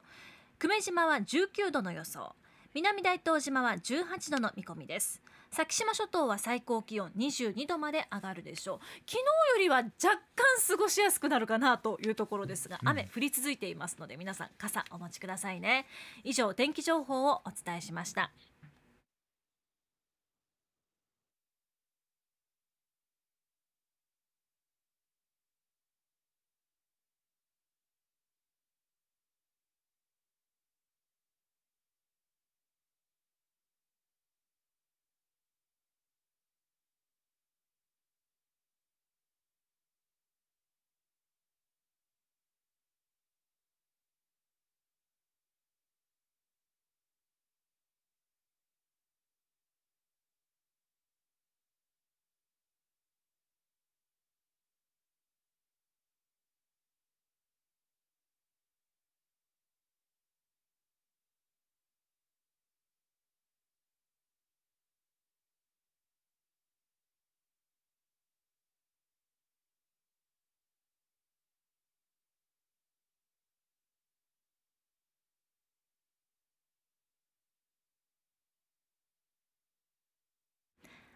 [0.58, 2.34] 久米島は19度の予想
[2.74, 5.22] 南大東島は18度の見込みです。
[5.52, 8.78] 先島諸島は最高気温22度まで上がるでしょう。
[9.06, 10.20] 昨日よりは若干
[10.68, 15.86] 過ごしやすくなるかなというところですが雨降り続いていますので皆さん傘お待ちくださいね。
[16.22, 18.30] 以上天気情報をお伝えしました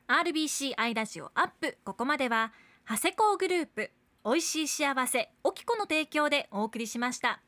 [0.08, 2.52] RBC アイラジオアップここまでは
[2.88, 3.90] 長谷工グループ
[4.24, 7.40] 美味しい幸せおきこの提供でお送りしました。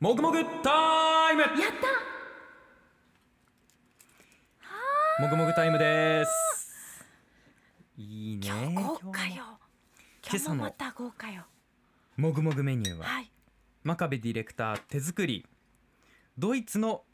[0.00, 1.42] もぐもぐタイム。
[1.42, 1.50] やっ
[5.18, 5.22] た！
[5.22, 7.04] もぐもぐタイムです。
[7.96, 9.34] いいね今日豪華よ。
[10.26, 11.44] 今今日もまた豪華よ。
[12.16, 13.30] もぐもぐメニューははい。
[13.82, 15.46] 真壁ディレクター手作り。
[16.38, 17.04] ドイツの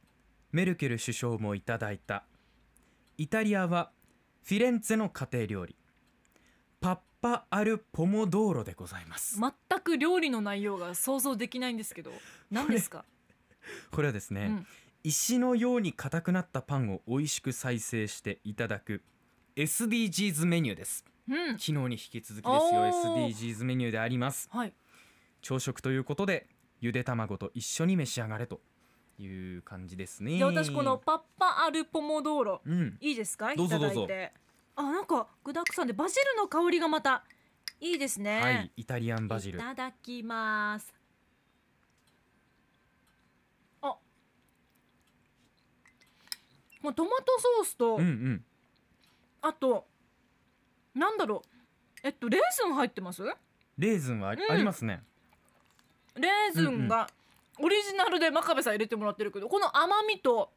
[0.52, 2.24] メルケル首相もいただいた
[3.20, 3.90] イタリアは
[4.44, 5.76] フィレンツェの家庭料理。
[6.80, 9.38] パッパアルポモドーロでございます。
[9.38, 12.12] 全く料理の内容が想像できないんですけど。
[12.50, 13.04] 何ですか、
[13.90, 14.66] これ はですね、うん。
[15.04, 19.02] 石のように硬くなったパンを美味しく再生していただく
[19.54, 21.04] SDGs メニューです。
[21.28, 21.58] うん。
[21.58, 22.86] 昨日に引き続きですよ。
[22.86, 24.48] SDGs メニューであります。
[24.50, 24.72] はい。
[25.42, 26.48] 朝食ということで
[26.80, 28.62] ゆで卵と一緒に召し上がれと
[29.22, 30.38] いう感じですね。
[30.38, 32.96] じゃあ私このパッパアルポモドーロうん。
[33.00, 33.52] いいですか？
[33.52, 34.32] いただいて。
[34.76, 37.22] あなんか具沢山でバジルの香りがまた
[37.80, 38.40] いいですね。
[38.40, 39.58] はいイタリアンバジル。
[39.58, 40.94] いただきます。
[43.82, 43.96] あ。
[46.82, 48.44] もうトマトソースと、うんうん。
[49.42, 49.86] あと
[50.94, 51.48] なんだろう。
[52.02, 53.22] えっとレーズン入ってます？
[53.22, 53.34] レ
[53.76, 55.02] レーズンはあ,、りますね。
[56.50, 57.08] ーズンが
[57.62, 60.50] オリジナルで真壁さん入れてもらってるけどこの甘みと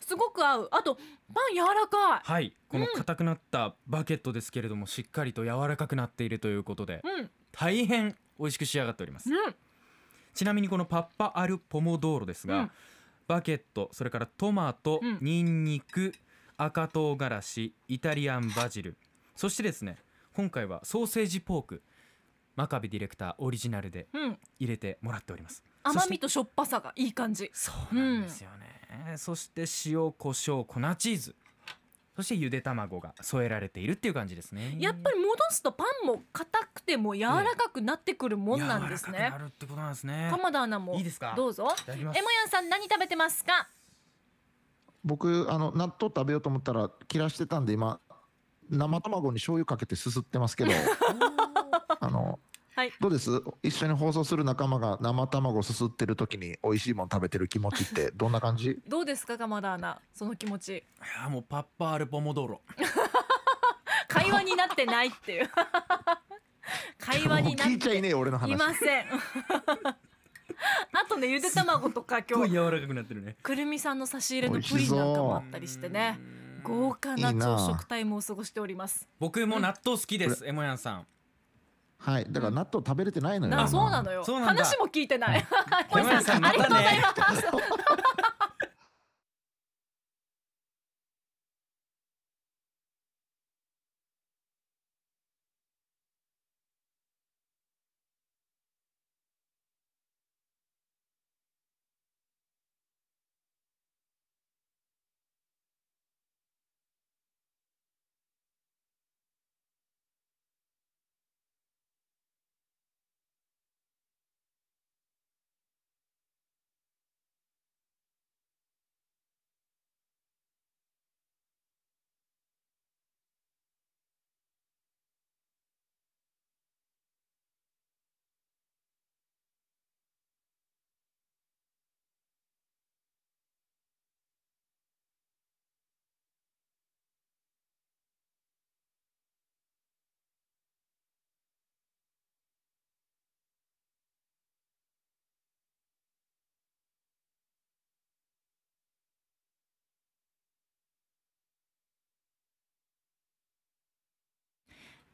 [0.00, 0.68] すごく合う。
[0.72, 2.52] あとパン柔らかはい。
[2.68, 7.30] この硬くなったバケットですけれども、しっかりと柔らかくなっているということでいうん。
[7.52, 9.30] 大変美味しく仕上がっております。
[9.30, 9.54] うん。
[10.34, 12.70] ちなみにこのパッパアルポモドーロですが、うん。
[13.28, 15.18] バケットそれからトマト、うん。
[15.20, 16.12] ニンニク
[16.56, 18.96] 赤唐辛子イタリアンバジル。
[19.36, 19.98] そしてですね
[20.34, 21.82] 今回はソーセージポーク
[22.56, 24.38] 真壁ディレクターオリジナルでうん。
[24.58, 27.50] 入れてもらっております甘みととしょっぱさがいい感じ。
[27.52, 31.36] そうなんですよね、そして塩コショウ粉チーズ。
[32.14, 34.76] そしてゆで卵が添えられているっていう感じですね。
[34.78, 40.28] やっぱり戻すとパンも硬くても柔らかくなってくるもんなんです柔らねかくなるってことなんですね。
[40.30, 40.94] 鎌田アナも。
[40.94, 41.32] いいですか？
[41.34, 41.68] どうぞ。
[41.74, 42.18] いただきます。
[42.18, 43.66] エモヤンさん何食べてますか？
[45.04, 47.98] 僕あの納豆食べようと思ったら切らしてたんで今
[48.68, 50.70] 生卵に醤油かけてすすってますけど。
[52.00, 52.38] あの、
[52.82, 52.92] はい。
[52.98, 53.30] どうです？
[53.62, 58.82] 一緒に放送する仲間が生卵すすってる時に美味しいもの食べてる気持ちってどんな感じ？
[58.88, 59.38] どうですか？
[59.38, 60.78] 鎌田アナその気持ち。
[60.78, 60.82] い
[61.22, 62.60] やもうパッパールポモドーロ。
[64.08, 65.50] 会話になってないっていう。
[66.98, 68.50] 会話になっもう聞いちゃいてねえ俺の話。
[68.50, 69.06] いません。
[69.08, 73.36] あとねゆで卵とか今日い柔らかくなってるね。
[73.44, 76.18] くるみさんの差し入れのプリンなんかもあったりしてね。
[76.64, 79.08] 豪華な朝食タイムを過ごしております。
[79.20, 81.06] 僕も納豆好きです、エモヤンさん
[82.02, 82.26] はい。
[82.28, 83.54] だから納豆食べれてないのよ。
[83.54, 84.24] なそうなのよ。
[84.24, 85.38] 話も聞いてない。
[85.38, 86.68] エモヤンさんまた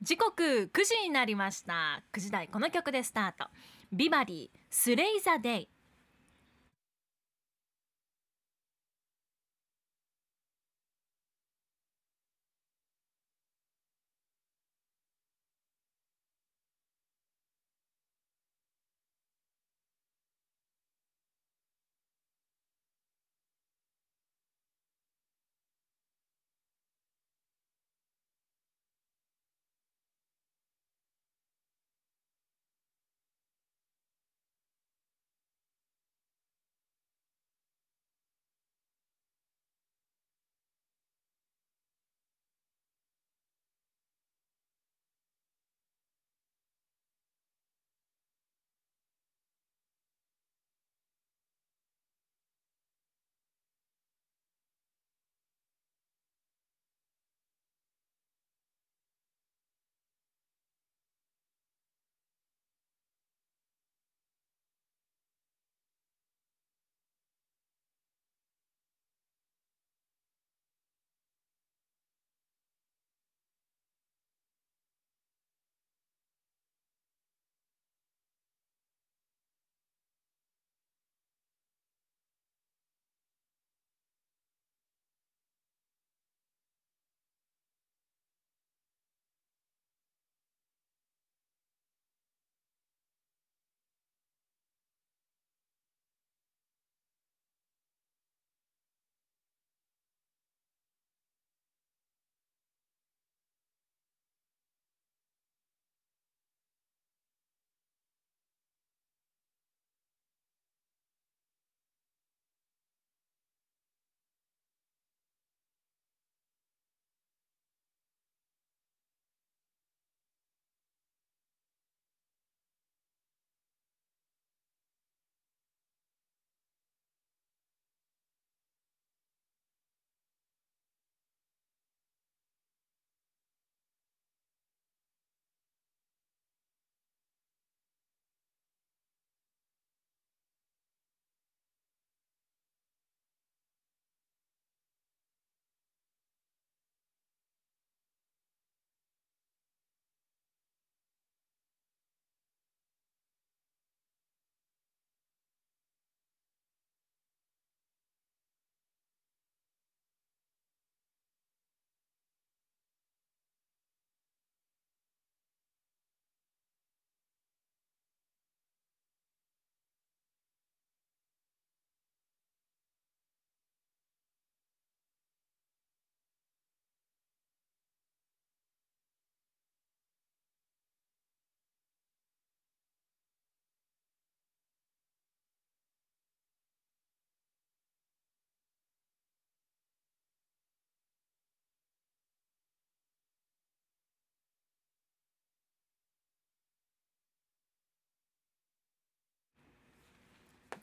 [0.00, 2.04] 時刻9時になりました。
[2.12, 3.50] 9時台この曲でスタート。
[3.92, 5.68] ビバリースレイザデイ。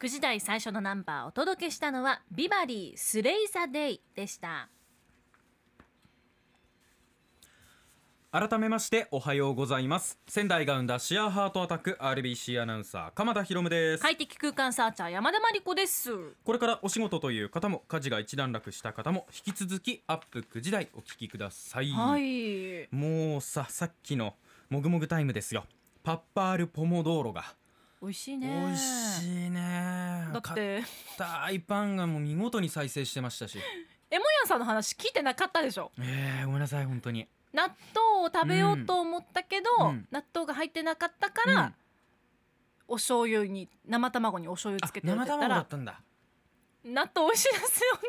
[0.06, 4.69] 9時台最初のナンバーをお届けしたのはビバリースレイザデイでした。
[8.32, 10.19] 改めましておはようございます。
[10.27, 16.11] 仙台が生んだシアーハートアタック RBC アナウンサー鎌田博夢です、快適空間サーチャー山田真理子です。
[16.44, 22.88] これからお仕事という方も家事が一段落した方も引き続きアップ9時台お聞きください、はい。
[22.91, 24.36] もうささっきの
[24.69, 25.65] もぐもぐタイムですよ。
[26.03, 27.56] パッパールポモドーロが
[28.06, 30.27] 美味しい美ね味しいね。
[30.34, 30.84] だって。
[31.18, 33.57] 硬いパンがもう見事に再生してましたし。
[34.11, 35.91] エモヤンさんの話聞いてなかったでしょ？
[35.99, 37.27] えー、ごめんなさい本当に。
[37.53, 37.64] 納
[37.94, 40.07] 豆を食べようと思ったけど、うん。
[40.11, 41.76] 納豆が入ってなかったから、うん。
[42.88, 46.02] お醤油に生卵にお醤油つけて生卵だったんだ。
[46.84, 48.02] 納豆美味しいですよね。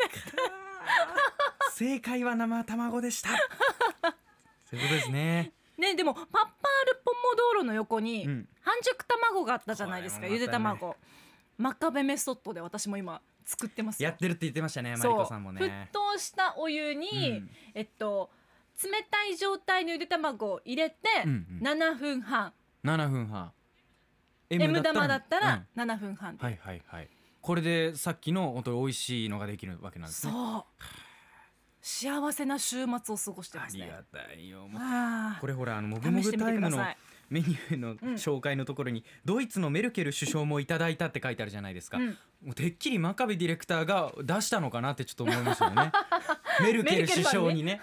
[1.72, 3.30] 正解は生卵でした。
[4.68, 6.42] そういうことですねねでもパッパー
[6.86, 8.48] ルポモドーロの横にうん。
[8.60, 10.74] 半熟卵があったじゃないですか、ゆこれもまたね。
[10.74, 10.96] で卵
[11.58, 14.08] 真壁メソッドで私も今作ってますよ。
[14.08, 15.88] やってるって言ってましたねマリコさんもね。
[15.90, 17.50] 沸騰したお湯に、うん。
[17.74, 18.30] えっと
[18.82, 21.66] 冷たい状態のゆで卵を入れてうんうん。
[21.66, 22.52] 7分半、
[22.84, 23.52] 7分半。
[24.50, 25.42] M 玉だったうん。
[25.42, 27.08] ら7分半で、はいはいはい。
[27.40, 30.32] これでさっきの本当に美味しいのができるわけなんですね。
[30.32, 30.64] そう
[31.88, 33.84] 幸せな週末を過ごしてあますね。
[33.84, 34.68] りがたいよ。
[35.40, 36.78] これほらあのもあぐもぐタイムの
[37.30, 42.06] メニューの紹介のところに、ドイツのメルケル首相もいただいたって書いてあるじゃないですか、うん。
[42.08, 42.16] も
[42.50, 45.92] うてっきり真壁ディレクターが出したのかなってちょっと思いましたよ ね。
[46.60, 47.80] メルケル首相にね。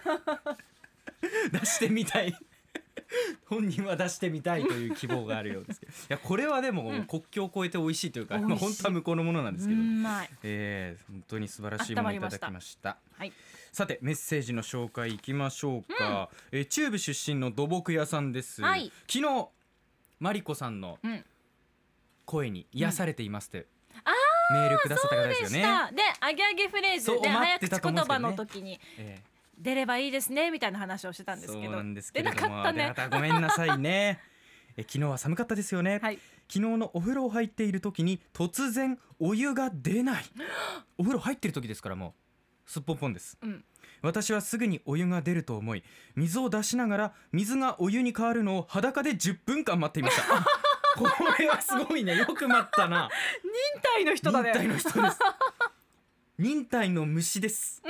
[1.53, 2.35] 出してみたい。
[3.45, 5.91] 本人は出してみたいという希望があるようですけど。
[5.93, 7.05] いやこれはでもうん。
[7.05, 8.49] 国境を越えて美味しいというか、美味しい。
[8.49, 9.79] まあ本当は向こうのものなんですけど、
[10.43, 12.97] えー本当に素晴らしいものをいただきました。
[13.17, 13.31] はい
[13.73, 18.91] さてメッセージの紹介いきましょうか、えー中部出身の土木屋さんです、はい。
[19.11, 19.47] 昨日
[20.19, 21.25] マリコさんのうん。
[22.25, 23.65] 声に癒されていますって、
[24.05, 24.11] あ
[24.53, 25.57] メールくださった方ですよね。
[25.57, 25.91] でした。
[25.91, 27.19] でアゲアゲフレーズ。
[27.19, 29.23] で早口言葉の時にえ
[29.57, 31.93] 出ればいいですねみたいな話をしてたんーですけど。
[31.95, 32.77] ですけ出なれどもかったね。
[32.77, 34.19] 出なかったごめんなさいね。
[34.77, 36.19] え昨日は寒かったですよね、はい。
[36.47, 40.23] 昨日のお風呂入っている時に突然お湯が出ない。
[40.99, 42.22] お風呂入ってる時ですからもう
[42.65, 43.37] すっぽんぽんです。
[43.41, 43.63] うん。
[44.01, 45.83] 私はすぐにお湯が出ると思い
[46.15, 50.37] 水を出しながら水がお湯に変わるのを裸で10分間待っていました。
[50.37, 50.45] あ
[50.95, 51.07] こ
[51.39, 52.17] れはすごいね。
[52.17, 53.09] よく待ったな。
[53.43, 55.19] 忍耐の人だ忍耐ねの人です。
[56.37, 57.81] 忍耐の虫です。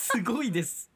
[0.00, 0.91] すごいです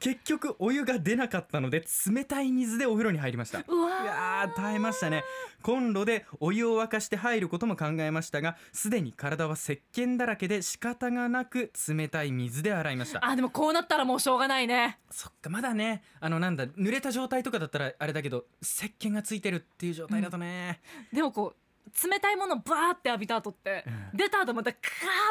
[0.00, 3.62] 結局お湯が出なかったので冷たい水でお風呂に入りました。
[3.66, 5.22] うわいやー耐えましたね。
[5.62, 13.24] コンロでお湯を沸かして入ることも考えましたがすでに体は石鹸だらけで仕方がなく冷たい水で洗いました。
[13.24, 14.98] あでもこうなったらもうしょうがないね。
[15.10, 16.02] そっかまだね。
[16.20, 20.80] あのなんだ濡れた状態とかだったらあれだけど石鹸がついてるっていう状態だとね、
[21.12, 21.60] でもこう
[22.08, 24.18] 冷たいものバーって浴びた後って、うん。
[24.18, 24.78] 出た後またカ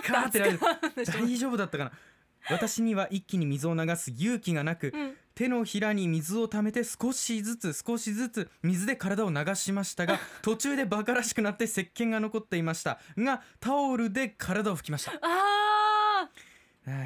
[0.04, 1.92] カーって大丈夫だったかな
[2.50, 5.16] 私には一気に水を流す勇気がなく、うん。
[5.36, 13.00] 手のひらに水を溜めて少しずつ少しずつ水で体を流しましたが 途中でバカらしくなって石鹸が残っていました。
[13.18, 15.14] がタオルで体を拭きました。
[15.22, 16.30] あ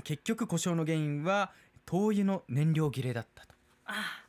[0.04, 1.52] 結局故障の原因は
[1.86, 3.54] 灯油の燃料切れだったと。
[3.86, 4.23] あー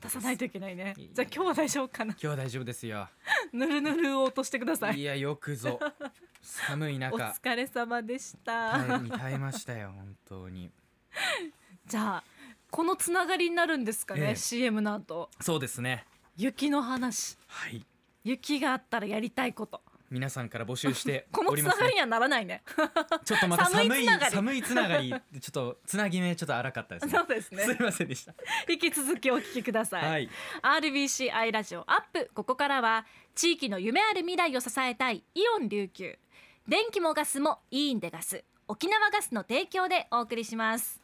[0.00, 0.94] 出さないといけないね。
[0.96, 2.12] じゃあ今日は大丈夫かな。
[2.12, 3.08] 今日は大丈夫ですよ。
[3.52, 5.00] ぬるぬるを落としてください。
[5.00, 5.78] いやよくぞ。
[6.42, 10.70] 寒いお中疲れ様でした、耐えに耐えましたよ本当に。
[11.86, 12.24] じゃあ
[12.70, 14.36] このつながりになるんですかね、ええ。
[14.36, 15.30] CM の後。
[15.40, 16.06] そうですね。
[16.36, 17.36] 雪の話。
[17.46, 17.84] はい。
[18.24, 22.62] 雪があったらやりたいこと皆さんから募集して このおりますねつながりにはならないね。
[23.24, 27.12] ちょっとまた寒い寒いつながりちょっとつなぎ目 ちょっと荒かったですね。
[27.12, 27.64] そうですね。
[27.64, 28.34] すいませんでした。
[28.68, 30.30] 引き続きお聞きください、はい。
[30.62, 32.30] RBC アイラジオアップ。
[32.34, 36.18] ここからは地域の夢ある未来を支えたいイオン琉球。
[36.66, 38.44] 電気もガスもいいんでガス。
[38.70, 41.00] 沖縄ガスの提供でお送りします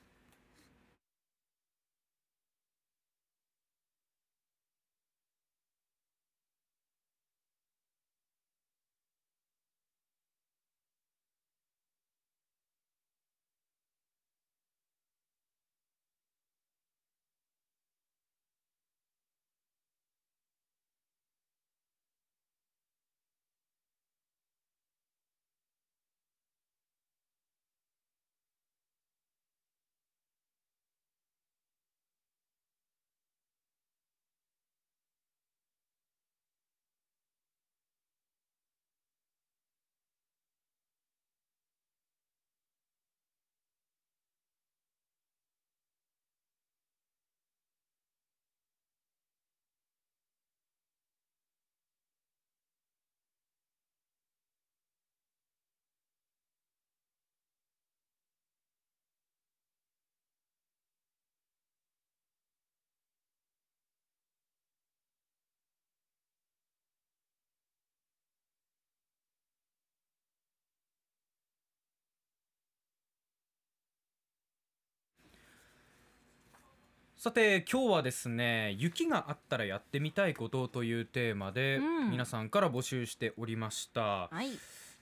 [77.16, 82.10] さて今日はですね雪があったらやってみたいことというテーマで、うん。
[82.10, 84.28] 皆さんから募集しておりました。
[84.28, 84.50] はい。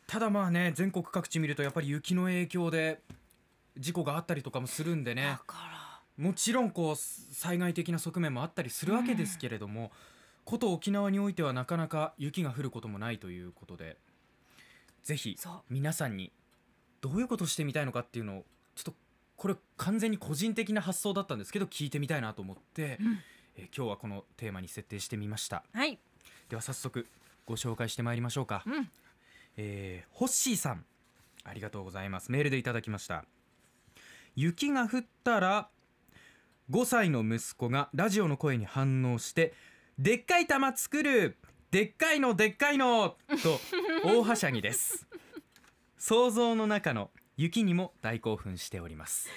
[0.07, 3.01] ただまあね全国各地見るとやっぱり雪の影響で
[3.77, 5.25] 事故があったりとかもするんでね。
[5.25, 6.25] だから。
[6.25, 9.91] もちろんこう災害的な側面もあったりするわけですけれども、
[10.45, 13.97] こと沖縄においてはなかなか雪が降ることもないということで
[15.03, 15.53] ぜひそう。
[15.69, 16.31] 皆さんに
[17.01, 18.45] どういうことをしてみたいのかっていうのを
[18.77, 18.95] ちょっと
[19.37, 23.19] これ完全に個人的な発想だったんですけど聞いてみたいなと思って、うん。
[23.57, 25.65] えー今日はこのテーマに設定してみました。
[25.73, 25.99] はい。
[26.49, 27.07] では早速
[27.47, 28.91] ご紹介してまいりましょうか、うん。
[29.57, 30.85] えーホッシーさん
[31.45, 32.33] ありがとうございます。
[32.33, 33.25] メールでいただきました。
[34.35, 35.69] 雪が降ったら
[36.71, 39.53] 5歳の息子がラジオの声に反応して
[39.99, 41.37] でっかい玉作る。
[41.71, 43.17] でっかいのでっかいの。
[43.43, 43.61] と
[44.05, 45.07] 大はしゃぎです。
[45.99, 49.29] 想像の中の雪にも大興奮しております。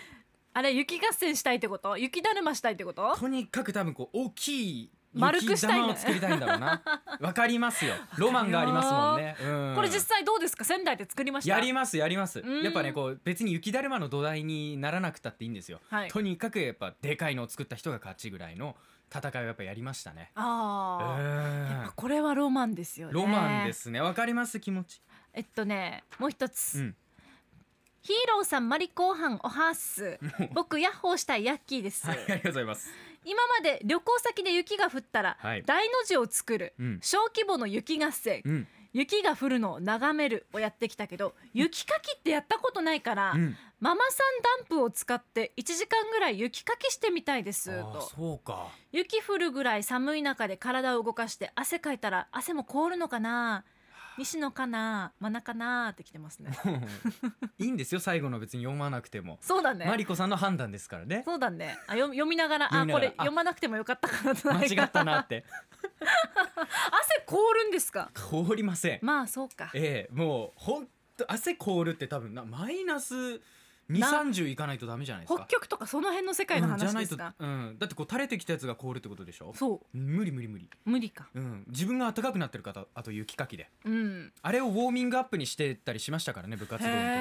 [0.53, 1.97] あれ雪合戦したいってこと？
[1.97, 3.15] 雪だるましたいってこと？
[3.15, 6.81] とにかく多分こう大きい丸くしたいんだ作りたいんだろうな。
[7.21, 7.93] わかりますよ。
[8.17, 9.75] ロマンがありますもんね、うん。
[9.75, 10.63] これ実際どうですか？
[10.63, 11.55] 仙台で作りました？
[11.55, 12.39] やりますやります。
[12.39, 12.63] うん。
[12.63, 16.09] やっぱねこう別に雪だるまの土台にならなくたっていいんですよ、はい。
[16.09, 18.75] とにかくやっぱでかいのを作った人が勝ちぐらいの
[19.15, 20.31] 戦いをやっぱやりましたね。
[20.35, 23.13] ああ、やっぱうこれはロマンですよね。
[23.13, 24.01] んロマンですね。
[24.01, 24.59] わかります？
[24.59, 25.01] 気持ち。
[25.33, 26.95] えっとねもう一つ、うん
[28.07, 30.17] ヒーローさんマリ後半おはっす。
[30.55, 32.89] 僕ヤッホーしたいヤッキーです、はいありがとうございます。
[33.25, 35.63] 今まで旅行先で雪が降ったら、はい。
[35.65, 36.99] 大の字を作る、うん。
[37.01, 38.67] 小規模の雪合戦、うん。
[38.93, 43.57] 雪が降るのを眺めるをやってきたけど雪かきってやったことないから、うん。
[43.81, 48.09] ママさんダンプを使って1時間ぐらい雪かきしてみたいですと。
[48.15, 48.69] そうか。
[48.93, 53.65] 雪降るぐらい寒い中で体を動かして汗かいたら汗も凍るのかな
[54.17, 56.51] 西野かな真中かなって来てますね。
[57.59, 59.85] いいんですよ最後の別に読まなくても、そうだね。
[59.85, 61.21] マリコさんの判断ですからね。
[61.25, 61.77] そうだね。
[61.87, 65.45] あ読読みながらあこれ読まなくてもよかったかなと間違ったなって。
[66.91, 68.09] 汗凍るんですか？
[68.13, 68.99] 凍りません。
[69.01, 69.69] まあそうか。
[69.73, 73.41] ええもうほんと汗凍るって多分なマイナス
[73.89, 75.45] 2な三3 0いかないとダメじゃないですか。
[75.47, 79.53] 北極とかその辺の世界のうんじゃないと話ですか、うん、だってこう垂れてきたやつが凍るってことでしょ？
[79.55, 79.97] そう。
[79.97, 81.29] 無理無理無理、無理か。
[81.33, 83.69] うん、自分が暖かくなってる方あと雪かきで。
[83.85, 84.33] うん。
[84.41, 87.15] あれをウォーミングアップにしてたりしましたからね部活動の時はへ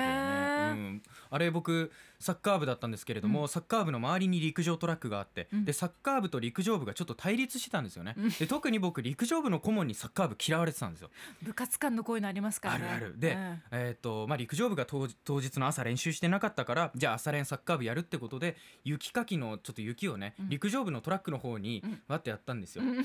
[0.73, 0.75] ー。
[0.75, 5.65] ね、うん、あれ僕サッカー部だったんですけれども、サッカー部の周りに陸上トラックがあって、うん。
[5.65, 8.31] でサッカー部と陸上部がちょっと対立してたんですよね、うん。
[8.31, 11.11] で特に僕陸上部の顧問にサッカー部嫌われてたんですよ。
[11.43, 12.87] 部活間のこういうのありますからね。
[12.89, 13.19] あるある。
[13.19, 13.63] で、うん。
[13.73, 20.49] えーとまあ、陸上部が当当日の朝練習してなかったからじゃあ朝練サッカー部やるってことで雪かきのちょっと雪をね、うん。
[20.49, 22.03] 陸上部のトラックの方にうん。
[22.09, 22.85] わってやったんですよ。
[22.85, 23.05] うん。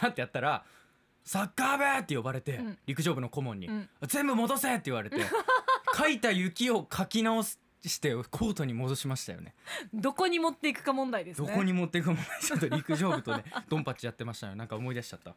[0.00, 0.64] だってやったら
[1.24, 2.78] 「サッカー部!」って呼ばれて、うん。
[2.86, 3.88] 陸上部の顧問に、うん。
[4.06, 5.16] 全部戻せ!」って言われて
[5.94, 9.54] かいた雪をかき直してコートに戻しましたよね。
[9.94, 11.46] どこに持っていくか問題ですね。
[11.46, 14.56] どこに持っていくかもちょっと陸上部とね ドンパチやってましたよ。
[14.56, 15.36] なんか思い出しちゃった。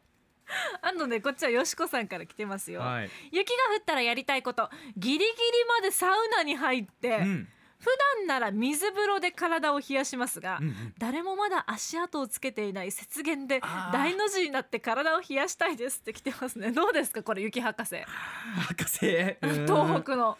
[0.82, 4.68] あのねこっちはよしこさんから来てますよ、はい、雪が降ったらやりたいこと。
[4.96, 5.28] ギリギリ
[5.68, 7.48] までサウナに入って、うん
[7.78, 7.86] 普
[8.18, 10.94] 段なら水風呂で体を冷やしますが、うんうん。
[10.98, 13.60] 誰もまだ足跡をつけていない雪原で
[13.92, 16.72] 大の字になって体を冷やしたいですって来てますね。
[16.72, 17.96] どうですかこれ雪博士。
[17.96, 19.06] 博士。
[19.42, 19.50] うん。
[19.66, 20.36] 東北の。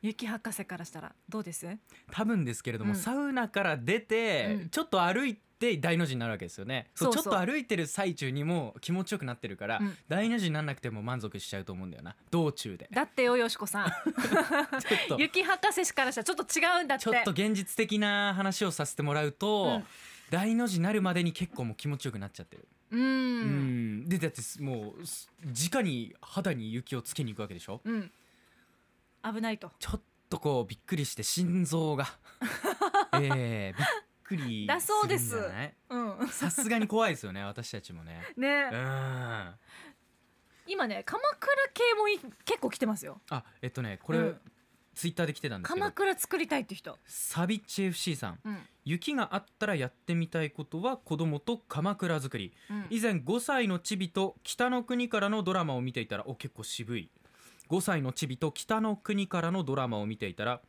[0.00, 1.66] 雪博士からしたらどうです？
[2.12, 2.96] 多分ですけれども、うん。
[2.96, 4.68] サウナから出て、うん。
[4.70, 6.90] ちょっと歩いて大の字になるわけですよね。
[6.94, 9.96] そうちょっと歩いてる最中にも気持ちよくなってるから、うん。
[10.08, 12.14] 大の字にならなくても満足しちゃうと思うんだよな。
[12.30, 12.88] 道中で。
[12.92, 13.92] だってよよしこさん。
[15.18, 17.04] 雪博士からしたらちょっと違うんだって。
[17.04, 19.84] ちょっと現実的な話をさせてもらうと、うん。
[20.30, 24.00] 大の字になるまでに結構もう気持ちよくなっちゃってる、ううん。
[24.02, 25.30] んでだってすもうす
[25.72, 27.80] 直に肌に雪をつけに行くわけでしょ？
[27.84, 28.10] うん。
[29.24, 29.72] 危ないと。
[29.78, 32.06] ちょっとこうびっくりして心臓が。
[33.14, 33.86] えー、びっ
[34.28, 35.36] くりだそうです。
[35.88, 36.28] うん。
[36.28, 38.20] さすがに怖いですよね私たちもね。
[38.36, 38.68] ね。
[38.70, 39.54] うん。
[40.66, 43.20] 今ね鎌倉系もい結構来てますよ。
[43.30, 44.40] あえっとねこれ、うん。
[44.94, 45.84] ツイッターで来てたんですけど。
[45.84, 46.98] 鎌倉作りたいって人。
[47.06, 48.40] サビッチ FC さん。
[48.44, 48.58] うん。
[48.84, 52.52] 雪があったらやってみたいことは子供と鎌倉作り。
[52.68, 52.86] うん。
[52.90, 57.10] 以前5歳のチビと北の国からのドラマを見ていたらお結構渋い。
[57.70, 60.60] 5歳のチビと北の国からのドラマを見ていたら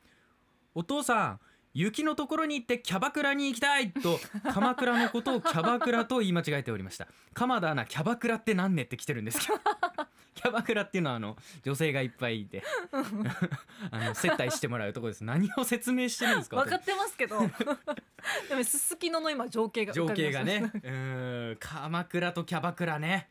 [0.76, 1.40] お父さん
[1.74, 4.20] 雪のところに行ってキャバクラに行きたいと
[4.52, 7.08] 鎌倉のことをキャバクラと言い間違えておりました。
[7.34, 9.60] 鎌田アナキャバクラって何ねって来てるんですけど。
[10.36, 12.64] キャバクラっていうのはあの女性がいっぱいいて。
[13.92, 15.24] あの接待してもらうところです。
[15.24, 17.40] 何を説明してるんですか分かってますけど。
[18.50, 20.72] でもすすきのの今情景が浮情景がね。
[20.74, 21.58] うーん。
[21.60, 23.30] 鎌倉とキャバクラね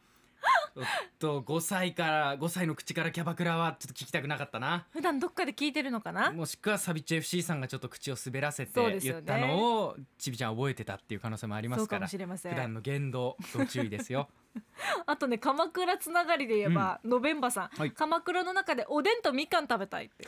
[0.74, 0.84] ちょっ
[1.18, 4.86] と5歳から5歳の口からキャバクラはちょっと聞きたくなかったな。
[4.90, 6.30] 普段どっかで聞いてるのかな？
[6.30, 9.22] もしくはサビッチ FC さんがちょっと口を滑らせてそうですよね。
[9.26, 12.02] 言ったのをちびちゃん覚えてたっていう可能性もありまそうから。
[12.02, 12.52] もすかしれません。
[12.52, 14.28] 普段の言動ご注意ですよ
[15.06, 17.92] あとね鎌倉つながりで言えば、ノベンバさん、はい。
[17.92, 20.26] 鎌倉の中でおでんとみかん食べたいって。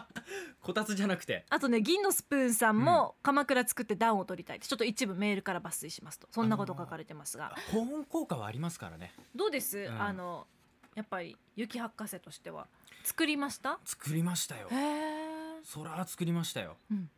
[0.60, 1.44] こたつじゃなくて。
[1.50, 4.66] あとね銀のスプーンさんも鎌倉作って暖を取りたいって。
[4.66, 6.28] ちょっと一部メールから抜粋しますと。
[6.30, 7.54] そんなこと書かれてますが。
[7.72, 9.12] 保温効果はありますからね。
[9.34, 10.02] どうです、ん。
[10.02, 10.46] あの
[10.94, 12.66] やっぱり雪博士としては。
[13.02, 13.78] 作りました？
[13.84, 14.68] 作りましたよ。
[15.62, 16.76] そら作りましたよ。
[16.90, 17.10] うん。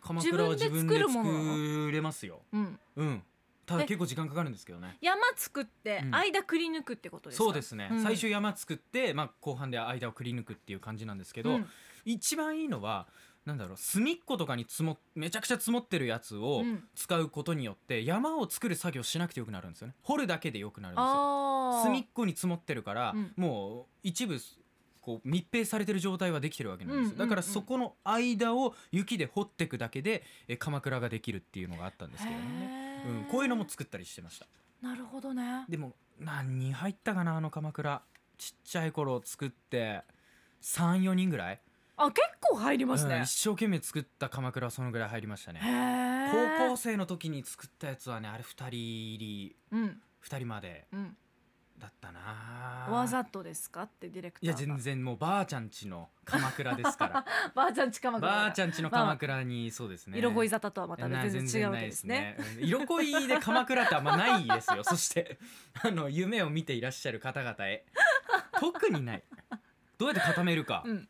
[0.00, 2.42] 鎌倉は自分で作れますよ。
[2.52, 3.24] うん、うん
[3.66, 4.98] ただえ結構時間かかるんですけどね。
[5.00, 6.14] 山作ってうん。
[6.14, 8.02] 間くり抜くってことですか、そうですね、うん。
[8.02, 11.66] 最初山作って、まあ、後半で間をくり抜くっていう感じなんですけど、うん。
[12.04, 13.06] 一番いいのは
[13.44, 16.84] なんだろう隅っことかに積もめちゃくちゃ積もってるやつをうん。
[16.94, 19.94] 使うことによって山を作る作業しなくてよくなるんですよね。
[20.02, 21.82] 掘るだけでよくなるんですよ。
[21.84, 23.32] 隅っこに積もってるから、うん。
[23.36, 24.38] もう一部
[25.04, 34.46] こう密閉されてる状態はできてるわけなんですだからそこの間を雪で掘っていくだけでえ鎌倉ができるっていうのがあったんですけれどもね、うん、こういうのも作ったりしてました。
[34.80, 35.66] なるほどね。
[35.68, 38.02] でも何人入ったかなあの鎌倉。
[38.38, 40.02] ちっちゃい頃作って
[40.62, 41.60] 34人ぐらい、
[41.96, 45.60] あ結構入りますね、うん一生懸命作った鎌倉はそのぐらい入りましたね。
[46.58, 49.56] 高校生の時に作ったやつはねあれ2人入り。
[49.70, 50.02] うん。
[50.26, 50.86] 2人まで。
[50.92, 51.16] うん
[51.78, 52.86] だったな。
[52.88, 53.82] わざとですか？
[53.82, 54.58] ってディレクターが。
[54.58, 57.24] いや全然もうばあちゃんちの鎌倉ですから。
[57.54, 58.30] ばあちゃんち鎌倉。
[58.32, 60.18] ばあちゃんちの鎌倉にそうですね。
[60.18, 62.36] 色恋沙汰とはまたな全然違うわけですね。
[62.38, 64.84] ねうん色恋で鎌倉ってあんまないですよ。
[64.84, 65.38] そして
[65.82, 67.84] あの夢を見ていらっしゃる方々へ。
[68.60, 69.24] 特にない。
[69.98, 71.08] どうやって固めるか、うん。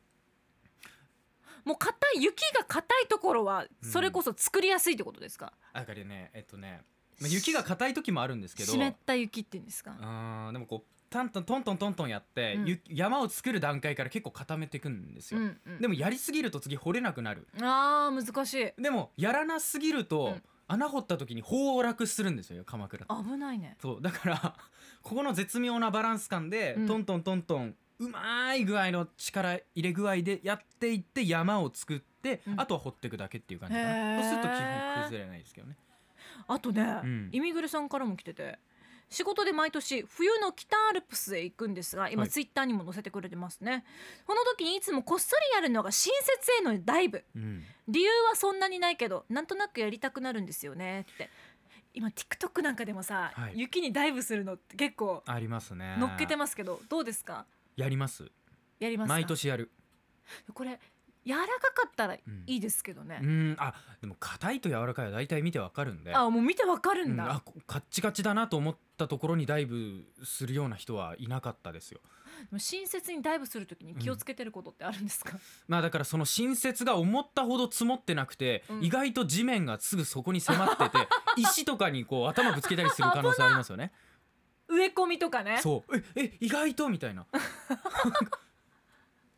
[1.64, 3.90] もう硬い雪が硬いところはうん。
[3.90, 5.52] それこそ作りやすいってことですか？
[5.72, 6.30] だからね。
[6.34, 6.82] えっとね
[7.20, 8.72] まあ雪が硬い時もあるんですけど。
[8.72, 9.92] 湿った雪って言うんですか？
[9.92, 12.66] うんでもこうタントントントントントンやって、うん。
[12.66, 15.80] ゆ山を作る段階から結構固めていくんですよ、うんうん。
[15.80, 17.46] でもやりすぎると次掘れなくなる。
[17.62, 18.82] ああ難しい。
[18.82, 20.42] でもやらなすぎると、うん。
[20.66, 23.06] 穴掘った時に崩落するんですよ鎌倉。
[23.06, 23.76] 危ないね。
[23.80, 24.56] そうだから
[25.02, 26.86] ここの絶妙なバランス感で、うん。
[26.88, 32.60] トントントントンうまい具合の力入れ具合でやっていって山を作って、うん。
[32.60, 34.20] あとは掘っていくだけっていう感じかな。
[34.22, 35.76] そうすると基本崩れないですけどね
[36.48, 37.28] あとね、ん。
[37.32, 38.58] イミグレさんからも来てて。
[39.10, 42.30] 仕事で毎年冬の北アルプスへ行くんですが今はい。
[42.30, 43.84] ツイッターにも載せてくれてますね、
[44.26, 47.22] この時にいつもこっそりやるのが新設へのダイブ。
[47.36, 47.62] うん。
[47.86, 51.30] 理由はそんなにないけどなんとなくやりたくなるんですよねって。
[51.92, 53.52] 今 TikTok なんかでもさ、はい。
[53.54, 55.96] 雪にダイブするのって結構ありますね。
[56.00, 57.44] 乗っけてますけどどうですか？
[57.76, 58.24] やります。
[58.80, 59.14] やりますか？
[59.14, 59.70] 毎年やる。
[60.52, 60.80] これ
[61.26, 62.42] 柔らかかったらいうん。
[62.46, 63.20] いですけどね。
[63.22, 63.56] う、ん。
[63.58, 66.14] あでも硬いと柔らかいは大体見てわかるんで。
[66.14, 67.12] あもう見てわかるうん。
[67.12, 72.00] んだ、あこカッチカチだなと思ったところにダイブするような人はいなかったですよ。
[72.40, 75.38] でも新設にダイブするときに気をつけてることってあるんですか、
[75.68, 78.84] まあだからその新雪が思ったほど積もってなくて、うん。
[78.84, 83.92] 意外と地面がすぐそこに迫ってて石とかにこう頭ぶつけたりする可能性ありますよね。
[84.68, 87.26] 植え込みとかねそうええ意外とみたいな。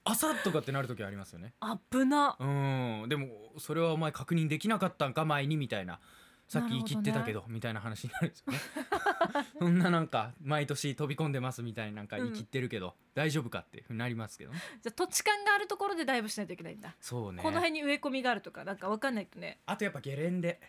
[0.08, 1.52] 朝とかってなる時ありますよね。
[1.90, 3.28] 危なうんでも
[3.58, 6.00] それはお前確認できなかったんか前にみたいな。
[6.48, 8.58] さっき言い切ってたけどみたいな話になるんですよね。
[9.58, 14.60] そんななんか毎年飛び込んでますみたいななんか言い切ってるけど、大丈夫かってなりますけどね。
[14.80, 17.42] じゃあ土地勘があるところでダイブしないといけないんだ、そうね。
[17.42, 20.60] この辺に植え込みがあるとかなんかわかんないとねあとやっぱゲレンデ。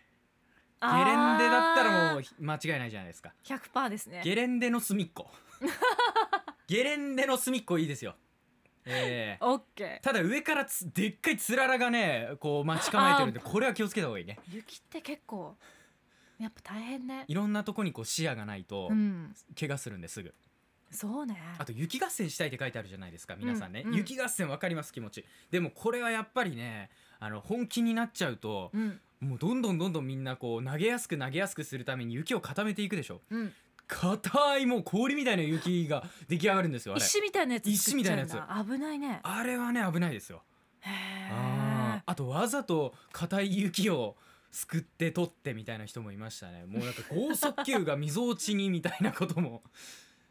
[0.82, 3.34] ゲレンデだったらもう間違いないじゃないですか。
[3.44, 5.32] 100%ですねゲレンデの隅っこ。
[6.66, 8.16] ゲレンデの隅っこいいですよ。
[8.88, 9.46] ええ。
[9.46, 14.40] オッケーただ上からつでっかいつららがねこう待ち構えてるんでこれは気をつけた方がいいね。
[14.52, 15.56] 雪って結構
[16.40, 17.26] やっぱ大変ね。
[17.28, 19.34] いろんなとこにこう視野がないとうん。
[19.60, 20.34] 怪我するんですぐ。
[20.92, 21.38] そうね。
[21.58, 23.98] あと雪合戦したいって書いてあるじゃないですか皆さんね、うんうん。
[23.98, 25.26] 雪合戦わかります気持ち。
[25.52, 29.00] でもこれはやっぱりねあの本気になっちゃうとうん。
[29.20, 33.22] もうどんどんどんどんみんなこう投げやすく投げやすくするために雪を固めていくでしょ。
[33.32, 33.54] うん
[33.88, 37.06] 硬いもう氷みたいな雪が出来上がるんですよあれ。
[37.06, 38.32] 石みたいなやつ石みたいなやつ。
[38.34, 39.20] 危ないね。
[39.24, 40.44] あれはね危ないですよ。
[40.84, 42.02] あー。
[42.06, 44.16] あとわざと硬い雪を
[44.52, 46.66] すくって取ってみたいな人もいましたね。
[46.66, 49.64] もうなんか剛速球がみぞおちにみたいなことも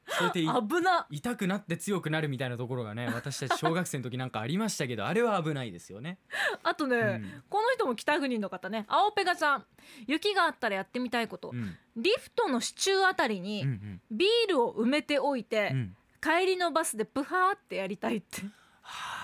[0.08, 1.06] そうやってい危な。
[1.10, 6.18] 痛くなって強くなるみたいなところがね私たち小学生の時なんかありましたけどあれは危ないですよね、
[6.62, 7.42] あとね、うん。
[7.48, 8.84] この人も北国の方ね。
[8.88, 9.64] 青ペガさん。
[10.06, 11.76] 雪があったらやってみたいこと、うん。
[11.96, 14.00] リフトの支柱あたりうにん。
[14.10, 15.78] ビールを埋めておいて、うん。
[15.78, 18.40] うん帰りのバスでプハーってやりたいって。
[18.82, 19.16] は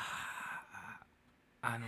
[1.63, 1.75] あ。
[1.75, 1.87] あの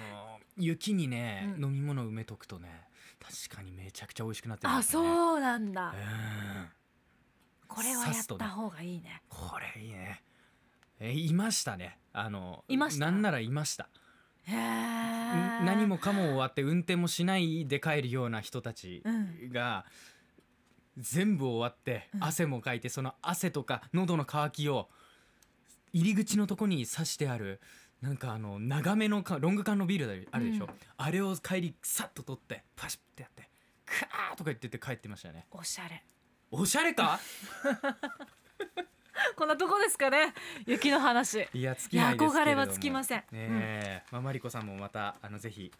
[0.56, 1.64] 雪にね、うん。
[1.66, 2.88] 飲み物埋めとくとね
[3.20, 5.02] 確かにめちゃくちゃ美味しくなってあますね。
[5.02, 5.90] うそうなんだ。
[5.90, 5.94] ん
[7.74, 9.22] これはやった方がいいね。
[9.28, 10.22] これいいね。
[11.00, 11.98] えいましたね。
[12.12, 13.06] あのいました？
[13.06, 13.88] なんならいました。
[14.46, 19.50] 何もかも終わって運転もしないで帰るような人たちうん。
[19.50, 19.86] が
[20.98, 22.24] 全部終わってうん。
[22.24, 24.88] 汗もかいてその汗とか喉の渇きを
[25.92, 27.60] 入り口のとこに刺してある
[28.02, 30.70] なんかあの長めのかロング缶のビールあるでしょ、うん。
[30.98, 33.48] あれを帰りさっと取ってパシッてやって
[33.86, 35.46] クワーとか言ってて帰ってましたね。
[35.50, 36.04] おしゃれ
[36.56, 37.18] おしゃれか？
[39.36, 40.32] こんなとこですかね。
[40.66, 41.48] 雪の話。
[41.52, 42.32] いや尽きないですけれども。
[42.32, 43.18] いや憧れは尽きません。
[43.18, 45.72] ねえ、まあマリコさんもまたあのぜひ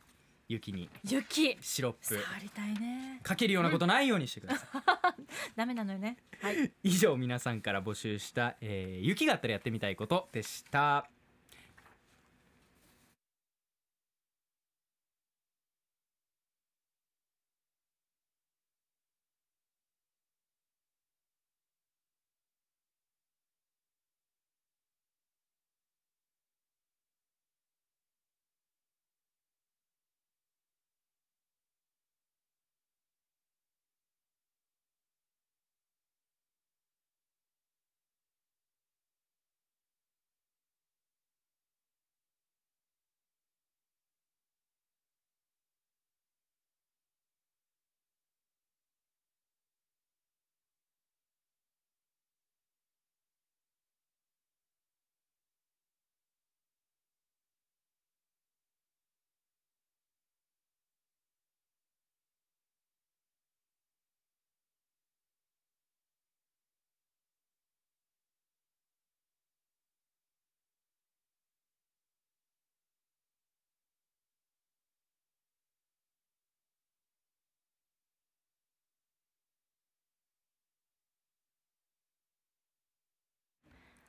[0.49, 1.57] 雪に雪。
[1.61, 3.21] シロップ触りたいね。
[3.23, 5.23] かけるようなことないようにしてください、
[5.57, 6.17] ダメなのよね。
[6.41, 6.73] はい。
[6.83, 11.09] 以上皆さんから募集した、えー雪があったらやってみたいことでした「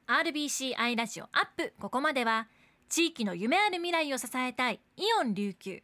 [0.08, 1.74] RBCI ラジオアップ。
[1.80, 2.48] ここまでは
[2.90, 5.82] 地域の夢ある未来を支えたいイオン琉球。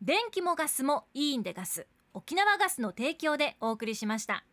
[0.00, 1.86] 電気もガスもいいんでガス。
[2.12, 4.44] 沖縄ガスの提供でお送りしました。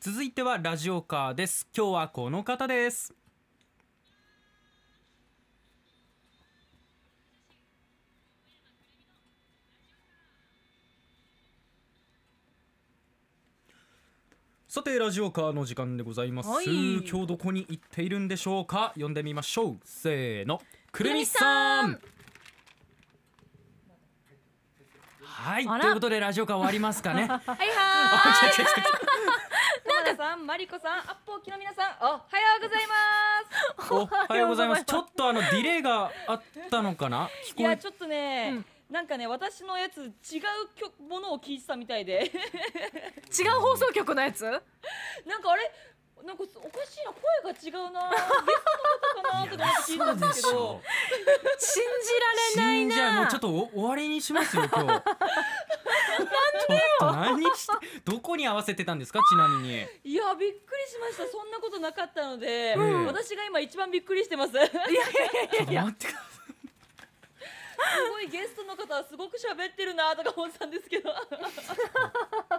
[0.00, 1.68] 続いてはラジオカーです。
[1.76, 3.14] 今日はこの方です。
[14.68, 18.92] さてラジオカーの時間でございます、はい今日どこに行っているんでしょうか？
[18.98, 20.60] 呼んでみましょうせーの
[20.92, 21.98] くるみさん
[25.22, 27.54] はいということでラジオカー終わりますかね はいはー
[30.14, 30.16] い。
[30.16, 32.18] さん、マリコさん、アッポーキの皆さん、おはよ
[32.58, 32.96] うございま
[33.86, 33.94] す。
[33.94, 34.84] おはようございます。
[34.84, 37.30] ちょっとあのディレイがあったのかな。
[37.56, 40.12] いや、ちょっとね、なんかね、私のやつ、違う
[40.74, 42.32] 曲ものを聞いてたみたいで。
[43.38, 44.44] 違う放送局のやつ？
[44.44, 44.56] な
[45.38, 45.70] んかあれ、
[46.24, 48.10] なんかおかしいな、声が違うな。
[48.10, 48.48] ゲストの
[48.96, 50.80] 方かなとか思って聞いてたんですけど。
[51.58, 52.10] 信じ
[52.56, 54.88] られない死んじゃうもうなちょっとお終わりにしますよ今日。
[54.88, 55.02] ちょっ
[56.98, 57.72] と何して
[58.04, 59.86] どこに合わせてたんですかちなみに。
[60.04, 61.26] いや、びっくりしました。
[61.30, 64.52] そんなことなかったので、うん私が今一番びっくりしてます。
[64.52, 64.70] すちょっ
[65.66, 66.37] と待ってくださ
[68.10, 71.10] ごいゲストの方はすごく喋ってるなとか思ってたんですけど。
[71.10, 71.14] い。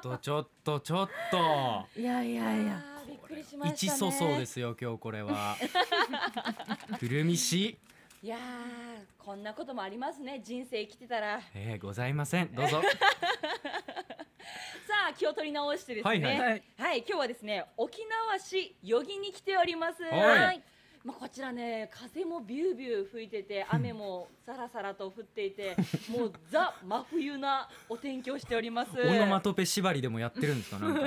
[0.01, 1.99] とちょっとちょっと。
[1.99, 3.93] いやいやいやびっくりしましたね。
[3.93, 5.55] 一粗相ですよ今日これは。
[6.99, 7.77] くるみし、
[8.23, 12.53] いやーこんなこともありますね人生生きてたらさえー、ございません。
[12.53, 12.81] どうぞ。
[15.09, 20.61] あ気を取り直してですねはいはいはい今日はですね沖縄市余木に来ておりますはい
[21.09, 25.75] まあ、こちらね風もビュービュー吹いてて雨もさらさらと降っていて
[26.07, 31.01] もうザ真冬なお天気をしておりますオノマトペ縛りでもやってるんですかなんか。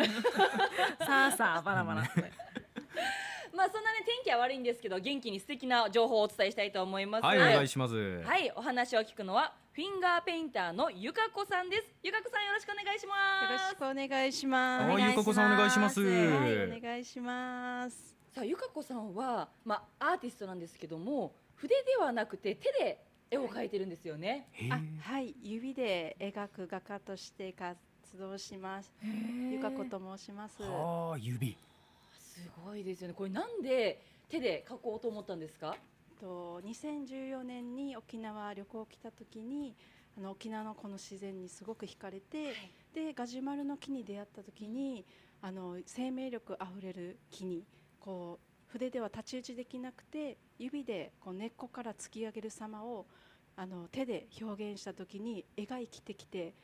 [1.07, 2.03] さあさあバラバラ
[3.55, 8.23] まあそんなね天気は悪いんですけど元気に素敵な情報をお伝えしたいと思いますはいお願いします。
[8.23, 11.87] はい、お話を聞くのはフィンガーペインターのゆかこさんです。
[12.03, 13.15] ゆかこさんよろしくお願いしま
[13.47, 13.53] す。
[13.53, 14.91] よろしくお願いします。
[14.91, 16.01] はいゆかこさんお願いします。
[16.03, 18.12] はい、お願いします。
[18.35, 24.49] さあゆかこさんはまあアーティストなんですけども筆ではなくて手で絵を描いてるんですよね。
[24.71, 27.77] あはい、指で描く画家として活
[28.19, 28.91] 動します。
[29.51, 30.63] ゆかこと申します。
[30.63, 31.57] はあ指。
[32.19, 33.15] すごいですよね。
[33.15, 35.77] これなんで手で描こうと思ったんですか？
[36.19, 39.75] と2014年に沖縄旅行来た時に
[40.17, 42.55] あの沖縄のこの自然にすごく惹かれて、
[42.95, 45.05] でガジュマルの木に出会った時に
[45.43, 47.63] あの生命力あふれる木に
[48.05, 53.07] こう筆では太刀打ちできなくて指でこう根っこから突き上げる様を
[53.57, 56.55] あの手で表現した時に絵が生きてきて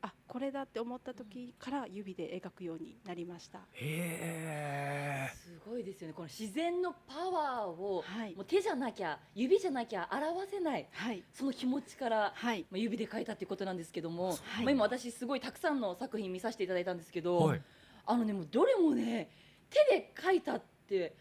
[0.00, 3.58] あこれだって思った時から指で描くようになりました。
[3.72, 5.28] へえ。
[5.36, 6.14] すごいですですよね。
[6.14, 11.22] この自然のパワーを、はいもう手じゃなきゃ指じゃなきゃ表せないはい。
[11.32, 12.66] その気持ちから、はい。
[12.70, 17.62] まあ、指で描いたっていうことなんですけども、はいまあ、今私すごいたくさんの作品見させていただいたんですけど、はい。
[18.06, 19.28] あのねもうどれもね
[19.70, 20.77] 手で描いたって、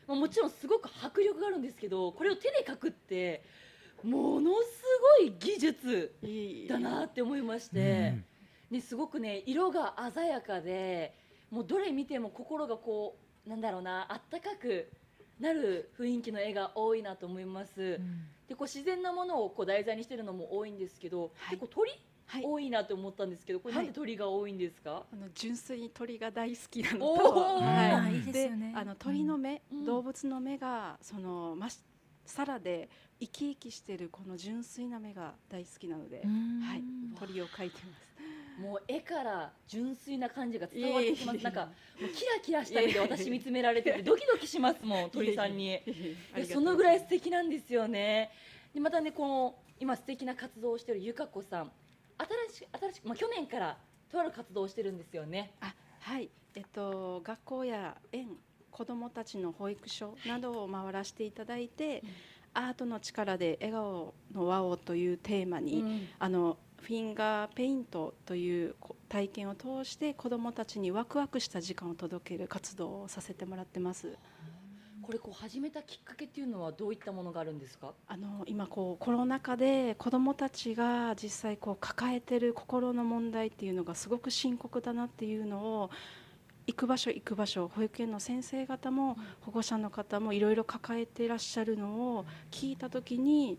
[0.07, 3.43] まあ、もちろんすごく迫力があるんですけどこれを手で描くって
[4.03, 4.83] ものす
[5.19, 6.15] ごい技術
[6.69, 8.13] だなって思いまして、
[8.69, 8.77] うん。
[8.77, 11.13] ね、すごくね色が鮮やかで
[11.49, 14.91] もうどれ見ても心がこうなんだろうなあったかく
[15.39, 17.99] なる雰囲気の絵が多いなと思います。
[18.47, 21.57] でこう自然なものをこう題材にしてるのも多いんですけど、はい。
[21.57, 21.99] 結構鳥はい
[22.43, 27.93] 多いなと思ったんですけどこれはないんで鳥が多いんですか、あの純粋に鳥が大好きなのおと、ー。
[27.93, 28.73] はうんいいですよね。
[28.75, 29.85] あの鳥の目、うん。
[29.85, 31.79] 動物の目がそのまし
[32.25, 32.89] さらで
[33.19, 36.83] 生き生きしてるこの純粋な目が大好きなので、はい、
[37.17, 38.07] 鳥を描いてます。
[38.61, 41.37] もう絵から純粋な感じが伝わってきます。
[41.37, 41.65] いえいえなんか
[42.01, 45.79] もうキラキラした目で私見つめられててドキドキしますもん鳥さんに。
[46.51, 48.31] そのぐらい素敵なんですよね。
[48.73, 51.71] でまたねこの今素敵な活動をしているゆかこさん
[52.17, 53.77] 新しく新しくまあ去年から
[54.11, 55.53] とある活動をしてるんですよね。
[55.61, 58.29] あはい、えっと学校や園
[58.71, 62.03] 子どもたちの保育所などを回らせていただいて、
[62.53, 74.15] アートの力で笑顔の輪をというテーマに、うんあのフィンガーペイントというこ体験を通して子どもたちにワクワクした時間を届ける活動をさせてもらってます。
[75.07, 77.93] これこう始めたきっかけっていうのはどういったものがあるんですか？
[78.09, 85.89] あの今こうコロナ禍で子どもたちが実際こう抱えてる心の問題っていうのがすごく深刻だなっていうのを
[86.65, 93.57] 行く場所行く場所保育園の先生方も保護者の方もいろいろ抱えていらっしゃるのを聞いた時に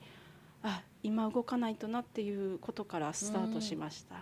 [0.62, 4.16] あ今動かないとなっていうことからスタートしました。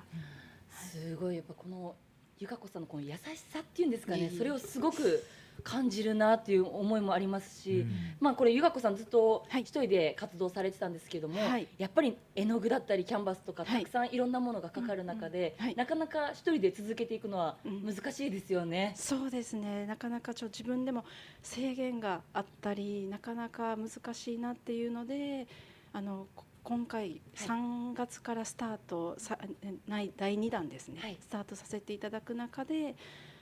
[0.71, 1.97] すごいやっぱこの
[2.39, 3.19] ゆかこさんのこの優し
[3.53, 5.25] さっていうんですかねそれをすごく
[5.63, 7.91] 感じるなっていう思いもありますし、うん。
[8.21, 9.63] まあこれゆかこさんずっとはい。
[9.63, 11.67] 一人で活動されてたんですけども、はい。
[11.79, 14.17] やっぱり絵の具だったりキャンバスとかはいたくさんい。
[14.17, 15.77] ろんなものがかかる中で、うんうんはい。
[15.77, 18.93] なかなか一人で続けていくのはうん難しいですよね。
[18.97, 19.87] そうですね。
[19.87, 21.05] なかなかちょ自分でも
[21.43, 25.47] 制限があったりなかなか難しいなっていうので
[25.93, 31.17] あのこ今回3月からスタートさえない第2弾ですね、はい。
[31.21, 32.97] スタートさせていただく中で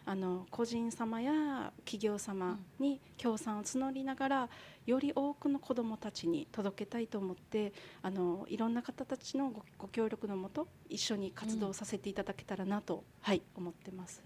[0.07, 4.49] あの個人様や企業様に協賛を募りながら
[4.87, 14.23] より多くの子どもたちに届けたいと思ってあのいろんな方たちのごご協力のもと一緒に活動させていただけたらなと、はい思ってます。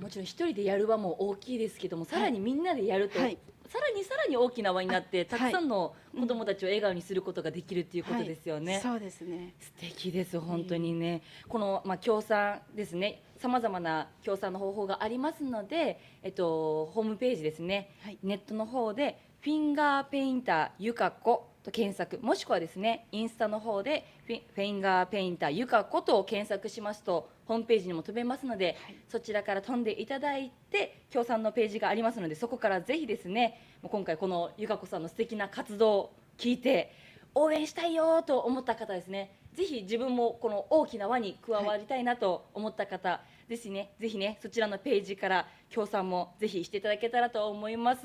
[0.00, 3.38] もちろん一人でやる輪も大きいですけどもさらにみんなでやると、はい。
[3.68, 5.52] さらにさらに大きな輪になってたはい。
[5.52, 8.74] くさんの子どもたちを笑顔にすることができるっていうことですよね。
[8.74, 8.82] はい。
[8.82, 9.54] そうですね。
[9.58, 18.18] 素敵です本当にね、このまあ協賛ですねさまざまな協賛の方法がありますので、えっと、ホームページですね、はい。
[18.22, 28.96] ネットの方で「フィンガーペインターゆかこ」と検索もしくはですねインスタの方でフィ「フィンガーペインターゆかこ」と検索しますとホームページにも飛べますので、はい。
[29.08, 36.92] そちらから飛んでいただいて協賛のページがありますのでそこからぜひですねもう今回このゆかこさんの素敵な活動を聞いて
[37.34, 48.02] 応援したいよと思った方ですねぜひ自分もこの大きな輪に加わりたいなと思った方ですね、ぜひねそちらのページから協賛もぜひしていただけたらと思います。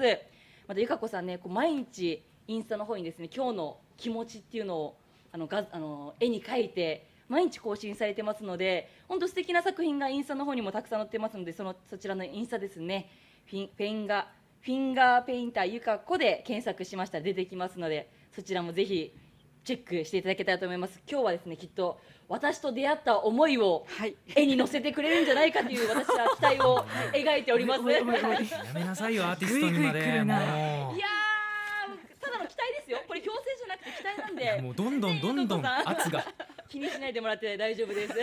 [0.68, 4.98] またゆかこさんねこう毎日インスタの方にですね今日の気持ちっていうのを
[5.32, 13.10] あのがあの絵に描いて毎日更新されてますので本当素敵な作品がインスタの方にもたくさん載ってますのでそのそちらのインスタですね
[13.46, 14.28] フィンフィンガ
[14.62, 19.14] フィンガーペインターゆかこで検索しましたら出てきますのでそちらもぜひ
[19.64, 27.84] チェックしていただけたらと思います今日はですねきっと私と出会った思いをはい絵に乗せてくれるんじゃないかという私は期待を 描いております。
[27.90, 28.04] や
[28.74, 30.28] めなさいよ アーティストにまでぐいやー、
[32.22, 33.04] ただの期待ですよ。
[33.06, 34.62] これ強制じゃなくて期待なんで。
[34.62, 36.26] もうどんどんどんどん圧が
[36.70, 38.14] 気にしないでもらって大丈夫です。
[38.14, 38.16] さ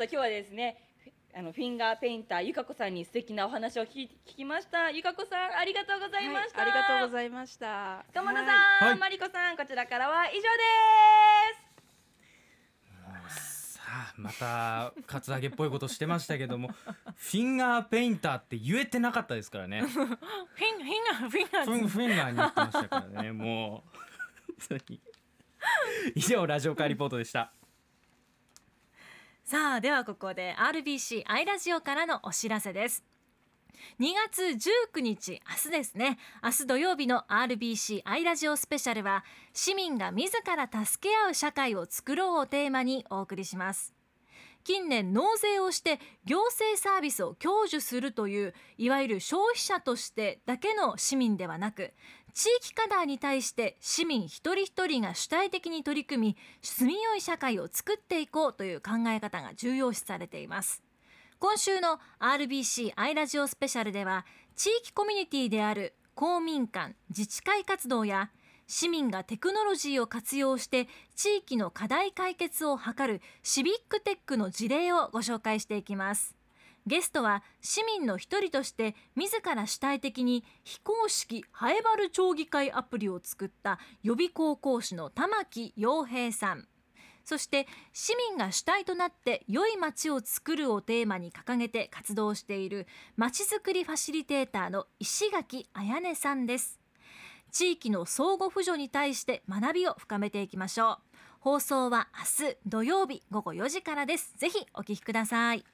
[0.00, 0.89] あ今日はですね。
[1.32, 4.90] あのフィンガーペインターゆかこさんに素敵なお話を聞き聞きました。
[4.90, 6.62] ゆかこさんありがとうございました。
[6.62, 8.04] はいありがとうごいざいました。
[8.12, 8.52] 鎌田さん、は
[8.86, 10.48] いはいマリコさんこちらからは以上で
[11.64, 11.70] す。
[13.78, 16.68] さあまたカツアゲっぽいことしてましたけども
[17.16, 20.18] フィンガーペインターって言えてなかったですからねフィンフィン
[21.04, 23.82] ガーフィンガフンーフィンガーになってましたからねも
[24.70, 24.76] う
[26.14, 27.52] 以上ラジオカーリポートでした
[29.50, 33.02] さあではここで RBC アイラジオからのお知らせです。
[33.98, 36.18] 2月19日明日ですね。
[36.40, 43.92] 明日土曜日の RBC アイラジオスペシャルは市民が自ら助け合う社会を作ろうをテーマにお送りします。
[44.62, 51.92] 近年納税をして行政サービスを享受するといういわゆる消費者としてだけの市民ではなく
[52.34, 60.82] 地域課題に対して市民一人一人が主体的に取り組み住みよい社会を作っていこうという考え方が重要視されています。
[61.38, 64.26] 今週の RBC アイラジオスペシャルでは
[64.56, 68.30] 地域コミュニティである公民館自治会活動や
[68.66, 70.86] 市民がテクノロジーを活用して
[71.16, 76.39] 地域の課題解決を図るシビックテックの事例をご紹介していきます。
[76.90, 86.66] ゲストは市民の一人として自ら主体的に非公式ハエバル町議会アプリを作った予備校講師の玉木洋平さん。
[87.24, 96.80] そして市民が主体となって良い街を作るをテーマに掲げて活動しているまちづくりファシリテーターの石垣彩音さんです。
[97.52, 100.98] 地域の相互扶助に対して学びを深めていきましょう。
[101.38, 102.08] 放送は
[102.40, 104.34] 明日土曜日午後4時からです。
[104.38, 105.64] ぜひお聞きください。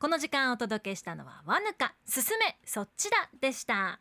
[0.00, 3.98] この時間お届けしたのはわぬかすすめそっちだでした。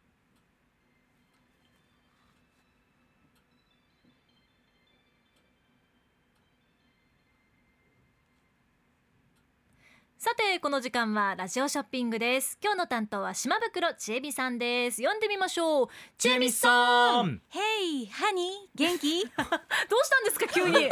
[10.28, 12.60] さてこの時間はラジオショッピングです。
[12.62, 14.98] 今日の担当は島袋ちえびさんです。
[14.98, 15.88] 読んでみましょう。
[16.18, 17.42] ちえみさん。
[17.48, 17.60] ヘ
[18.02, 19.24] イハニー元気？
[19.24, 20.90] どうしたんですか急に。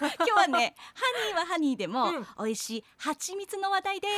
[0.00, 2.26] 今日はねハニーはハニーでも、うん。
[2.38, 4.08] 美味しい蜂蜜の話題で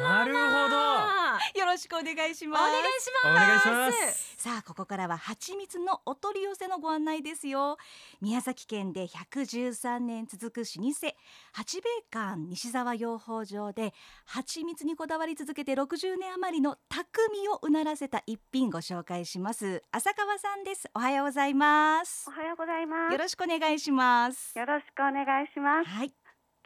[0.00, 0.40] なるほ
[0.70, 0.76] ど。
[0.78, 2.62] あすよろしくお願いしおます。
[2.62, 4.36] 願いしますお願いします。
[4.38, 7.76] さあここからは蜂蜜のお取り寄せのご案内ですよ。
[8.22, 11.14] 宮崎県で113年続く老舗
[11.52, 13.92] 八兵衛館西沢養蜂場で
[14.24, 19.82] 蜂蜜にこだわり続けて60年余りの匠をうならせた一品ご紹介します。
[19.90, 20.88] 浅川さんです。
[20.94, 22.30] おはようございます。
[22.30, 23.12] おはようございます。
[23.12, 24.56] よろしくお願いします。
[24.56, 25.90] よろしくお願いします。
[25.90, 26.12] はい。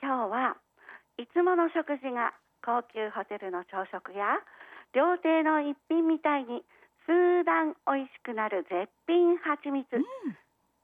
[0.02, 0.56] 今日は
[1.16, 4.36] いつもの食事が高級ホテルの朝食や
[4.92, 6.60] 料亭の一品みたいに
[7.08, 9.89] 数段美味しくなる絶品蜂蜜、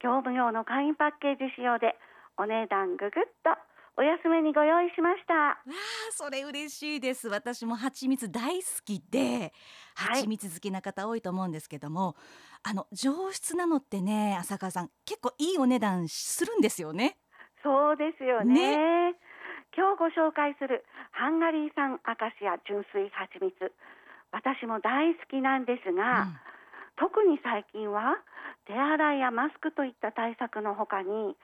[0.01, 1.97] 業務用の簡易パッケージ仕様で
[2.39, 3.53] お値段ぐぐっと
[3.99, 5.35] お安めにご用意しました。
[5.35, 5.63] わあ
[6.11, 9.53] それ嬉しいです私も蜂蜜大好きで
[9.95, 12.15] はい蜂蜜好きな方多いと思うんですけども、
[12.63, 17.17] あの上質なのってね浅川さん結構いいお値段するんですよね
[17.63, 19.15] そうですよね。
[19.77, 23.73] 今日ご紹介するハンガリー産アカシア純粋蜂蜜。
[24.31, 26.29] 私も大好きなんですが、
[26.97, 28.17] 特に最近は
[28.67, 31.37] 手洗いやマスクといった対策のほかに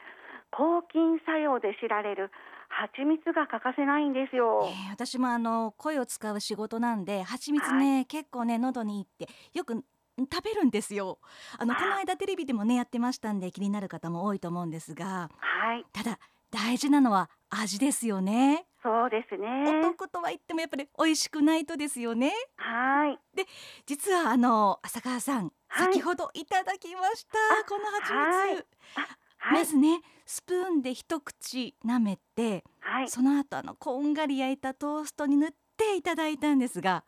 [0.52, 2.30] 抗菌作用で知られる
[2.68, 4.60] 蜂蜜が欠かせないんですよ。
[4.64, 9.84] えー私もあの声を使う仕事なんで蜂蜜ね、結構ね喉にいいってよくん
[10.30, 11.18] 食べるんですよ。
[11.58, 11.76] あのあ。
[11.76, 16.18] この間テレビでもねやってましたんで気になる方も多いと思うんですがはい、ただ
[16.50, 19.82] 大事なのは味ですよね、そうですおね。
[19.82, 22.32] 得とは言ってもやっぱり美味しくないとですよね。
[22.56, 23.18] はい、
[23.86, 25.92] 実はあの浅川さん、はい。
[25.94, 28.66] 先ほどいただきましたあこの蜂蜜、はい
[29.44, 37.04] はい、まずねスプーンで一口舐めて、はい、その後あのこんがり焼いたトーストに塗っていただいたんですが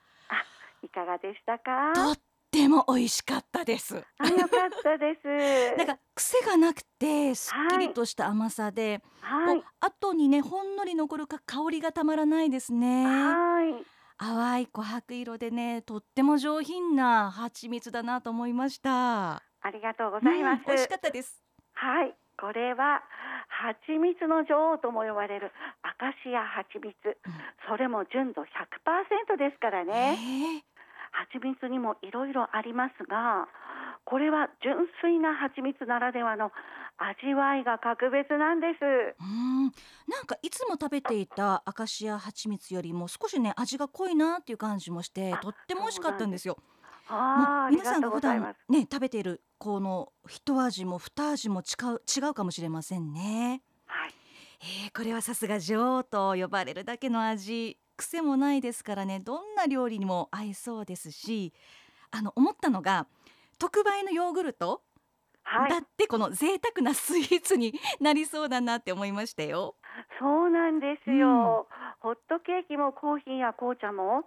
[0.83, 1.93] いかがでしたか？
[1.95, 2.19] とっ
[2.51, 4.05] ても美味しかったです。
[4.19, 5.27] あ、よかったです。
[5.79, 9.65] なんか癖がなくてすっきりとした甘さで、はい。
[9.81, 13.07] 後にねほんのり残るか香りがたまらないですね。
[13.07, 13.85] はい。
[14.19, 19.37] 淡い琥珀色でねとっても上品な蜂蜜だなと思いました。
[19.37, 20.61] ありがとうございます。
[20.61, 21.43] うん美味しかったです。
[21.73, 23.03] はい、これは
[23.49, 26.95] 蜂蜜の女王とも呼ばれるアカシア蜂蜜、
[27.69, 30.65] それも純度100%ですからね。
[31.13, 33.47] 蜂蜜にもいろいろありますが、
[34.05, 36.51] これは純粋な蜂蜜ならではの
[36.99, 38.83] 味わいが格別なんです。
[39.21, 39.73] うん
[40.07, 46.59] なんかいつも食べていたアカシア蜂蜜よりも少しね味が濃いなっていう感じもしてあとっても美味しかったんですよ。
[47.09, 48.57] あ皆さんりが普段。
[48.69, 53.63] ね食べているこの一味も二味も違う違うかもしれませんね。
[53.87, 54.15] はい、
[54.61, 61.53] えーこれはさすが女王と呼ばれるだけの味癖もないですからねどんな料理にも合いそうですし
[62.11, 63.07] あの思ったのが
[63.59, 64.83] 特売のヨーグルト、
[65.43, 69.77] はいだ、ってこの贅沢なスイーツになりそうだなって思いましたよ。
[70.19, 71.69] そうなんですよ。
[72.01, 74.25] ホットケーキもコーヒーや紅茶も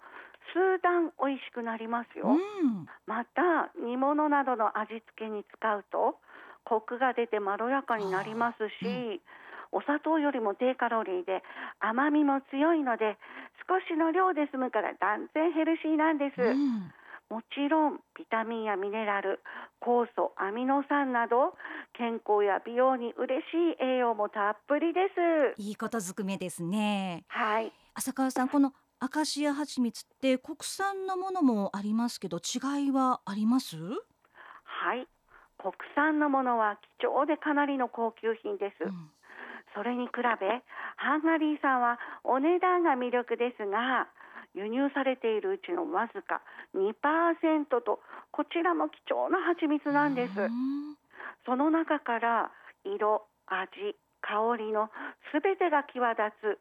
[0.54, 2.30] 数段美味しくなりますよ。
[2.30, 2.88] うん。
[3.06, 6.20] また煮物などの味付けに使うと
[6.66, 9.22] コクが出てまろやかになりますし、
[9.72, 11.44] お砂糖よりも低カロリーで
[11.80, 13.18] 甘みも強いので
[13.68, 16.92] 少しの量で済むから断然ヘルシーなんです、うん。
[17.30, 19.42] もちろんビタミンやミネラル
[19.82, 21.56] 酵素アミノ酸など
[21.94, 25.02] 健康や美容に嬉しい栄養もたっぷりで
[25.58, 25.62] す。
[25.62, 27.26] いいことずくめですね。
[27.28, 27.74] はい。
[27.94, 33.78] 浅川さんこのアカシア蜂蜜って国産のものもありますけど違いはあります？
[33.78, 35.08] はい。
[35.58, 39.12] 国産のものは貴重でかなりの高級品です、うん。
[39.76, 40.22] それに比べ
[40.98, 44.08] ハンガリー産はお値段が魅力ですが
[44.56, 46.42] 輸入されているうちのわずか
[46.74, 48.00] 2%と
[48.32, 50.42] こちらも貴重な蜂蜜なんです。
[50.42, 50.98] うん。
[51.46, 52.52] その中から
[52.84, 54.90] 色味香りの
[55.32, 56.60] すべてが際立つ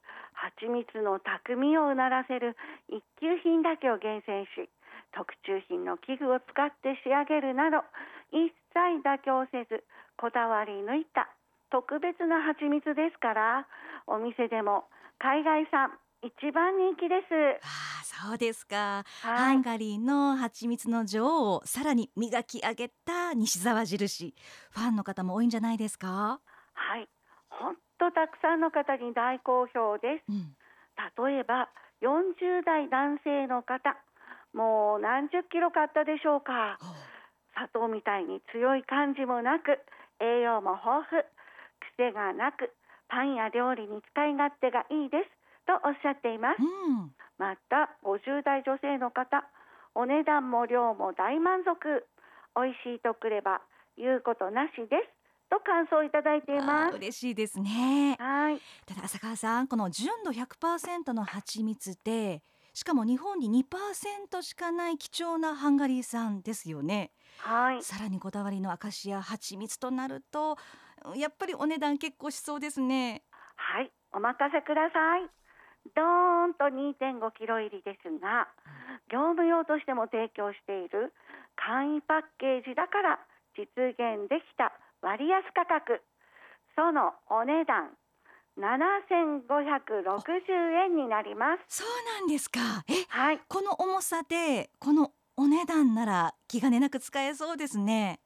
[0.60, 2.56] 蜂蜜の匠をうならせる
[2.88, 4.68] 一級品だけを厳選し
[5.14, 7.82] 特注品の器具を使って仕上げるなど
[8.30, 9.84] 一切妥協せず
[10.16, 11.28] こだわり抜いた
[11.70, 13.66] 特別な蜂蜜ですから
[14.06, 14.84] お店でも
[15.18, 17.60] 海外産一番人気です。
[17.62, 17.68] あ
[18.00, 19.04] あそうですか。
[19.22, 24.34] はいハンガリーの蜂蜜の女王をさらに磨き上げた西沢印
[24.70, 26.40] ファンの方も多いんじゃないですか？
[26.74, 27.08] はい、
[27.60, 30.24] 本当たくさんの方に大好評です。
[30.28, 30.56] うん。
[31.28, 31.68] 例えば
[32.02, 33.96] 40代男性の方
[34.52, 36.78] もう何十キロ買ったでしょうか。
[37.54, 39.80] 砂糖みたいに強い感じもなく
[40.20, 41.22] 栄養も豊富
[41.96, 42.72] 癖がなく
[43.08, 45.30] パンや料理に使い勝手がいいです。
[45.66, 46.62] とおっしゃっています。
[46.62, 47.12] うん。
[47.38, 49.44] また50代女性の方
[49.94, 52.04] お値段も量も大満足。
[52.56, 53.60] 美味しいとくれば
[53.98, 55.15] 言うことなしです
[55.48, 56.94] と感想をいただいていあます。
[56.94, 58.16] ー嬉しいですね。
[58.18, 58.60] はい。
[58.86, 62.42] ただ浅川さんこの純度100%の蜂蜜で
[62.72, 67.12] しかも日本に2%しかない貴重なハンガリー産ですよね。
[67.38, 67.82] はい。
[67.82, 70.58] さらにこだわりのアカシア蜂蜜となると
[71.14, 73.22] やっぱりお値段結構しそうですね。
[73.56, 73.90] はい。
[74.12, 75.30] お任せください。
[75.94, 78.48] ドーンと2.5キロ入りですが
[79.10, 81.14] 業務用としても提供している
[81.54, 83.20] 簡易パッケージだから
[83.54, 84.72] 実現できた
[85.06, 86.02] 割安価格。
[86.74, 87.94] そのお値段。
[88.58, 89.46] 7560
[90.82, 91.84] 円になります。
[91.84, 92.58] そうなんですか。
[92.88, 93.40] えはい。
[93.46, 98.18] この重さでこのお値段なら気兼ねなく使えそうですね。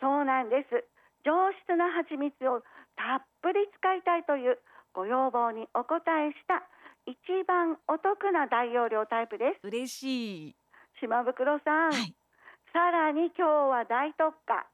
[0.00, 0.82] そうなんです。
[1.22, 2.62] 上質な蜂蜜を
[2.96, 4.58] たっぷり使いたいという
[4.94, 6.64] ご要望にお応えした
[7.04, 9.66] 一番お得な大容量タイプです。
[9.66, 10.56] 嬉しい。
[10.98, 12.16] 島袋さん、はい。
[12.72, 14.71] さらに今日は大特価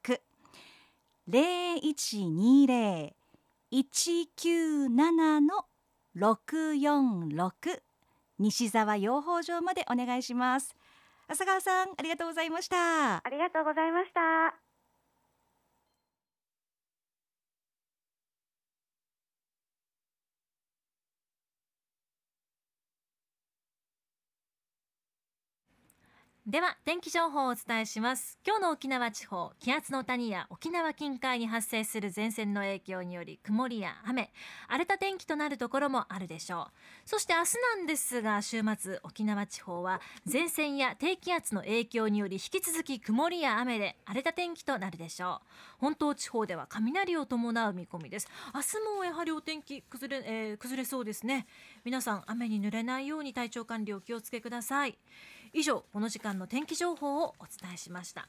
[1.25, 1.93] 零一
[2.29, 3.13] 二零
[3.69, 3.83] 一
[4.35, 5.65] 九七の
[6.13, 7.83] 六四六。
[8.37, 10.75] 西沢養蜂場までお願いします。
[11.27, 13.15] 浅川さんありがとうございました。
[13.25, 14.66] ありがとうございました。
[26.47, 28.39] では天気情報をお伝えします。
[28.47, 34.31] 今日の沖縄地方気圧の谷や沖縄近海に発生する前線の影響により曇りや雨
[34.69, 36.71] 荒れた天気となるところもあるでしょう。
[37.03, 45.47] そして明日なんですが週末沖縄地方は前線や低気圧の影響により引き続き曇りや雨で荒れた天気となるでしょう。
[45.79, 48.29] 本島地方では雷を伴う見込みです。
[48.55, 51.45] 明日もやはりお天気崩れ,、えー崩れそうですね。
[51.83, 54.97] 皆さん雨に濡れないように体調管理お気をつけください。
[55.53, 58.27] 以上この時間の天気情報をお伝えしました。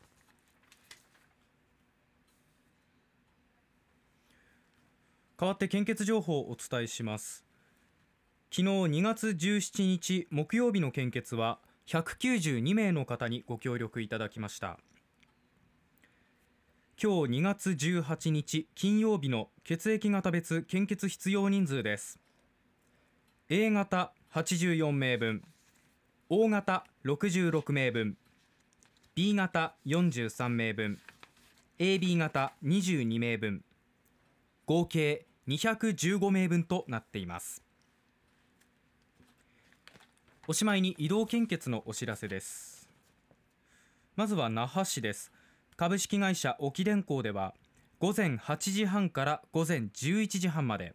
[5.41, 7.45] 代わって献血情報をお伝えします。
[8.51, 14.79] 昨日2月17日木曜日の献血は192名の方にご協力いただきました。
[17.01, 22.19] 今日2月18日金曜日の血液型別献血必要人数です。
[23.49, 25.45] A 型84名分
[26.29, 28.19] O 型66名分。
[29.15, 30.99] B 型43名分。
[31.79, 33.65] AB 型22名分。
[34.67, 37.63] 合計215名分となっています。
[40.47, 42.91] おしまいに移動献血のお知らせです。
[44.15, 45.33] まずは那覇市です。
[45.79, 47.55] 株式会社沖電工では
[48.01, 50.95] 午前8時半から午前11時半まで。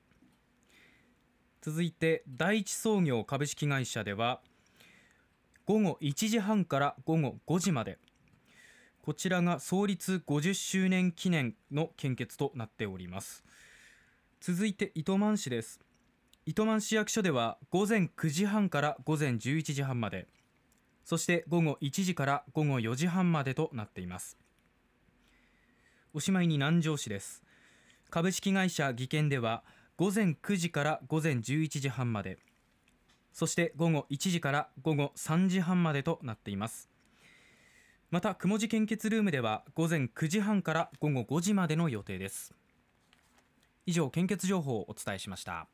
[1.64, 4.42] 続いて第一創業株式会社では
[5.66, 7.98] 午後1時半から午後5時まで。
[9.02, 13.46] こちらが創立50周年記念の献血となっております。
[14.42, 15.80] 続いて糸満市です。
[16.46, 20.28] 糸満市役所では午前9時半から午前11時半まで。
[21.06, 24.38] そして午後1時から午後4時半までとなっています。
[26.14, 27.42] おしまいに南城市です。
[28.10, 29.64] 株式会社技研では
[29.96, 32.38] 午前9時から午前11時半まで。
[33.34, 36.90] そして午後1時から午後3時半までとなっています。
[38.12, 42.54] また雲寺献血ルームでは午前9時半から午後5時までの予定です。
[43.88, 45.68] 以上献血情報をお伝えしました。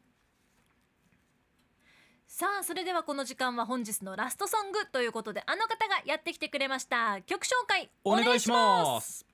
[2.28, 7.22] さあそれではこの時間は本日のラストソングということであの方がやってきてくれました。
[7.24, 9.26] 曲紹介お願いします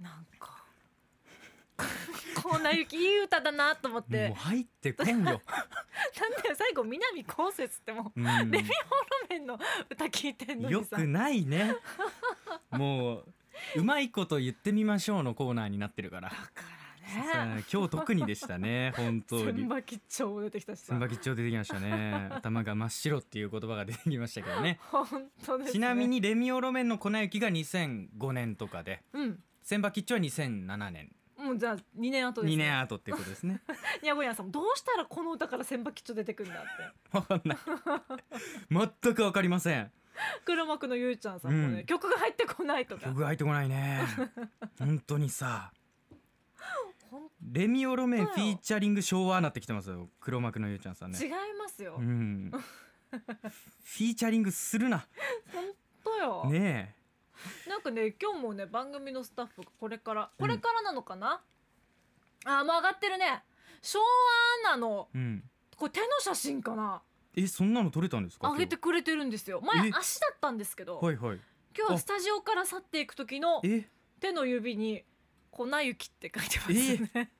[0.00, 0.64] なんか。
[2.42, 4.28] こんな雪いい歌だなと思って。
[4.28, 5.40] もう入ってこんよ、なんだよ
[6.56, 8.50] 最後南こうせつってもううん。
[8.50, 8.68] レミオロ
[9.28, 9.58] メンの
[9.90, 10.96] 歌聞いてんのにさ。
[10.96, 11.74] よくないね。
[12.70, 13.24] もう
[13.76, 16.30] うまいこと言ってみましょうのコーナーになってるから。
[16.30, 16.44] だか
[17.36, 17.64] らね。
[17.72, 19.62] 今日特にでしたね本当に。
[19.62, 20.94] 千葉吉兆も出てきたしさ。
[20.94, 22.28] 千葉吉兆出てきましたね。
[22.30, 24.78] 頭が真っ白っていう言葉が出てきましたけどね。
[24.90, 25.06] 本
[25.44, 25.72] 当ですね。
[25.72, 31.12] ちなみにレミオロメンの粉雪が2005年とかでうん千葉吉兆は2007年。
[31.38, 33.60] もうじゃあ2年後です、2ね、年後っていうことですね。
[34.02, 36.62] にゃごやんさんもどうしたらこの歌から千葉吉兆出てくるんだっ
[37.12, 37.16] て。
[37.16, 37.58] わかんない。
[39.00, 39.92] 全くわかりません。
[40.44, 41.86] 黒幕のゆうちゃんさんもね、うん。
[41.86, 43.02] 曲が入ってこないとか。
[43.06, 44.00] 曲が入ってこないね。
[44.76, 45.72] 本当にさ。
[47.40, 50.10] レミオロメンフィーチャリング昭和なってきてますよ。
[50.18, 51.18] 黒幕のゆうちゃんさんね。
[51.22, 52.50] 違いますよ、うん。
[52.50, 55.06] フィーチャリングするな。
[55.52, 55.64] 本
[56.02, 56.99] 当よ、ね
[57.68, 61.42] なんかね今日もね番組のスタッフがこれからこれからなのかな、
[62.44, 63.42] あもう上がってるね。
[63.82, 63.98] 昭
[64.64, 65.08] 和アナの。
[65.14, 65.50] えうん。
[65.76, 67.02] これ手の写真かな？
[67.34, 68.50] えそんなの撮れたんですか？
[68.50, 69.60] 上げてくれてるんですよ。
[69.62, 69.92] 前え？
[69.94, 71.40] 足だったんですけど、はいはい。
[71.76, 73.88] 今日はスタジオから去っていく時のえ？
[74.20, 75.04] 手の指に
[75.50, 77.32] 粉雪って書いてますね、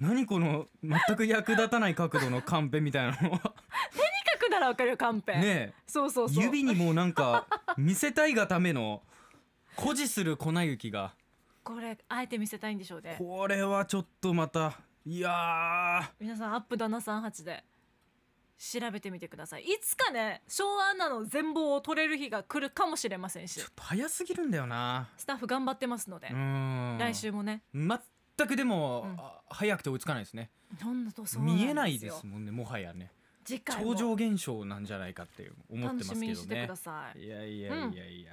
[0.00, 3.30] 何この全く役立たない角度のカンペみたいなの書く
[4.54, 6.42] ならわかるよカンペ、ねそうそうそう。
[6.42, 9.02] え指にもうなんか 見せたいがための
[9.76, 11.14] 誇示する粉雪が。
[11.62, 13.16] これあえて見せたいんでしょうね。
[13.18, 17.64] これはちょっとまたいや皆さんアップダナ38で
[18.58, 19.62] 調べてみてください。
[19.62, 23.58] いつかね昭和アナの全貌を撮れる日が来るかもしれませんし。
[23.58, 25.08] ーちょっと早すぎるんだよな。
[25.16, 26.96] スタッフ頑張ってますので、うん。
[27.00, 27.62] 来週もね。
[27.72, 27.98] 全
[28.46, 29.16] くでも、うん。
[29.18, 30.50] あ早くて追いつかないですね。
[31.38, 33.12] 見えないでよすもんねもはやね
[33.44, 33.94] 次回も。
[33.94, 37.24] 超常現象なんじゃないかって思ってますけど楽しみにしてねください。
[37.24, 38.32] いやいやいやいや、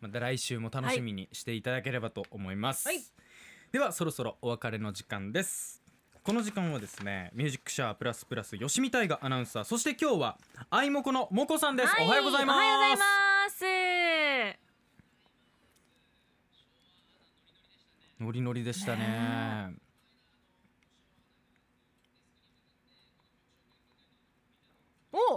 [0.00, 3.00] また来週も楽しみにしていただければと思います、はい。
[3.72, 5.82] ではそろそろお別れの時間です。
[6.22, 12.56] この時間はですねミュージックシャープラスプラス吉見大河アナウンサーそして今日はあいもこのもこさんです、はおはようございます。
[12.56, 13.04] おはようございま
[13.50, 14.68] す。
[18.20, 18.98] ノリノリでしたね。
[18.98, 19.87] ね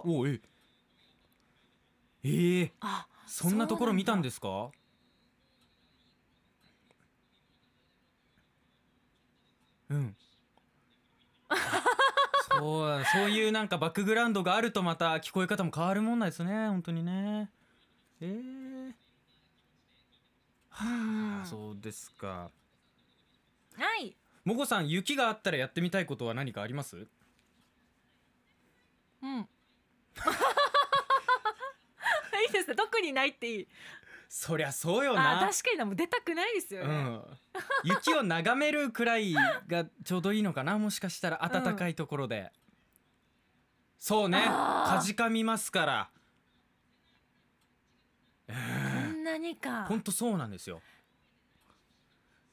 [0.04, 0.20] お。
[0.20, 0.40] おえ。
[2.24, 4.70] えー、あそんなところ見たんですすか
[9.90, 10.16] うん
[12.50, 17.50] そうだそういうなんかバックグラウンドがあるとまた聞こえ方も変わるもんなんですね本当にね。
[18.22, 18.94] えー、
[20.70, 22.52] はあそうですか。
[23.76, 24.16] はい。
[24.46, 27.08] もこさん雪があったらやってみたいことは何かあります？
[29.24, 29.50] うん
[32.48, 32.76] いいですね。
[32.76, 33.68] 特にないっていい。
[34.34, 37.22] そりゃそうよあな確かになもう出たくないですよね、うん、
[37.84, 39.34] 雪を眺めるくらい
[39.68, 41.50] がちょうどいいのかなもしかしたら。
[41.52, 42.50] 暖かいところで、
[44.02, 44.44] そうね。
[44.48, 44.98] あー。
[44.98, 46.10] かじかみますから。
[48.48, 49.86] こんなにか。
[49.86, 50.82] ほんとそうなんですよ。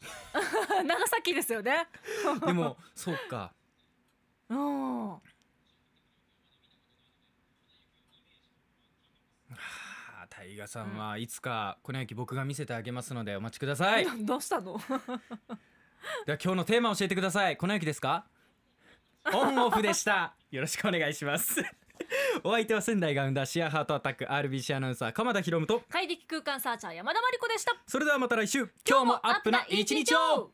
[0.85, 1.89] 長崎ですよね。
[2.45, 3.55] でもそうか。
[4.51, 5.15] うん
[10.63, 10.97] あー大河さん。
[10.97, 14.05] はいつか粉雪僕が見せてあげますのでお待ちください。
[14.05, 14.79] で はどうしたの？
[16.27, 17.57] 今日のテーマ教えてください。
[17.57, 18.27] 粉雪ですか？
[19.33, 20.35] オンオフでした。
[20.51, 21.63] よろしくお願いします。
[22.45, 27.77] お相手は仙台が生んだシェアハートアタック RBC アナウンサー鎌田博夢と怪力空間サーチャー山田真理子でした。
[27.87, 28.71] それではまた来週。
[28.89, 30.53] 今日もアップな一日を